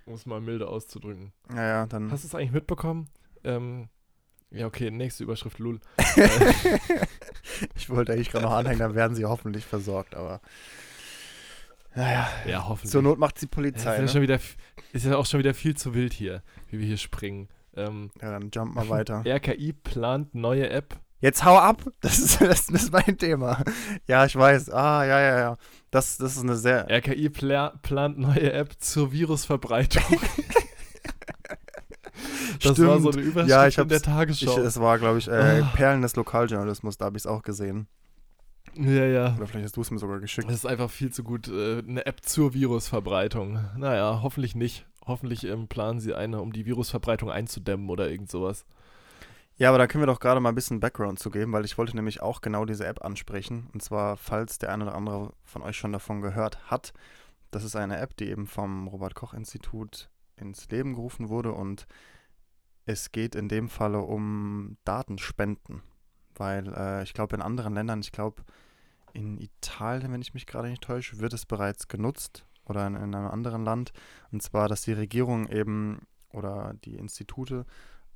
um 0.06 0.14
es 0.14 0.24
mal 0.26 0.40
milde 0.40 0.68
auszudrücken. 0.68 1.32
Ja, 1.54 1.62
ja, 1.66 1.86
dann. 1.86 2.10
Hast 2.10 2.24
du 2.24 2.28
es 2.28 2.34
eigentlich 2.34 2.52
mitbekommen? 2.52 3.08
Ähm, 3.44 3.88
ja, 4.50 4.66
okay, 4.66 4.90
nächste 4.90 5.24
Überschrift, 5.24 5.58
Lul. 5.58 5.80
ich 7.76 7.90
wollte 7.90 8.12
eigentlich 8.12 8.30
gerade 8.30 8.44
noch 8.44 8.52
anhängen, 8.52 8.78
dann 8.78 8.94
werden 8.94 9.14
sie 9.14 9.24
hoffentlich 9.24 9.64
versorgt, 9.64 10.14
aber. 10.14 10.40
Naja, 11.94 12.26
Ja, 12.46 12.68
hoffentlich. 12.68 12.90
zur 12.90 13.02
Not 13.02 13.18
macht 13.18 13.40
die 13.40 13.44
Ja, 13.46 13.50
Polizei. 13.50 13.96
ist, 14.02 14.14
ja 14.14 14.20
ne? 14.20 14.22
wieder, 14.26 14.40
ist 14.92 15.04
ja 15.04 15.16
auch 15.16 15.26
schon 15.26 15.40
wieder 15.40 15.52
viel 15.54 15.76
zu 15.76 15.94
wild 15.94 16.12
hier, 16.14 16.42
wie 16.70 16.78
wir 16.78 16.86
hier 16.86 16.96
springen. 16.96 17.48
Ähm, 17.74 18.10
Ja, 18.20 18.30
dann 18.30 18.50
jump 18.50 18.74
mal 18.74 18.88
weiter. 18.88 19.22
RKI 19.26 19.72
plant 19.74 20.34
neue 20.34 20.70
App. 20.70 20.98
Jetzt 21.22 21.44
hau 21.44 21.56
ab! 21.56 21.82
Das 22.02 22.18
ist, 22.18 22.40
das 22.40 22.68
ist 22.68 22.92
mein 22.92 23.16
Thema. 23.16 23.62
Ja, 24.06 24.26
ich 24.26 24.36
weiß. 24.36 24.68
Ah, 24.70 25.04
ja, 25.04 25.20
ja, 25.20 25.38
ja. 25.38 25.56
Das, 25.90 26.16
das 26.18 26.36
ist 26.36 26.42
eine 26.42 26.56
sehr. 26.56 26.90
RKI 26.90 27.30
pla 27.30 27.70
plant 27.82 28.18
neue 28.18 28.52
App 28.52 28.74
zur 28.80 29.12
Virusverbreitung. 29.12 30.02
das 32.62 32.78
war 32.80 33.00
so 33.00 33.10
eine 33.10 33.20
Überschrift 33.20 33.48
Ja, 33.50 33.66
ich 33.66 33.78
in 33.78 33.88
der 33.88 33.98
Ich, 33.98 34.02
Tagesschau. 34.02 34.58
es 34.58 34.80
war, 34.80 34.98
glaube 34.98 35.18
ich, 35.18 35.28
äh, 35.28 35.60
Ah. 35.62 35.70
Perlen 35.74 36.02
des 36.02 36.16
Lokaljournalismus, 36.16 36.98
da 36.98 37.06
habe 37.06 37.16
ich 37.16 37.22
es 37.22 37.26
auch 37.26 37.42
gesehen. 37.42 37.86
ja, 38.74 39.04
ja. 39.06 39.34
Oder 39.36 39.46
vielleicht 39.46 39.66
hast 39.66 39.76
du 39.76 39.80
es 39.82 39.90
mir 39.90 39.98
sogar 39.98 40.18
geschickt. 40.20 40.48
Das 40.48 40.56
ist 40.56 40.66
einfach 40.66 40.90
viel 40.90 41.12
zu 41.12 41.22
gut. 41.22 41.48
Äh, 41.48 41.78
eine 41.86 42.04
App 42.06 42.24
zur 42.24 42.54
Virusverbreitung. 42.54 43.60
Naja, 43.76 44.20
hoffentlich 44.22 44.54
nicht. 44.54 44.86
Hoffentlich 45.06 45.44
ähm, 45.44 45.68
planen 45.68 46.00
sie 46.00 46.14
eine, 46.14 46.40
um 46.40 46.52
die 46.52 46.64
Virusverbreitung 46.66 47.30
einzudämmen 47.30 47.90
oder 47.90 48.08
irgend 48.10 48.30
sowas. 48.30 48.64
Ja, 49.56 49.68
aber 49.68 49.78
da 49.78 49.86
können 49.86 50.02
wir 50.02 50.06
doch 50.06 50.20
gerade 50.20 50.40
mal 50.40 50.48
ein 50.48 50.54
bisschen 50.54 50.80
Background 50.80 51.18
zu 51.18 51.30
geben, 51.30 51.52
weil 51.52 51.64
ich 51.64 51.76
wollte 51.78 51.94
nämlich 51.94 52.22
auch 52.22 52.40
genau 52.40 52.64
diese 52.64 52.86
App 52.86 53.04
ansprechen. 53.04 53.68
Und 53.72 53.82
zwar, 53.82 54.16
falls 54.16 54.58
der 54.58 54.72
eine 54.72 54.84
oder 54.84 54.94
andere 54.94 55.34
von 55.44 55.62
euch 55.62 55.76
schon 55.76 55.92
davon 55.92 56.20
gehört 56.20 56.70
hat, 56.70 56.92
das 57.50 57.64
ist 57.64 57.76
eine 57.76 57.98
App, 57.98 58.16
die 58.16 58.30
eben 58.30 58.46
vom 58.46 58.88
Robert-Koch-Institut 58.88 60.08
ins 60.36 60.68
Leben 60.70 60.94
gerufen 60.94 61.28
wurde 61.28 61.52
und 61.52 61.86
es 62.86 63.12
geht 63.12 63.34
in 63.34 63.48
dem 63.48 63.68
Falle 63.68 64.00
um 64.00 64.76
Datenspenden. 64.84 65.82
Weil 66.34 66.72
äh, 66.74 67.02
ich 67.02 67.12
glaube, 67.12 67.36
in 67.36 67.42
anderen 67.42 67.74
Ländern, 67.74 68.00
ich 68.00 68.10
glaube, 68.10 68.42
in 69.12 69.38
Italien, 69.38 70.12
wenn 70.12 70.22
ich 70.22 70.34
mich 70.34 70.46
gerade 70.46 70.68
nicht 70.68 70.82
täusche, 70.82 71.20
wird 71.20 71.34
es 71.34 71.44
bereits 71.44 71.88
genutzt 71.88 72.46
oder 72.64 72.86
in, 72.86 72.94
in 72.96 73.14
einem 73.14 73.28
anderen 73.28 73.64
Land. 73.64 73.92
Und 74.30 74.42
zwar, 74.42 74.68
dass 74.68 74.82
die 74.82 74.94
Regierung 74.94 75.48
eben 75.48 76.06
oder 76.30 76.74
die 76.84 76.96
Institute 76.96 77.66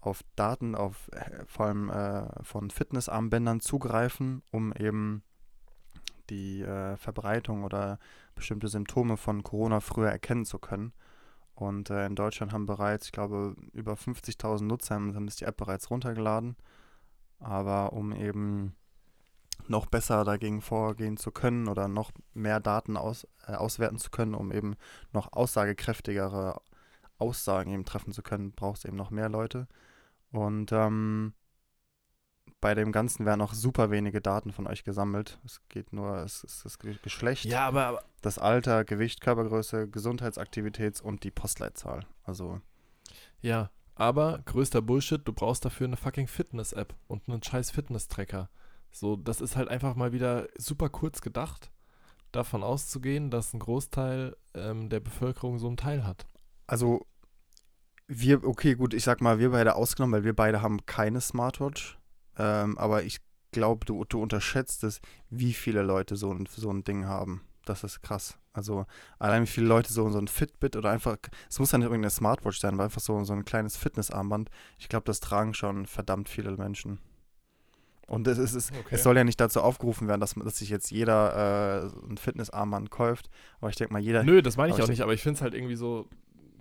auf 0.07 0.23
Daten, 0.37 0.75
auf 0.75 1.09
äh, 1.13 1.45
vor 1.47 1.67
allem 1.67 1.91
äh, 1.91 2.43
von 2.43 2.71
Fitnessarmbändern 2.71 3.61
zugreifen, 3.61 4.43
um 4.51 4.73
eben 4.73 5.23
die 6.31 6.63
äh, 6.63 6.97
Verbreitung 6.97 7.65
oder 7.65 7.99
bestimmte 8.35 8.69
Symptome 8.69 9.17
von 9.17 9.43
Corona 9.43 9.81
früher 9.81 10.11
erkennen 10.11 10.45
zu 10.45 10.59
können. 10.59 10.93
Und 11.55 11.89
äh, 11.91 12.05
in 12.07 12.17
Deutschland 12.17 12.53
haben 12.53 12.67
bereits, 12.67 13.07
ich 13.07 13.13
glaube, 13.13 13.57
über 13.73 13.95
50.000 13.95 14.65
Nutzer 14.65 14.97
haben, 14.97 15.27
die 15.27 15.45
App 15.45 15.57
bereits 15.57 15.91
runtergeladen. 15.91 16.57
Aber 17.39 17.93
um 17.93 18.13
eben 18.13 18.77
noch 19.69 19.87
besser 19.87 20.25
dagegen 20.25 20.61
vorgehen 20.61 21.17
zu 21.17 21.31
können 21.31 21.69
oder 21.69 21.89
noch 21.89 22.13
mehr 22.35 22.61
Daten 22.61 22.97
aus, 22.97 23.27
äh, 23.47 23.53
auswerten 23.53 23.99
zu 23.99 24.11
können, 24.11 24.35
um 24.35 24.53
eben 24.53 24.77
noch 25.13 25.33
aussagekräftigere 25.33 26.61
Aussagen 27.19 27.73
eben 27.73 27.85
treffen 27.85 28.13
zu 28.13 28.23
können, 28.23 28.53
braucht 28.53 28.79
es 28.79 28.85
eben 28.85 28.97
noch 28.97 29.11
mehr 29.11 29.29
Leute. 29.29 29.67
Und 30.37 30.71
ähm, 30.73 31.33
bei 32.61 32.75
dem 32.75 32.91
Ganzen 32.93 33.27
werden 33.27 33.41
auch 33.41 33.55
super 33.55 33.91
wenige 33.91 34.21
Daten 34.21 34.53
von 34.53 34.67
euch 34.67 34.85
gesammelt. 34.85 35.39
Es 35.45 35.61
geht 35.69 35.93
nur, 35.93 36.19
es 36.19 36.43
ist 36.45 36.65
das 36.65 36.79
Ge- 36.79 36.99
Geschlecht, 37.03 37.45
Ja, 37.45 37.67
aber, 37.67 37.87
aber 37.87 38.05
das 38.23 38.39
Alter, 38.39 38.85
Gewicht, 38.85 39.21
Körpergröße, 39.21 39.89
Gesundheitsaktivitäts 39.89 41.01
und 41.01 41.23
die 41.25 41.31
Postleitzahl. 41.31 42.07
Also, 42.25 42.61
ja, 43.41 43.71
aber 43.95 44.41
größter 44.45 44.83
Bullshit, 44.83 45.27
du 45.27 45.33
brauchst 45.33 45.65
dafür 45.65 45.87
eine 45.87 45.97
fucking 45.97 46.27
Fitness-App 46.27 46.95
und 47.09 47.29
einen 47.29 47.43
scheiß 47.43 47.71
Fitness-Tracker. 47.71 48.49
So, 48.91 49.17
das 49.17 49.41
ist 49.41 49.57
halt 49.57 49.69
einfach 49.69 49.95
mal 49.95 50.13
wieder 50.13 50.49
super 50.57 50.89
kurz 50.89 51.21
gedacht, 51.21 51.71
davon 52.33 52.63
auszugehen, 52.63 53.31
dass 53.31 53.55
ein 53.55 53.61
Großteil 53.61 54.37
ähm, 54.55 54.89
der 54.89 55.01
Bevölkerung 55.01 55.59
so 55.59 55.69
einen 55.69 55.77
Teil 55.77 56.07
hat. 56.07 56.27
also 56.67 57.07
wir, 58.09 58.45
okay, 58.45 58.75
gut, 58.75 58.95
ich 58.95 59.05
sag 59.05 59.21
mal, 59.21 59.39
wir 59.39 59.51
beide 59.51 59.75
ausgenommen, 59.75 60.15
weil 60.15 60.25
wir 60.25 60.35
beide 60.35 60.63
haben 60.63 60.85
keine 60.87 61.21
Smartwatch. 61.21 61.99
Ähm, 62.39 62.77
aber 62.79 63.03
ich 63.03 63.19
glaube, 63.53 63.85
du, 63.87 64.05
du 64.05 64.21
unterschätzt 64.23 64.85
es, 64.85 65.01
wie 65.31 65.53
viele 65.55 65.83
Leute 65.83 66.17
so 66.17 66.31
ein, 66.33 66.47
so 66.51 66.71
ein 66.71 66.85
Ding 66.85 67.07
haben. 67.07 67.43
Das 67.65 67.83
ist 67.83 68.03
krass. 68.03 68.39
Also 68.53 68.87
allein 69.19 69.43
wie 69.43 69.47
viele 69.49 69.67
Leute 69.67 69.93
so, 69.93 70.09
so 70.11 70.19
ein 70.19 70.29
Fitbit 70.29 70.77
oder 70.77 70.91
einfach, 70.91 71.17
es 71.49 71.59
muss 71.59 71.73
ja 71.73 71.79
nicht 71.79 71.87
irgendeine 71.87 72.11
Smartwatch 72.11 72.59
sein, 72.61 72.75
aber 72.75 72.85
einfach 72.85 73.01
so, 73.01 73.23
so 73.25 73.33
ein 73.33 73.45
kleines 73.45 73.77
Fitnessarmband. 73.77 74.51
Ich 74.79 74.89
glaube, 74.89 75.05
das 75.05 75.21
tragen 75.21 75.53
schon 75.53 75.87
verdammt 75.87 76.29
viele 76.29 76.57
Menschen. 76.57 76.99
Und 78.07 78.29
es, 78.29 78.39
ist, 78.39 78.55
es, 78.55 78.71
es 78.91 79.03
soll 79.03 79.17
ja 79.17 79.25
nicht 79.25 79.41
dazu 79.41 79.61
aufgerufen 79.61 80.07
werden, 80.07 80.21
dass, 80.21 80.35
dass 80.35 80.59
sich 80.59 80.69
jetzt 80.71 80.93
jeder 80.93 81.91
äh, 81.91 82.09
ein 82.09 82.19
Fitnessarmband 82.19 82.91
kauft. 82.91 83.29
Aber 83.61 83.69
ich 83.69 83.77
denke 83.77 83.93
mal, 83.93 83.99
jeder. 83.99 84.23
Nö, 84.23 84.43
das 84.43 84.57
meine 84.57 84.73
ich 84.73 84.77
auch 84.79 84.85
ich- 84.85 84.91
nicht, 84.91 85.01
aber 85.03 85.13
ich 85.13 85.23
finde 85.23 85.37
es 85.39 85.43
halt 85.43 85.55
irgendwie 85.55 85.75
so, 85.75 86.09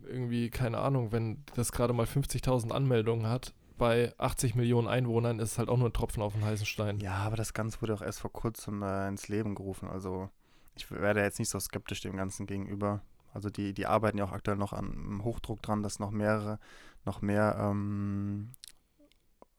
irgendwie, 0.08 0.50
keine 0.50 0.80
Ahnung, 0.80 1.12
wenn 1.12 1.44
das 1.56 1.72
gerade 1.72 1.94
mal 1.94 2.06
50.000 2.06 2.72
Anmeldungen 2.72 3.28
hat, 3.28 3.54
bei 3.78 4.14
80 4.18 4.56
Millionen 4.56 4.88
Einwohnern 4.88 5.40
ist 5.40 5.54
es 5.54 5.58
halt 5.58 5.70
auch 5.70 5.78
nur 5.78 5.90
ein 5.90 5.94
Tropfen 5.94 6.24
auf 6.24 6.34
den 6.34 6.46
heißen 6.46 6.66
Stein. 6.66 7.00
Ja, 7.00 7.16
aber 7.16 7.36
das 7.36 7.54
Ganze 7.54 7.82
wurde 7.82 7.94
auch 7.94 8.02
erst 8.02 8.22
vor 8.22 8.32
kurzem 8.32 8.82
äh, 8.82 9.08
ins 9.08 9.28
Leben 9.28 9.56
gerufen. 9.56 9.90
Also 9.90 10.30
ich 10.76 10.90
werde 10.92 11.22
jetzt 11.22 11.40
nicht 11.40 11.50
so 11.50 11.60
skeptisch 11.60 12.02
dem 12.02 12.16
Ganzen 12.16 12.46
gegenüber. 12.46 13.02
Also 13.34 13.50
die, 13.50 13.74
die 13.74 13.86
arbeiten 13.86 14.18
ja 14.18 14.24
auch 14.24 14.32
aktuell 14.32 14.58
noch 14.58 14.72
an 14.72 15.22
Hochdruck 15.24 15.62
dran, 15.62 15.84
dass 15.84 16.00
noch 16.00 16.12
mehrere, 16.12 16.60
noch 17.04 17.22
mehr 17.22 17.58
ähm, 17.60 18.52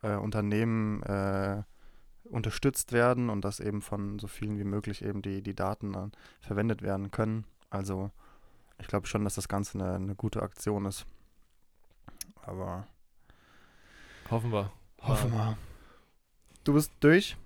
äh, 0.02 0.14
Unternehmen 0.14 1.02
äh, 1.02 1.62
unterstützt 2.24 2.92
werden 2.92 3.28
und 3.28 3.44
dass 3.44 3.60
eben 3.60 3.82
von 3.82 4.18
so 4.18 4.26
vielen 4.26 4.58
wie 4.58 4.64
möglich 4.64 5.04
eben 5.04 5.20
die, 5.22 5.42
die 5.42 5.54
Daten 5.54 5.92
dann 5.92 6.12
verwendet 6.40 6.82
werden 6.82 7.10
können. 7.10 7.44
Also 7.68 8.10
ich 8.78 8.86
glaube 8.86 9.06
schon, 9.06 9.24
dass 9.24 9.34
das 9.34 9.48
Ganze 9.48 9.78
eine, 9.78 9.94
eine 9.94 10.14
gute 10.14 10.42
Aktion 10.42 10.86
ist. 10.86 11.06
Aber 12.42 12.86
Hoffen 14.30 14.52
wir. 14.52 14.72
hoffen 15.02 15.32
wir. 15.32 15.56
Du 16.64 16.74
bist 16.74 16.92
durch? 17.00 17.36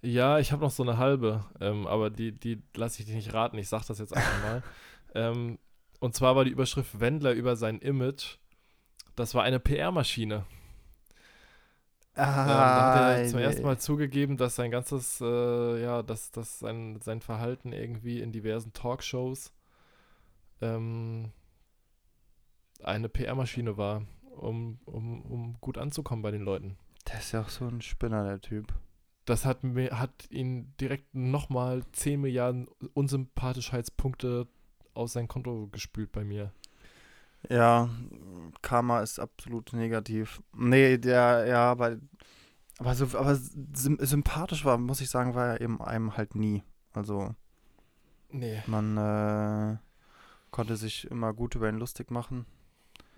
Ja, 0.00 0.38
ich 0.38 0.52
habe 0.52 0.62
noch 0.62 0.70
so 0.70 0.82
eine 0.82 0.98
halbe, 0.98 1.44
ähm, 1.60 1.86
aber 1.86 2.10
die, 2.10 2.32
die 2.32 2.62
lasse 2.76 3.00
ich 3.00 3.06
dir 3.06 3.14
nicht 3.14 3.32
raten. 3.32 3.56
Ich 3.56 3.68
sage 3.68 3.84
das 3.88 3.98
jetzt 3.98 4.14
einfach 4.14 4.42
mal. 4.42 4.62
ähm, 5.14 5.58
und 5.98 6.14
zwar 6.14 6.36
war 6.36 6.44
die 6.44 6.50
Überschrift 6.50 7.00
Wendler 7.00 7.32
über 7.32 7.56
sein 7.56 7.78
Image. 7.78 8.36
Das 9.16 9.34
war 9.34 9.42
eine 9.42 9.60
PR-Maschine. 9.60 10.44
Ähm, 12.16 12.26
da 12.26 12.94
hat 12.94 13.18
er 13.18 13.26
zum 13.28 13.38
ersten 13.38 13.62
Mal 13.62 13.78
zugegeben, 13.78 14.36
dass 14.36 14.56
sein 14.56 14.70
ganzes, 14.70 15.20
äh, 15.20 15.82
ja, 15.82 16.02
dass, 16.02 16.30
dass 16.30 16.58
sein, 16.58 17.00
sein 17.00 17.20
Verhalten 17.20 17.72
irgendwie 17.72 18.20
in 18.20 18.30
diversen 18.30 18.72
Talkshows 18.72 19.53
ähm, 20.60 21.32
eine 22.82 23.08
PR-Maschine 23.08 23.76
war, 23.76 24.02
um, 24.36 24.78
um, 24.84 25.22
um 25.22 25.56
gut 25.60 25.78
anzukommen 25.78 26.22
bei 26.22 26.30
den 26.30 26.42
Leuten. 26.42 26.76
Der 27.08 27.18
ist 27.18 27.32
ja 27.32 27.40
auch 27.42 27.48
so 27.48 27.66
ein 27.66 27.80
Spinner, 27.80 28.24
der 28.24 28.40
Typ. 28.40 28.72
das 29.26 29.44
hat, 29.44 29.62
mir, 29.64 29.98
hat 29.98 30.30
ihn 30.30 30.74
direkt 30.80 31.14
nochmal 31.14 31.82
10 31.92 32.20
Milliarden 32.20 32.68
Unsympathischheitspunkte 32.94 34.46
aus 34.94 35.12
sein 35.14 35.28
Konto 35.28 35.68
gespült 35.72 36.12
bei 36.12 36.24
mir. 36.24 36.52
Ja, 37.50 37.90
Karma 38.62 39.00
ist 39.00 39.18
absolut 39.18 39.72
negativ. 39.74 40.42
Nee, 40.56 40.96
der, 40.96 41.44
ja, 41.46 41.70
aber, 41.70 41.98
aber, 42.78 42.94
so, 42.94 43.18
aber 43.18 43.34
sym 43.36 43.98
sympathisch 44.00 44.64
war, 44.64 44.78
muss 44.78 45.00
ich 45.02 45.10
sagen, 45.10 45.34
war 45.34 45.48
er 45.48 45.60
eben 45.60 45.82
einem 45.82 46.16
halt 46.16 46.34
nie. 46.34 46.62
Also, 46.92 47.34
Nee. 48.30 48.62
man 48.66 48.96
äh, 48.96 49.76
konnte 50.54 50.76
sich 50.76 51.10
immer 51.10 51.32
gut 51.32 51.56
über 51.56 51.68
ihn 51.68 51.80
lustig 51.80 52.12
machen. 52.12 52.46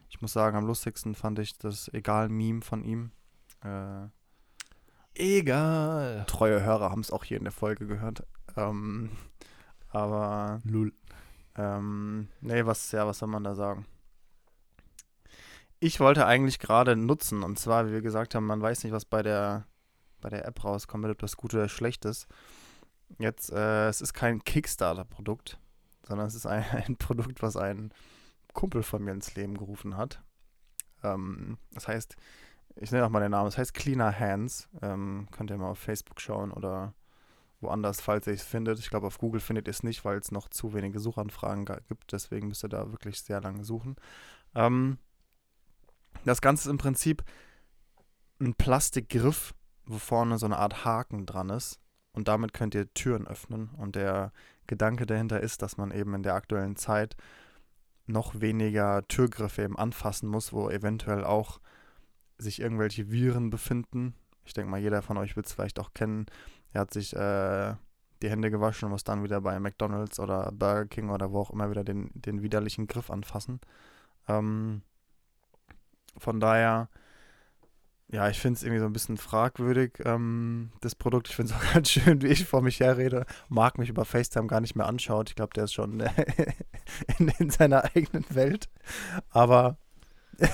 Ich 0.08 0.22
muss 0.22 0.32
sagen, 0.32 0.56
am 0.56 0.66
lustigsten 0.66 1.14
fand 1.14 1.38
ich 1.38 1.58
das 1.58 1.88
Egal-Meme 1.92 2.62
von 2.62 2.82
ihm. 2.82 3.10
Äh, 3.62 4.06
Egal. 5.12 6.24
treue 6.26 6.62
Hörer 6.62 6.88
haben 6.88 7.02
es 7.02 7.10
auch 7.10 7.24
hier 7.24 7.36
in 7.36 7.44
der 7.44 7.52
Folge 7.52 7.86
gehört. 7.86 8.26
Ähm, 8.56 9.10
aber 9.90 10.62
Lull. 10.64 10.94
Ähm, 11.56 12.28
nee, 12.40 12.64
was, 12.64 12.90
ja, 12.92 13.06
was 13.06 13.18
soll 13.18 13.28
man 13.28 13.44
da 13.44 13.54
sagen? 13.54 13.84
Ich 15.78 16.00
wollte 16.00 16.24
eigentlich 16.24 16.58
gerade 16.58 16.96
nutzen, 16.96 17.42
und 17.42 17.58
zwar, 17.58 17.86
wie 17.86 17.92
wir 17.92 18.00
gesagt 18.00 18.34
haben, 18.34 18.46
man 18.46 18.62
weiß 18.62 18.82
nicht, 18.82 18.94
was 18.94 19.04
bei 19.04 19.22
der, 19.22 19.66
bei 20.22 20.30
der 20.30 20.46
App 20.46 20.64
rauskommt, 20.64 21.04
ob 21.04 21.18
das 21.18 21.36
gut 21.36 21.52
oder 21.52 21.68
schlecht 21.68 22.06
ist. 22.06 22.28
Jetzt, 23.18 23.52
äh, 23.52 23.88
es 23.88 24.00
ist 24.00 24.14
kein 24.14 24.42
Kickstarter-Produkt, 24.42 25.58
sondern 26.06 26.26
es 26.26 26.34
ist 26.34 26.46
ein, 26.46 26.64
ein 26.72 26.96
Produkt, 26.96 27.42
was 27.42 27.56
ein 27.56 27.92
Kumpel 28.52 28.82
von 28.82 29.02
mir 29.02 29.12
ins 29.12 29.34
Leben 29.34 29.56
gerufen 29.56 29.96
hat. 29.96 30.22
Ähm, 31.02 31.58
das 31.72 31.88
heißt, 31.88 32.16
ich 32.76 32.90
nenne 32.92 33.06
auch 33.06 33.10
mal 33.10 33.20
den 33.20 33.30
Namen, 33.30 33.48
es 33.48 33.58
heißt 33.58 33.74
Cleaner 33.74 34.18
Hands. 34.18 34.68
Ähm, 34.82 35.28
könnt 35.30 35.50
ihr 35.50 35.58
mal 35.58 35.70
auf 35.70 35.78
Facebook 35.78 36.20
schauen 36.20 36.50
oder 36.50 36.94
woanders, 37.60 38.00
falls 38.00 38.26
ihr 38.26 38.34
es 38.34 38.42
findet. 38.42 38.78
Ich 38.78 38.90
glaube, 38.90 39.06
auf 39.06 39.18
Google 39.18 39.40
findet 39.40 39.66
ihr 39.66 39.70
es 39.70 39.82
nicht, 39.82 40.04
weil 40.04 40.18
es 40.18 40.30
noch 40.30 40.48
zu 40.48 40.74
wenige 40.74 41.00
Suchanfragen 41.00 41.64
gibt. 41.64 42.12
Deswegen 42.12 42.48
müsst 42.48 42.64
ihr 42.64 42.68
da 42.68 42.92
wirklich 42.92 43.20
sehr 43.20 43.40
lange 43.40 43.64
suchen. 43.64 43.96
Ähm, 44.54 44.98
das 46.24 46.40
Ganze 46.40 46.68
ist 46.68 46.70
im 46.70 46.78
Prinzip 46.78 47.24
ein 48.40 48.54
Plastikgriff, 48.54 49.54
wo 49.86 49.98
vorne 49.98 50.38
so 50.38 50.46
eine 50.46 50.58
Art 50.58 50.84
Haken 50.84 51.24
dran 51.24 51.50
ist. 51.50 51.80
Und 52.12 52.28
damit 52.28 52.52
könnt 52.52 52.74
ihr 52.74 52.92
Türen 52.94 53.26
öffnen. 53.26 53.70
Und 53.70 53.96
der 53.96 54.32
Gedanke 54.66 55.06
dahinter 55.06 55.40
ist, 55.40 55.62
dass 55.62 55.76
man 55.76 55.90
eben 55.90 56.14
in 56.14 56.22
der 56.22 56.34
aktuellen 56.34 56.76
Zeit 56.76 57.16
noch 58.06 58.40
weniger 58.40 59.06
Türgriffe 59.08 59.62
eben 59.62 59.78
anfassen 59.78 60.28
muss, 60.28 60.52
wo 60.52 60.70
eventuell 60.70 61.24
auch 61.24 61.60
sich 62.38 62.60
irgendwelche 62.60 63.10
Viren 63.10 63.50
befinden. 63.50 64.14
Ich 64.44 64.52
denke 64.52 64.70
mal, 64.70 64.80
jeder 64.80 65.02
von 65.02 65.16
euch 65.16 65.36
wird 65.36 65.46
es 65.46 65.52
vielleicht 65.52 65.80
auch 65.80 65.92
kennen. 65.92 66.26
Er 66.72 66.82
hat 66.82 66.92
sich 66.92 67.14
äh, 67.16 67.74
die 68.22 68.30
Hände 68.30 68.50
gewaschen 68.50 68.86
und 68.86 68.92
muss 68.92 69.04
dann 69.04 69.24
wieder 69.24 69.40
bei 69.40 69.58
McDonalds 69.58 70.20
oder 70.20 70.52
Burger 70.52 70.86
King 70.86 71.10
oder 71.10 71.32
wo 71.32 71.40
auch 71.40 71.50
immer 71.50 71.70
wieder 71.70 71.84
den, 71.84 72.10
den 72.14 72.42
widerlichen 72.42 72.86
Griff 72.86 73.10
anfassen. 73.10 73.60
Ähm, 74.28 74.82
von 76.16 76.40
daher, 76.40 76.88
ja, 78.08 78.28
ich 78.28 78.38
finde 78.38 78.56
es 78.56 78.62
irgendwie 78.62 78.80
so 78.80 78.86
ein 78.86 78.92
bisschen 78.92 79.16
fragwürdig, 79.16 79.94
ähm, 80.04 80.70
das 80.80 80.94
Produkt. 80.94 81.28
Ich 81.28 81.36
finde 81.36 81.52
es 81.52 81.58
auch 81.58 81.64
ganz 81.74 81.90
schön, 81.90 82.22
wie 82.22 82.28
ich 82.28 82.44
vor 82.46 82.62
mich 82.62 82.80
herrede. 82.80 83.26
Marc 83.48 83.78
mich 83.78 83.88
über 83.88 84.04
FaceTime 84.04 84.46
gar 84.46 84.60
nicht 84.60 84.76
mehr 84.76 84.86
anschaut. 84.86 85.28
Ich 85.30 85.34
glaube, 85.34 85.54
der 85.54 85.64
ist 85.64 85.74
schon 85.74 86.00
in, 87.18 87.28
in 87.38 87.50
seiner 87.50 87.84
eigenen 87.84 88.24
Welt. 88.30 88.68
Aber 89.30 89.78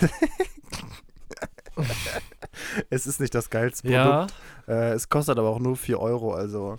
es 2.90 3.07
ist 3.07 3.20
nicht 3.20 3.34
das 3.34 3.50
geilste 3.50 3.82
Produkt. 3.88 4.34
Ja, 4.66 4.72
Äh, 4.74 4.92
es 4.92 5.09
kostet 5.09 5.38
aber 5.38 5.48
auch 5.48 5.59
nur 5.59 5.76
4 5.76 5.98
Euro. 6.00 6.32
Also, 6.34 6.78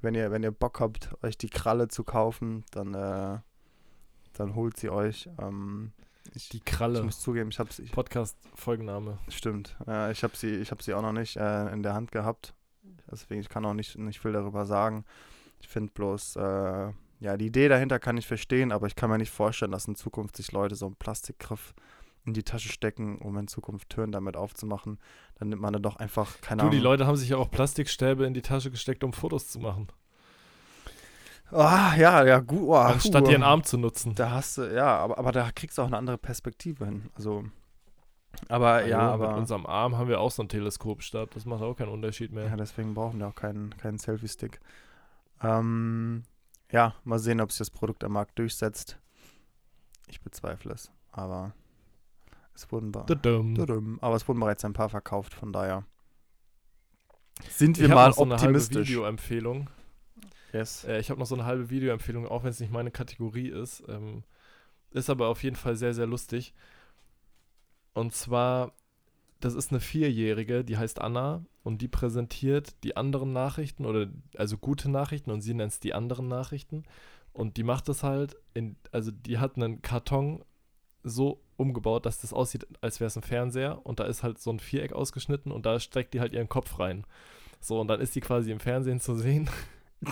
wenn 0.00 0.14
ihr, 0.14 0.30
wenn 0.30 0.42
ihr 0.42 0.50
Bock 0.50 0.80
habt, 0.80 1.10
euch 1.22 1.38
die 1.38 1.50
Kralle 1.50 1.88
zu 1.88 2.04
kaufen, 2.04 2.64
dann, 2.70 2.94
äh, 2.94 3.38
dann 4.32 4.54
holt 4.54 4.76
sie 4.78 4.90
euch. 4.90 5.28
Ähm, 5.40 5.92
ich, 6.34 6.48
die 6.48 6.58
ich 6.58 6.64
Kralle. 6.64 7.02
muss 7.02 7.20
zugeben, 7.20 7.50
ich 7.50 7.58
habe 7.58 7.72
sie. 7.72 7.84
Podcast-Folgenname. 7.84 9.18
Stimmt. 9.28 9.76
Äh, 9.86 10.12
ich 10.12 10.22
habe 10.22 10.36
sie, 10.36 10.54
ich 10.56 10.70
hab 10.70 10.82
sie 10.82 10.94
auch 10.94 11.02
noch 11.02 11.12
nicht 11.12 11.36
äh, 11.36 11.72
in 11.72 11.82
der 11.82 11.94
Hand 11.94 12.12
gehabt. 12.12 12.54
Deswegen, 13.10 13.40
ich 13.40 13.48
kann 13.48 13.64
auch 13.64 13.74
nicht, 13.74 13.96
nicht 13.98 14.20
viel 14.20 14.32
darüber 14.32 14.66
sagen. 14.66 15.04
Ich 15.60 15.68
finde 15.68 15.92
bloß, 15.92 16.36
äh, 16.36 16.92
ja, 17.20 17.36
die 17.36 17.46
Idee 17.46 17.68
dahinter 17.68 17.98
kann 17.98 18.16
ich 18.16 18.26
verstehen, 18.26 18.70
aber 18.70 18.86
ich 18.86 18.96
kann 18.96 19.10
mir 19.10 19.18
nicht 19.18 19.32
vorstellen, 19.32 19.72
dass 19.72 19.88
in 19.88 19.96
Zukunft 19.96 20.36
sich 20.36 20.52
Leute 20.52 20.74
so 20.74 20.86
einen 20.86 20.96
Plastikgriff 20.96 21.74
in 22.24 22.34
die 22.34 22.42
Tasche 22.42 22.68
stecken, 22.68 23.18
um 23.18 23.36
in 23.38 23.48
Zukunft 23.48 23.88
Türen 23.90 24.12
damit 24.12 24.36
aufzumachen. 24.36 24.98
Dann 25.38 25.48
nimmt 25.48 25.62
man 25.62 25.72
dann 25.72 25.82
doch 25.82 25.96
einfach, 25.96 26.40
keine 26.40 26.62
Du, 26.62 26.68
die 26.68 26.76
Ahnung. 26.76 26.84
Leute 26.84 27.06
haben 27.06 27.16
sich 27.16 27.30
ja 27.30 27.38
auch 27.38 27.50
Plastikstäbe 27.50 28.26
in 28.26 28.34
die 28.34 28.42
Tasche 28.42 28.70
gesteckt, 28.70 29.02
um 29.02 29.12
Fotos 29.12 29.48
zu 29.48 29.58
machen. 29.58 29.88
Ah, 31.50 31.94
ja, 31.96 32.24
ja, 32.24 32.40
gut. 32.40 32.60
Oh, 32.62 32.74
Ach, 32.76 33.00
statt 33.00 33.26
ihren 33.28 33.42
Arm 33.42 33.64
zu 33.64 33.78
nutzen. 33.78 34.14
Da 34.14 34.30
hast 34.30 34.58
du, 34.58 34.74
ja, 34.74 34.98
aber, 34.98 35.18
aber 35.18 35.32
da 35.32 35.50
kriegst 35.50 35.78
du 35.78 35.82
auch 35.82 35.86
eine 35.86 35.96
andere 35.96 36.18
Perspektive 36.18 36.84
hin. 36.84 37.08
Also, 37.14 37.44
aber 38.48 38.86
ja, 38.86 38.98
Hallo, 39.00 39.12
aber. 39.12 39.28
Mit 39.28 39.38
unserem 39.38 39.66
Arm 39.66 39.96
haben 39.96 40.08
wir 40.08 40.20
auch 40.20 40.30
so 40.30 40.42
einen 40.42 40.48
Teleskopstab. 40.50 41.30
Das 41.32 41.46
macht 41.46 41.62
auch 41.62 41.74
keinen 41.74 41.88
Unterschied 41.90 42.32
mehr. 42.32 42.46
Ja, 42.46 42.56
deswegen 42.56 42.94
brauchen 42.94 43.18
wir 43.18 43.28
auch 43.28 43.34
keinen, 43.34 43.76
keinen 43.78 43.98
Selfie-Stick. 43.98 44.60
Ähm, 45.42 46.24
ja, 46.70 46.94
mal 47.04 47.18
sehen, 47.18 47.40
ob 47.40 47.50
sich 47.50 47.58
das 47.60 47.70
Produkt 47.70 48.04
am 48.04 48.12
Markt 48.12 48.38
durchsetzt. 48.38 48.98
Ich 50.08 50.20
bezweifle 50.20 50.72
es, 50.72 50.90
aber 51.12 51.52
es 52.54 52.70
wurden, 52.72 52.92
aber 52.94 54.16
es 54.16 54.26
wurden 54.28 54.40
bereits 54.40 54.64
ein 54.64 54.72
paar 54.72 54.88
verkauft, 54.88 55.32
von 55.34 55.52
daher 55.52 55.84
sind 57.50 57.78
wir 57.78 57.86
Ich 57.88 57.94
mal 57.94 58.12
so 58.12 58.22
eine 58.22 58.34
halbe 58.34 58.46
optimistisch. 58.46 58.88
Videoempfehlung. 58.88 59.68
Yes. 60.58 60.84
Äh, 60.84 60.98
ich 60.98 61.10
habe 61.10 61.20
noch 61.20 61.26
so 61.26 61.34
eine 61.34 61.44
halbe 61.44 61.70
Videoempfehlung, 61.70 62.26
auch 62.26 62.42
wenn 62.42 62.50
es 62.50 62.60
nicht 62.60 62.72
meine 62.72 62.90
Kategorie 62.90 63.48
ist. 63.48 63.84
Ähm, 63.88 64.24
ist 64.90 65.10
aber 65.10 65.28
auf 65.28 65.42
jeden 65.42 65.56
Fall 65.56 65.76
sehr, 65.76 65.94
sehr 65.94 66.06
lustig. 66.06 66.54
Und 67.94 68.12
zwar, 68.12 68.72
das 69.40 69.54
ist 69.54 69.70
eine 69.70 69.80
Vierjährige, 69.80 70.64
die 70.64 70.76
heißt 70.76 71.00
Anna 71.00 71.44
und 71.62 71.82
die 71.82 71.88
präsentiert 71.88 72.74
die 72.84 72.96
anderen 72.96 73.32
Nachrichten 73.32 73.86
oder 73.86 74.08
also 74.36 74.56
gute 74.56 74.90
Nachrichten 74.90 75.30
und 75.30 75.42
sie 75.42 75.54
nennt 75.54 75.72
es 75.72 75.80
die 75.80 75.94
anderen 75.94 76.28
Nachrichten. 76.28 76.84
Und 77.32 77.56
die 77.56 77.62
macht 77.62 77.88
das 77.88 78.02
halt, 78.02 78.36
in, 78.54 78.76
also 78.90 79.12
die 79.12 79.38
hat 79.38 79.56
einen 79.56 79.80
Karton 79.82 80.44
so 81.04 81.40
umgebaut, 81.56 82.06
dass 82.06 82.20
das 82.20 82.32
aussieht, 82.32 82.66
als 82.80 82.98
wäre 83.00 83.08
es 83.08 83.16
ein 83.16 83.22
Fernseher 83.22 83.84
und 83.86 84.00
da 84.00 84.04
ist 84.04 84.22
halt 84.22 84.38
so 84.38 84.50
ein 84.50 84.58
Viereck 84.58 84.92
ausgeschnitten 84.92 85.52
und 85.52 85.66
da 85.66 85.78
steckt 85.78 86.14
die 86.14 86.20
halt 86.20 86.32
ihren 86.32 86.48
Kopf 86.48 86.78
rein. 86.78 87.04
So, 87.60 87.80
und 87.80 87.88
dann 87.88 88.00
ist 88.00 88.14
die 88.14 88.20
quasi 88.20 88.50
im 88.50 88.60
Fernsehen 88.60 89.00
zu 89.00 89.14
sehen, 89.14 89.48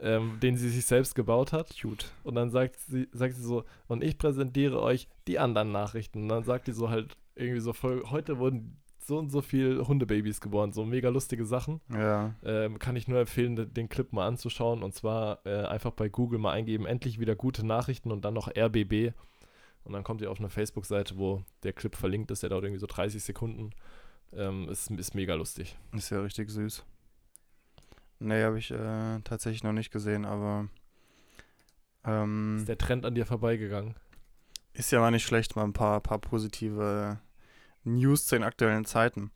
ähm, 0.00 0.38
den 0.40 0.56
sie 0.56 0.68
sich 0.70 0.84
selbst 0.86 1.14
gebaut 1.14 1.52
hat. 1.52 1.74
Cute. 1.80 2.10
Und 2.24 2.34
dann 2.34 2.50
sagt 2.50 2.78
sie, 2.80 3.08
sagt 3.12 3.34
sie 3.36 3.42
so, 3.42 3.64
und 3.88 4.02
ich 4.02 4.18
präsentiere 4.18 4.80
euch 4.82 5.08
die 5.28 5.38
anderen 5.38 5.72
Nachrichten. 5.72 6.22
Und 6.22 6.28
dann 6.28 6.44
sagt 6.44 6.66
die 6.66 6.72
so 6.72 6.90
halt 6.90 7.16
irgendwie 7.34 7.60
so 7.60 7.72
voll, 7.72 8.02
heute 8.10 8.38
wurden 8.38 8.76
so 9.04 9.18
und 9.18 9.30
so 9.30 9.40
viele 9.42 9.86
Hundebabys 9.88 10.40
geboren, 10.40 10.72
so 10.72 10.84
mega 10.84 11.08
lustige 11.08 11.44
Sachen. 11.44 11.80
Ja. 11.92 12.34
Ähm, 12.44 12.78
kann 12.78 12.94
ich 12.94 13.08
nur 13.08 13.18
empfehlen, 13.20 13.56
de- 13.56 13.66
den 13.66 13.88
Clip 13.88 14.12
mal 14.12 14.26
anzuschauen. 14.26 14.82
Und 14.82 14.94
zwar 14.94 15.44
äh, 15.44 15.64
einfach 15.66 15.90
bei 15.92 16.08
Google 16.08 16.38
mal 16.38 16.52
eingeben, 16.52 16.86
endlich 16.86 17.18
wieder 17.18 17.34
gute 17.34 17.66
Nachrichten 17.66 18.12
und 18.12 18.24
dann 18.24 18.34
noch 18.34 18.48
RBB. 18.48 19.12
Und 19.84 19.92
dann 19.94 20.04
kommt 20.04 20.20
ihr 20.20 20.30
auf 20.30 20.38
eine 20.38 20.48
Facebook-Seite, 20.50 21.16
wo 21.18 21.42
der 21.64 21.72
Clip 21.72 21.96
verlinkt 21.96 22.30
ist. 22.30 22.44
Der 22.44 22.50
dauert 22.50 22.62
irgendwie 22.64 22.78
so 22.80 22.86
30 22.86 23.22
Sekunden. 23.22 23.70
Ähm, 24.32 24.68
ist, 24.68 24.88
ist 24.92 25.14
mega 25.16 25.34
lustig. 25.34 25.76
Ist 25.92 26.10
ja 26.10 26.20
richtig 26.20 26.50
süß. 26.50 26.84
Nee, 28.22 28.44
habe 28.44 28.58
ich 28.58 28.70
äh, 28.70 29.20
tatsächlich 29.24 29.62
noch 29.64 29.72
nicht 29.72 29.90
gesehen, 29.90 30.24
aber 30.24 30.68
ähm, 32.04 32.58
Ist 32.58 32.68
der 32.68 32.78
Trend 32.78 33.04
an 33.04 33.14
dir 33.14 33.26
vorbeigegangen? 33.26 33.94
Ist 34.74 34.92
ja 34.92 35.00
mal 35.00 35.10
nicht 35.10 35.26
schlecht, 35.26 35.56
mal 35.56 35.64
ein 35.64 35.72
paar, 35.72 36.00
paar 36.00 36.18
positive 36.18 37.18
News 37.84 38.26
zu 38.26 38.36
den 38.36 38.44
aktuellen 38.44 38.84
Zeiten. 38.84 39.30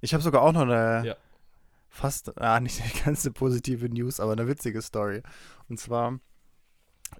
Ich 0.00 0.14
habe 0.14 0.22
sogar 0.22 0.42
auch 0.42 0.52
noch 0.52 0.62
eine 0.62 1.02
Ja. 1.04 1.16
fast, 1.88 2.40
ah, 2.40 2.60
nicht 2.60 2.80
eine 2.80 3.04
ganze 3.04 3.32
positive 3.32 3.88
News, 3.88 4.20
aber 4.20 4.32
eine 4.32 4.46
witzige 4.48 4.82
Story. 4.82 5.22
Und 5.68 5.78
zwar, 5.80 6.18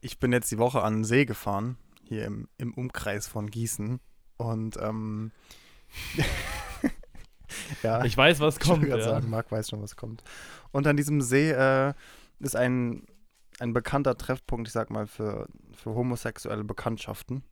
ich 0.00 0.18
bin 0.18 0.32
jetzt 0.32 0.50
die 0.50 0.58
Woche 0.58 0.82
an 0.82 0.98
den 0.98 1.04
See 1.04 1.24
gefahren, 1.24 1.76
hier 2.04 2.24
im, 2.24 2.48
im 2.58 2.72
Umkreis 2.74 3.26
von 3.26 3.50
Gießen. 3.50 4.00
Und, 4.36 4.76
ähm, 4.80 5.32
ja, 7.82 8.04
Ich 8.04 8.16
weiß, 8.16 8.40
was 8.40 8.56
ich 8.56 8.60
kommt. 8.60 8.84
gerade 8.84 9.02
Ja. 9.02 9.08
sagen, 9.08 9.30
Marc 9.30 9.50
weiß 9.50 9.68
schon, 9.70 9.82
was 9.82 9.96
kommt. 9.96 10.22
Und 10.70 10.86
an 10.86 10.96
diesem 10.96 11.20
See 11.20 11.50
äh, 11.50 11.94
ist 12.40 12.56
ein, 12.56 13.06
ein 13.60 13.72
bekannter 13.72 14.16
Treffpunkt, 14.16 14.68
ich 14.68 14.72
sag 14.72 14.90
mal, 14.90 15.06
für, 15.06 15.48
für 15.72 15.94
homosexuelle 15.94 16.64
Bekanntschaften. 16.64 17.42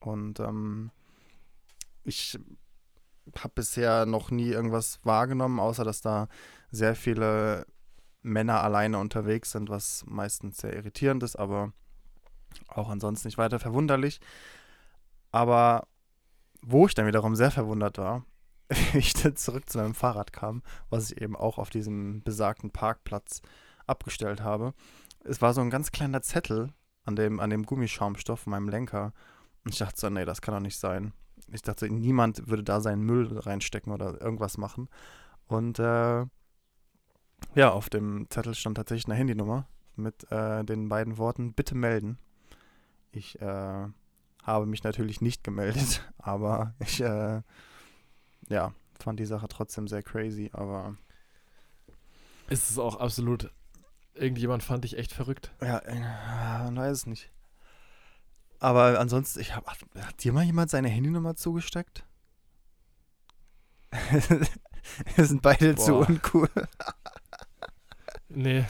Und 0.00 0.40
ähm, 0.40 0.90
ich 2.04 2.38
habe 3.38 3.52
bisher 3.56 4.06
noch 4.06 4.30
nie 4.30 4.48
irgendwas 4.48 5.00
wahrgenommen, 5.02 5.58
außer 5.58 5.84
dass 5.84 6.00
da 6.00 6.28
sehr 6.70 6.94
viele 6.94 7.66
Männer 8.22 8.62
alleine 8.62 8.98
unterwegs 8.98 9.52
sind, 9.52 9.68
was 9.68 10.04
meistens 10.06 10.58
sehr 10.58 10.74
irritierend 10.74 11.22
ist, 11.22 11.36
aber 11.36 11.72
auch 12.68 12.88
ansonsten 12.88 13.28
nicht 13.28 13.38
weiter 13.38 13.58
verwunderlich. 13.58 14.20
Aber 15.32 15.86
wo 16.62 16.86
ich 16.86 16.94
dann 16.94 17.06
wiederum 17.06 17.36
sehr 17.36 17.50
verwundert 17.50 17.98
war, 17.98 18.24
ich 18.94 19.12
dann 19.14 19.36
zurück 19.36 19.68
zu 19.68 19.78
meinem 19.78 19.94
Fahrrad 19.94 20.32
kam, 20.32 20.62
was 20.90 21.10
ich 21.10 21.20
eben 21.20 21.36
auch 21.36 21.58
auf 21.58 21.70
diesem 21.70 22.22
besagten 22.22 22.70
Parkplatz 22.70 23.42
abgestellt 23.86 24.42
habe. 24.42 24.74
Es 25.24 25.40
war 25.42 25.54
so 25.54 25.60
ein 25.60 25.70
ganz 25.70 25.92
kleiner 25.92 26.22
Zettel 26.22 26.72
an 27.04 27.16
dem, 27.16 27.40
an 27.40 27.50
dem 27.50 27.64
Gummischaumstoff 27.64 28.40
von 28.40 28.50
meinem 28.50 28.68
Lenker. 28.68 29.12
Und 29.64 29.72
ich 29.72 29.78
dachte 29.78 29.98
so, 29.98 30.10
nee, 30.10 30.24
das 30.24 30.40
kann 30.40 30.54
doch 30.54 30.60
nicht 30.60 30.78
sein. 30.78 31.12
Ich 31.52 31.62
dachte, 31.62 31.88
niemand 31.88 32.48
würde 32.48 32.64
da 32.64 32.80
seinen 32.80 33.02
Müll 33.02 33.38
reinstecken 33.38 33.92
oder 33.92 34.20
irgendwas 34.20 34.58
machen. 34.58 34.88
Und 35.46 35.78
äh, 35.78 36.26
ja, 37.54 37.70
auf 37.70 37.88
dem 37.88 38.26
Zettel 38.30 38.54
stand 38.54 38.76
tatsächlich 38.76 39.06
eine 39.06 39.14
Handynummer 39.14 39.68
mit 39.94 40.30
äh, 40.30 40.64
den 40.64 40.88
beiden 40.88 41.18
Worten, 41.18 41.52
bitte 41.52 41.74
melden. 41.74 42.18
Ich 43.12 43.40
äh, 43.40 43.86
habe 44.42 44.66
mich 44.66 44.82
natürlich 44.82 45.20
nicht 45.20 45.44
gemeldet, 45.44 46.02
aber 46.18 46.74
ich, 46.80 47.00
äh, 47.00 47.42
ja, 48.48 48.72
fand 48.98 49.20
die 49.20 49.26
Sache 49.26 49.48
trotzdem 49.48 49.88
sehr 49.88 50.02
crazy, 50.02 50.50
aber 50.52 50.96
Ist 52.48 52.70
es 52.70 52.78
auch 52.78 52.96
absolut. 52.96 53.50
Irgendjemand 54.14 54.62
fand 54.62 54.84
dich 54.84 54.96
echt 54.96 55.12
verrückt. 55.12 55.52
ja, 55.60 55.78
äh, 55.78 55.98
man 56.64 56.76
weiß 56.76 56.92
es 56.98 57.06
nicht. 57.06 57.30
Aber 58.58 58.98
ansonsten, 58.98 59.40
ich 59.40 59.54
hab, 59.54 59.66
hat, 59.66 59.78
dir 60.24 60.32
mal 60.32 60.44
jemand 60.44 60.70
seine 60.70 60.88
Handynummer 60.88 61.36
zugesteckt? 61.36 62.04
Wir 65.16 65.26
sind 65.26 65.42
beide 65.42 65.74
zu 65.76 65.92
Boah. 65.92 66.08
uncool. 66.08 66.48
Nee. 68.28 68.64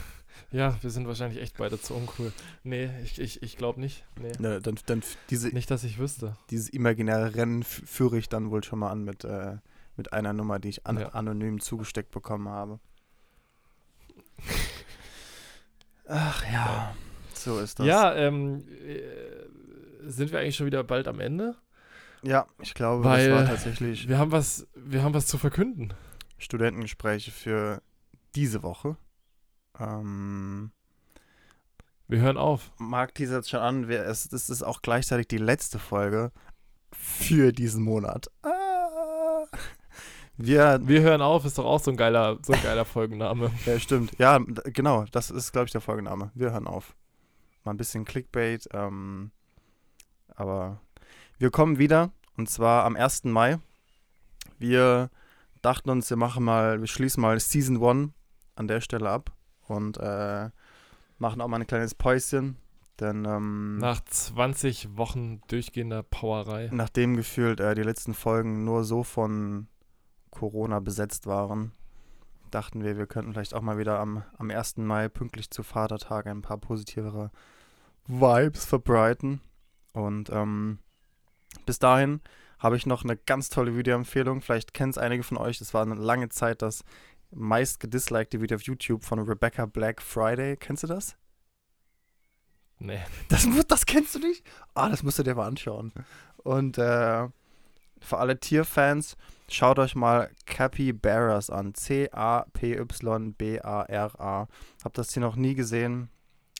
Ja, 0.51 0.77
wir 0.81 0.91
sind 0.91 1.07
wahrscheinlich 1.07 1.41
echt 1.41 1.57
beide 1.57 1.81
zu 1.81 1.93
uncool. 1.93 2.31
Nee, 2.63 2.89
ich, 3.03 3.19
ich, 3.19 3.43
ich 3.43 3.57
glaube 3.57 3.81
nicht. 3.81 4.05
Nee. 4.17 4.31
Ne, 4.39 4.61
dann, 4.61 4.79
dann 4.85 5.03
diese, 5.29 5.49
Nicht, 5.49 5.69
dass 5.69 5.83
ich 5.83 5.97
wüsste. 5.97 6.37
dieses 6.51 6.69
imaginäre 6.69 7.35
Rennen 7.35 7.63
führe 7.63 8.17
ich 8.17 8.29
dann 8.29 8.49
wohl 8.49 8.63
schon 8.63 8.79
mal 8.79 8.91
an 8.91 9.03
mit, 9.03 9.25
äh, 9.25 9.57
mit 9.97 10.13
einer 10.13 10.33
Nummer, 10.33 10.59
die 10.59 10.69
ich 10.69 10.85
an, 10.87 10.99
Ja. 10.99 11.09
anonym 11.09 11.59
zugesteckt 11.59 12.11
bekommen 12.11 12.47
habe. 12.49 12.79
Ach 16.07 16.43
ja, 16.51 16.95
so 17.33 17.59
ist 17.59 17.79
das. 17.79 17.85
Ja, 17.85 18.15
ähm, 18.15 18.63
äh, 18.85 20.09
sind 20.09 20.31
wir 20.31 20.39
eigentlich 20.39 20.55
schon 20.55 20.65
wieder 20.67 20.83
bald 20.83 21.07
am 21.07 21.19
Ende? 21.19 21.55
ja 22.23 22.47
ich 22.61 22.73
glaube, 22.73 23.03
Weil 23.03 23.29
das 23.29 23.37
war 23.39 23.45
tatsächlich 23.47 24.07
Wir 24.07 24.17
haben 24.17 24.31
was, 24.31 24.65
wir 24.75 25.03
haben 25.03 25.13
was 25.13 25.27
zu 25.27 25.37
verkünden. 25.37 25.93
Studentengespräche 26.39 27.31
für 27.31 27.81
diese 28.35 28.63
Woche. 28.63 28.95
Ähm, 29.79 30.71
Wir 32.07 32.19
hören 32.21 32.37
auf. 32.37 32.71
Marc 32.77 33.15
teasert 33.15 33.47
schon 33.47 33.59
an, 33.59 33.87
wir, 33.87 34.05
es, 34.05 34.29
das 34.29 34.49
ist 34.49 34.63
auch 34.63 34.81
gleichzeitig 34.81 35.27
die 35.27 35.37
letzte 35.37 35.77
Folge 35.77 36.31
für 36.93 37.51
diesen 37.51 37.83
Monat. 37.83 38.27
Ah. 38.43 38.53
Wir, 40.37 40.79
Wir 40.83 41.01
hören 41.01 41.21
auf, 41.21 41.45
ist 41.45 41.57
doch 41.57 41.65
auch 41.65 41.79
so 41.79 41.91
ein 41.91 41.97
geiler, 41.97 42.37
so 42.43 42.53
ein 42.53 42.61
geiler 42.61 42.85
Folgenname. 42.85 43.51
ja, 43.65 43.79
stimmt. 43.79 44.17
Ja, 44.19 44.37
genau, 44.65 45.05
das 45.11 45.31
ist, 45.31 45.51
glaube 45.51 45.65
ich, 45.65 45.71
der 45.71 45.81
Folgename. 45.81 46.31
Wir 46.35 46.51
hören 46.51 46.67
auf. 46.67 46.95
Mal 47.63 47.71
ein 47.71 47.77
bisschen 47.77 48.05
Clickbait, 48.05 48.67
ähm, 48.73 49.31
aber 50.35 50.79
wir 51.39 51.49
kommen 51.49 51.79
wieder 51.79 52.11
und 52.37 52.49
zwar 52.49 52.85
am 52.85 52.95
1. 52.95 53.25
Mai. 53.25 53.57
Wir 54.59 55.09
dachten 55.61 55.89
uns, 55.89 56.09
wir 56.09 56.17
machen 56.17 56.43
mal, 56.43 56.79
wir 56.79 56.87
schließen 56.87 57.21
mal 57.21 57.39
Season 57.39 57.83
1 57.83 58.11
an 58.55 58.67
der 58.67 58.81
Stelle 58.81 59.09
ab 59.09 59.31
und 59.67 59.97
äh, 59.97 60.49
machen 61.17 61.41
auch 61.41 61.47
mal 61.47 61.59
ein 61.59 61.67
kleines 61.67 61.95
Päuschen, 61.95 62.57
denn 62.99 63.25
ähm, 63.25 63.79
Nach 63.79 63.99
20 64.03 64.97
Wochen 64.97 65.41
durchgehender 65.47 66.03
Powerei. 66.03 66.69
nachdem 66.71 67.17
gefühlt 67.17 67.59
äh, 67.59 67.75
die 67.75 67.83
letzten 67.83 68.13
Folgen 68.13 68.63
nur 68.63 68.83
so 68.83 69.03
von 69.03 69.67
Corona 70.37 70.79
besetzt 70.79 71.27
waren, 71.27 71.71
dachten 72.51 72.83
wir, 72.83 72.97
wir 72.97 73.07
könnten 73.07 73.33
vielleicht 73.33 73.53
auch 73.53 73.61
mal 73.61 73.77
wieder 73.77 73.99
am, 73.99 74.23
am 74.37 74.49
1. 74.49 74.77
Mai 74.77 75.09
pünktlich 75.09 75.49
zu 75.49 75.63
Vatertag 75.63 76.27
ein 76.27 76.41
paar 76.41 76.57
positivere 76.57 77.31
Vibes 78.07 78.65
verbreiten. 78.65 79.41
Und 79.93 80.29
ähm, 80.29 80.79
bis 81.65 81.79
dahin 81.79 82.21
habe 82.59 82.77
ich 82.77 82.85
noch 82.85 83.03
eine 83.03 83.17
ganz 83.17 83.49
tolle 83.49 83.75
Videoempfehlung. 83.75 84.41
Vielleicht 84.41 84.73
kennen 84.73 84.91
es 84.91 84.97
einige 84.97 85.23
von 85.23 85.37
euch. 85.37 85.59
Das 85.59 85.73
war 85.73 85.81
eine 85.81 85.95
lange 85.95 86.29
Zeit 86.29 86.61
das 86.61 86.83
meist 87.31 87.79
gedislikte 87.79 88.41
Video 88.41 88.55
auf 88.55 88.63
YouTube 88.63 89.03
von 89.03 89.19
Rebecca 89.19 89.65
Black 89.65 90.01
Friday. 90.01 90.55
Kennst 90.57 90.83
du 90.83 90.87
das? 90.87 91.17
Nee. 92.79 93.01
Das, 93.29 93.47
das 93.67 93.85
kennst 93.85 94.15
du 94.15 94.19
nicht? 94.19 94.45
Ah, 94.73 94.89
das 94.89 95.03
musst 95.03 95.19
du 95.19 95.23
dir 95.23 95.35
mal 95.35 95.47
anschauen. 95.47 95.91
Und 96.37 96.77
äh, 96.77 97.27
für 97.99 98.17
alle 98.17 98.39
Tierfans, 98.39 99.17
schaut 99.49 99.79
euch 99.79 99.95
mal 99.95 100.29
Capybaras 100.45 101.49
an. 101.49 101.73
C-A-P-Y-B-A-R-A. 101.73 102.47
Hab 104.83 104.93
das 104.93 105.07
Tier 105.07 105.21
noch 105.21 105.35
nie 105.35 105.55
gesehen. 105.55 106.09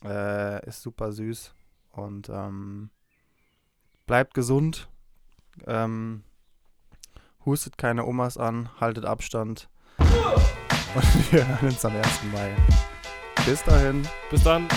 Äh, 0.04 0.66
ist 0.66 0.82
super 0.82 1.12
süß. 1.12 1.54
Und 1.92 2.28
ähm, 2.28 2.90
bleibt 4.06 4.34
gesund. 4.34 4.88
Ähm, 5.66 6.24
hustet 7.44 7.78
keine 7.78 8.04
Omas 8.04 8.36
an. 8.36 8.68
Haltet 8.80 9.04
Abstand. 9.04 9.68
Und 9.98 10.06
wir 11.32 11.46
hören 11.46 11.68
uns 11.68 11.84
am 11.84 11.96
1. 11.96 12.24
Mai. 12.32 12.56
Bis 13.44 13.62
dahin. 13.64 14.06
Bis 14.30 14.42
dann. 14.42 14.68